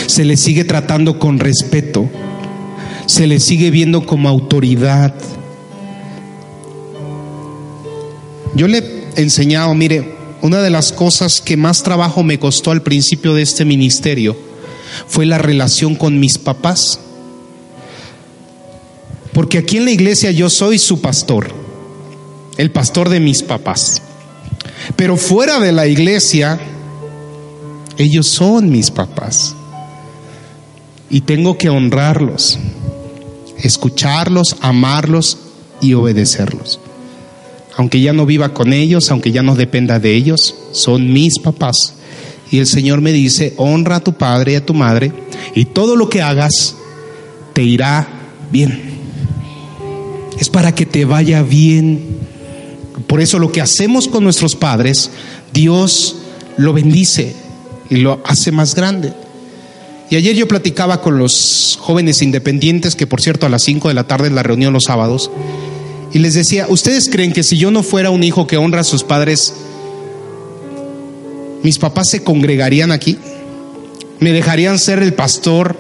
se 0.07 0.25
le 0.25 0.37
sigue 0.37 0.65
tratando 0.65 1.19
con 1.19 1.39
respeto 1.39 2.09
se 3.07 3.27
le 3.27 3.41
sigue 3.41 3.71
viendo 3.71 4.05
como 4.05 4.29
autoridad. 4.29 5.15
Yo 8.55 8.69
le 8.69 8.79
he 8.79 9.23
enseñado, 9.23 9.75
mire, 9.75 10.17
una 10.43 10.63
de 10.63 10.71
las 10.71 10.93
cosas 10.93 11.41
que 11.41 11.57
más 11.57 11.83
trabajo 11.83 12.23
me 12.23 12.39
costó 12.39 12.71
al 12.71 12.83
principio 12.83 13.35
de 13.35 13.43
este 13.43 13.65
ministerio 13.65 14.37
fue 15.07 15.27
la 15.27 15.39
relación 15.39 15.95
con 15.95 16.21
mis 16.21 16.39
papás. 16.39 17.01
Porque 19.33 19.59
aquí 19.59 19.77
en 19.77 19.85
la 19.85 19.91
iglesia 19.91 20.31
yo 20.31 20.49
soy 20.49 20.79
su 20.79 21.01
pastor, 21.01 21.49
el 22.57 22.71
pastor 22.71 23.09
de 23.09 23.21
mis 23.21 23.43
papás. 23.43 24.03
Pero 24.97 25.17
fuera 25.17 25.59
de 25.61 25.73
la 25.73 25.87
iglesia, 25.87 26.59
ellos 27.99 28.27
son 28.27 28.71
mis 28.71 28.91
papás. 28.91 29.55
Y 31.11 31.21
tengo 31.21 31.59
que 31.59 31.69
honrarlos, 31.69 32.59
escucharlos, 33.63 34.57
amarlos 34.61 35.39
y 35.81 35.95
obedecerlos. 35.95 36.81
Aunque 37.77 38.01
ya 38.01 38.13
no 38.13 38.25
viva 38.25 38.55
con 38.55 38.73
ellos, 38.73 39.11
aunque 39.11 39.33
ya 39.33 39.43
no 39.43 39.55
dependa 39.55 39.99
de 39.99 40.15
ellos, 40.15 40.55
son 40.73 41.13
mis 41.13 41.39
papás. 41.39 41.95
Y 42.51 42.59
el 42.59 42.67
Señor 42.67 43.01
me 43.01 43.13
dice, 43.13 43.55
honra 43.57 43.97
a 43.97 44.05
tu 44.05 44.15
padre 44.15 44.53
y 44.53 44.55
a 44.57 44.65
tu 44.65 44.73
madre, 44.73 45.13
y 45.55 45.67
todo 45.67 45.97
lo 45.97 46.09
que 46.09 46.23
hagas 46.23 46.77
te 47.53 47.63
irá 47.63 48.09
bien. 48.51 48.81
Es 50.39 50.49
para 50.49 50.75
que 50.75 50.87
te 50.87 51.05
vaya 51.05 51.43
bien. 51.43 52.19
Por 53.07 53.21
eso 53.21 53.39
lo 53.39 53.53
que 53.53 53.61
hacemos 53.61 54.09
con 54.09 54.25
nuestros 54.25 54.55
padres, 54.55 55.11
Dios 55.53 56.17
lo 56.57 56.73
bendice 56.73 57.35
y 57.91 57.97
lo 57.97 58.21
hace 58.25 58.53
más 58.53 58.75
grande. 58.75 59.13
Y 60.09 60.17
ayer 60.17 60.37
yo 60.37 60.47
platicaba 60.47 61.01
con 61.01 61.19
los 61.19 61.79
jóvenes 61.81 62.23
independientes, 62.23 62.95
que 62.95 63.07
por 63.07 63.21
cierto 63.21 63.47
a 63.47 63.49
las 63.49 63.65
5 63.65 63.89
de 63.89 63.95
la 63.95 64.05
tarde 64.05 64.29
en 64.29 64.37
la 64.37 64.43
reunión 64.43 64.73
los 64.73 64.85
sábados, 64.85 65.31
y 66.13 66.21
les 66.21 66.35
decía, 66.35 66.67
¿ustedes 66.69 67.09
creen 67.11 67.33
que 67.33 67.43
si 67.43 67.59
yo 67.59 67.71
no 67.71 67.83
fuera 67.83 68.11
un 68.11 68.23
hijo 68.23 68.47
que 68.47 68.57
honra 68.57 68.81
a 68.81 68.85
sus 68.85 69.03
padres, 69.03 69.55
mis 71.63 71.79
papás 71.79 72.09
se 72.09 72.23
congregarían 72.23 72.93
aquí? 72.93 73.19
¿Me 74.21 74.33
dejarían 74.33 74.79
ser 74.79 75.03
el 75.03 75.13
pastor? 75.13 75.77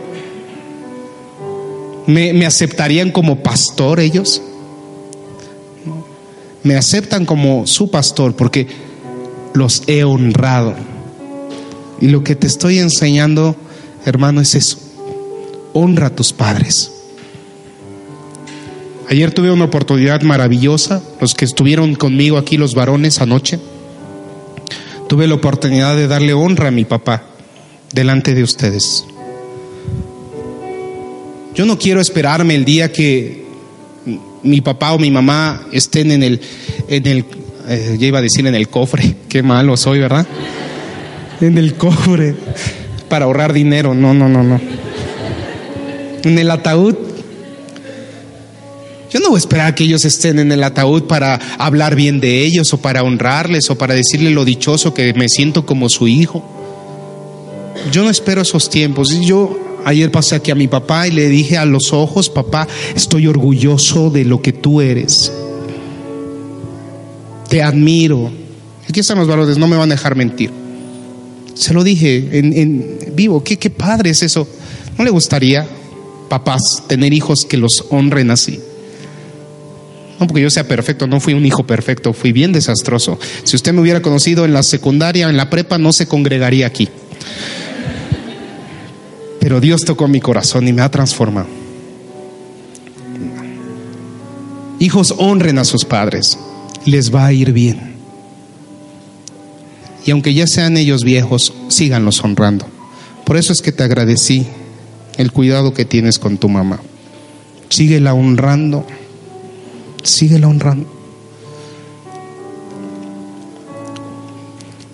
¿Me, 2.07 2.33
me 2.33 2.47
aceptarían 2.47 3.13
como 3.13 3.43
pastor 3.43 4.01
ellos? 4.01 4.43
Me 6.65 6.75
aceptan 6.75 7.25
como 7.25 7.67
su 7.67 7.91
pastor 7.91 8.35
porque 8.35 8.67
los 9.55 9.85
he 9.87 10.03
honrado. 10.03 10.75
Y 12.01 12.09
lo 12.09 12.25
que 12.25 12.35
te 12.35 12.49
estoy 12.49 12.79
enseñando 12.79 13.57
hermano, 14.07 14.41
es 14.41 14.55
eso. 14.55 14.79
Honra 15.75 16.07
a 16.07 16.15
tus 16.15 16.33
padres. 16.33 16.93
Ayer 19.09 19.33
tuve 19.33 19.51
una 19.51 19.65
oportunidad 19.65 20.23
maravillosa, 20.23 21.03
los 21.21 21.35
que 21.35 21.45
estuvieron 21.45 21.95
conmigo 21.95 22.39
aquí, 22.39 22.57
los 22.57 22.75
varones, 22.75 23.21
anoche. 23.21 23.59
Tuve 25.09 25.27
la 25.27 25.35
oportunidad 25.35 25.95
de 25.97 26.09
darle 26.09 26.33
honra 26.33 26.69
a 26.69 26.73
mi 26.73 26.85
papá 26.85 27.25
delante 27.93 28.35
de 28.35 28.43
ustedes. 28.43 29.05
Yo 31.55 31.67
no 31.67 31.79
quiero 31.79 32.01
esperarme 32.01 32.55
el 32.55 32.65
día 32.65 32.93
que 32.93 33.45
mi 34.43 34.61
papá 34.61 34.93
o 34.93 34.99
mi 34.99 35.11
mamá 35.11 35.67
estén 35.73 36.11
en 36.11 36.23
el, 36.23 36.41
en 36.89 37.07
el, 37.07 37.25
eh, 37.69 37.97
decir 38.23 38.47
en 38.47 38.55
el 38.55 38.69
cofre, 38.69 39.17
qué 39.29 39.43
malo 39.43 39.77
soy, 39.77 40.01
¿verdad? 40.01 40.27
En 41.41 41.59
el 41.59 41.75
cofre 41.75 42.35
para 43.09 43.25
ahorrar 43.25 43.53
dinero. 43.53 43.95
No, 43.95 44.15
no, 44.15 44.29
no, 44.29 44.43
no. 44.43 44.61
En 46.25 46.39
el 46.39 46.51
ataúd. 46.51 46.97
Yo 49.11 49.21
no 49.21 49.29
voy 49.29 49.37
a 49.37 49.39
esperar 49.39 49.75
que 49.75 49.85
ellos 49.85 50.05
estén 50.05 50.39
en 50.39 50.53
el 50.53 50.63
ataúd 50.63 51.05
para 51.05 51.41
hablar 51.59 51.95
bien 51.95 52.21
de 52.21 52.45
ellos 52.45 52.73
o 52.75 52.79
para 52.79 53.03
honrarles 53.03 53.71
o 53.71 53.79
para 53.79 53.95
decirle 53.95 54.31
lo 54.31 54.45
dichoso 54.45 54.93
que 54.93 55.15
me 55.15 55.29
siento 55.29 55.65
como 55.65 55.89
su 55.89 56.09
hijo. 56.09 56.45
Yo 57.93 58.03
no 58.03 58.11
espero 58.11 58.43
esos 58.43 58.69
tiempos. 58.69 59.09
Yo 59.21 59.59
ayer 59.85 60.11
pasé 60.11 60.35
aquí 60.35 60.51
a 60.51 60.57
mi 60.57 60.67
papá 60.67 61.07
y 61.07 61.13
le 61.13 61.29
dije 61.29 61.57
a 61.57 61.65
los 61.65 61.93
ojos, 61.93 62.29
papá, 62.29 62.67
estoy 62.95 63.27
orgulloso 63.29 64.11
de 64.11 64.25
lo 64.25 64.43
que 64.43 64.53
tú 64.53 64.81
eres. 64.81 65.33
Te 67.49 67.63
admiro. 67.63 68.31
Aquí 68.89 69.01
están 69.01 69.19
los 69.19 69.29
valores, 69.29 69.57
no 69.57 69.69
me 69.69 69.77
van 69.77 69.91
a 69.91 69.95
dejar 69.95 70.17
mentir. 70.17 70.66
Se 71.57 71.73
lo 71.73 71.83
dije 71.83 72.29
en, 72.33 72.99
vivo, 73.15 73.43
¿Qué, 73.43 73.57
qué 73.57 73.71
padre 73.71 74.11
es 74.11 74.23
eso. 74.23 74.47
¿No 74.99 75.05
le 75.05 75.11
gustaría, 75.11 75.67
papás, 76.29 76.85
tener 76.87 77.15
hijos 77.15 77.47
que 77.47 77.57
los 77.57 77.87
honren 77.91 78.31
así? 78.31 78.61
No 80.21 80.27
porque 80.27 80.43
yo 80.43 80.51
sea 80.51 80.69
perfecto, 80.69 81.07
no 81.07 81.19
fui 81.19 81.33
un 81.35 81.45
hijo 81.45 81.67
perfecto, 81.67 82.13
fui 82.13 82.33
bien 82.33 82.53
desastroso. 82.53 83.19
Si 83.45 83.57
usted 83.57 83.73
me 83.73 83.81
hubiera 83.81 84.03
conocido 84.03 84.45
en 84.45 84.53
la 84.53 84.63
secundaria, 84.63 85.29
en 85.29 85.37
la 85.37 85.49
prepa, 85.49 85.79
no 85.79 85.93
se 85.93 86.07
congregaría 86.07 86.67
aquí. 86.67 86.89
Pero 89.41 89.61
Dios 89.61 89.83
tocó 89.83 90.09
mi 90.09 90.21
corazón 90.21 90.69
y 90.69 90.73
me 90.73 90.83
ha 90.83 90.91
transformado. 90.91 91.49
Hijos, 94.79 95.15
honren 95.17 95.59
a 95.59 95.65
sus 95.65 95.87
padres, 95.87 96.39
les 96.85 97.15
va 97.15 97.27
a 97.27 97.33
ir 97.33 97.53
bien 97.53 97.96
y 100.07 100.13
aunque 100.13 100.33
ya 100.33 100.47
sean 100.47 100.77
ellos 100.77 101.03
viejos, 101.03 101.53
síganlos 101.69 102.23
honrando. 102.23 102.67
Por 103.25 103.37
eso 103.37 103.53
es 103.53 103.61
que 103.61 103.73
te 103.73 103.83
agradecí 103.83 104.47
el 105.17 105.33
cuidado 105.33 105.75
que 105.75 105.85
tienes 105.85 106.21
con 106.21 106.39
tu 106.39 106.49
mamá. 106.49 106.81
Síguela 107.69 108.15
honrando, 108.15 108.87
síguela 110.05 110.47
honrando. 110.47 110.89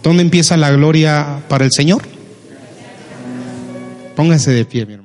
¿Dónde 0.02 0.22
empieza 0.22 0.56
la 0.56 0.70
gloria 0.70 1.44
para 1.48 1.66
el 1.66 1.72
Señor? 1.72 2.02
Póngase 4.16 4.50
de 4.50 4.64
pie, 4.64 4.86
mi 4.86 4.94
hermano. 4.94 5.01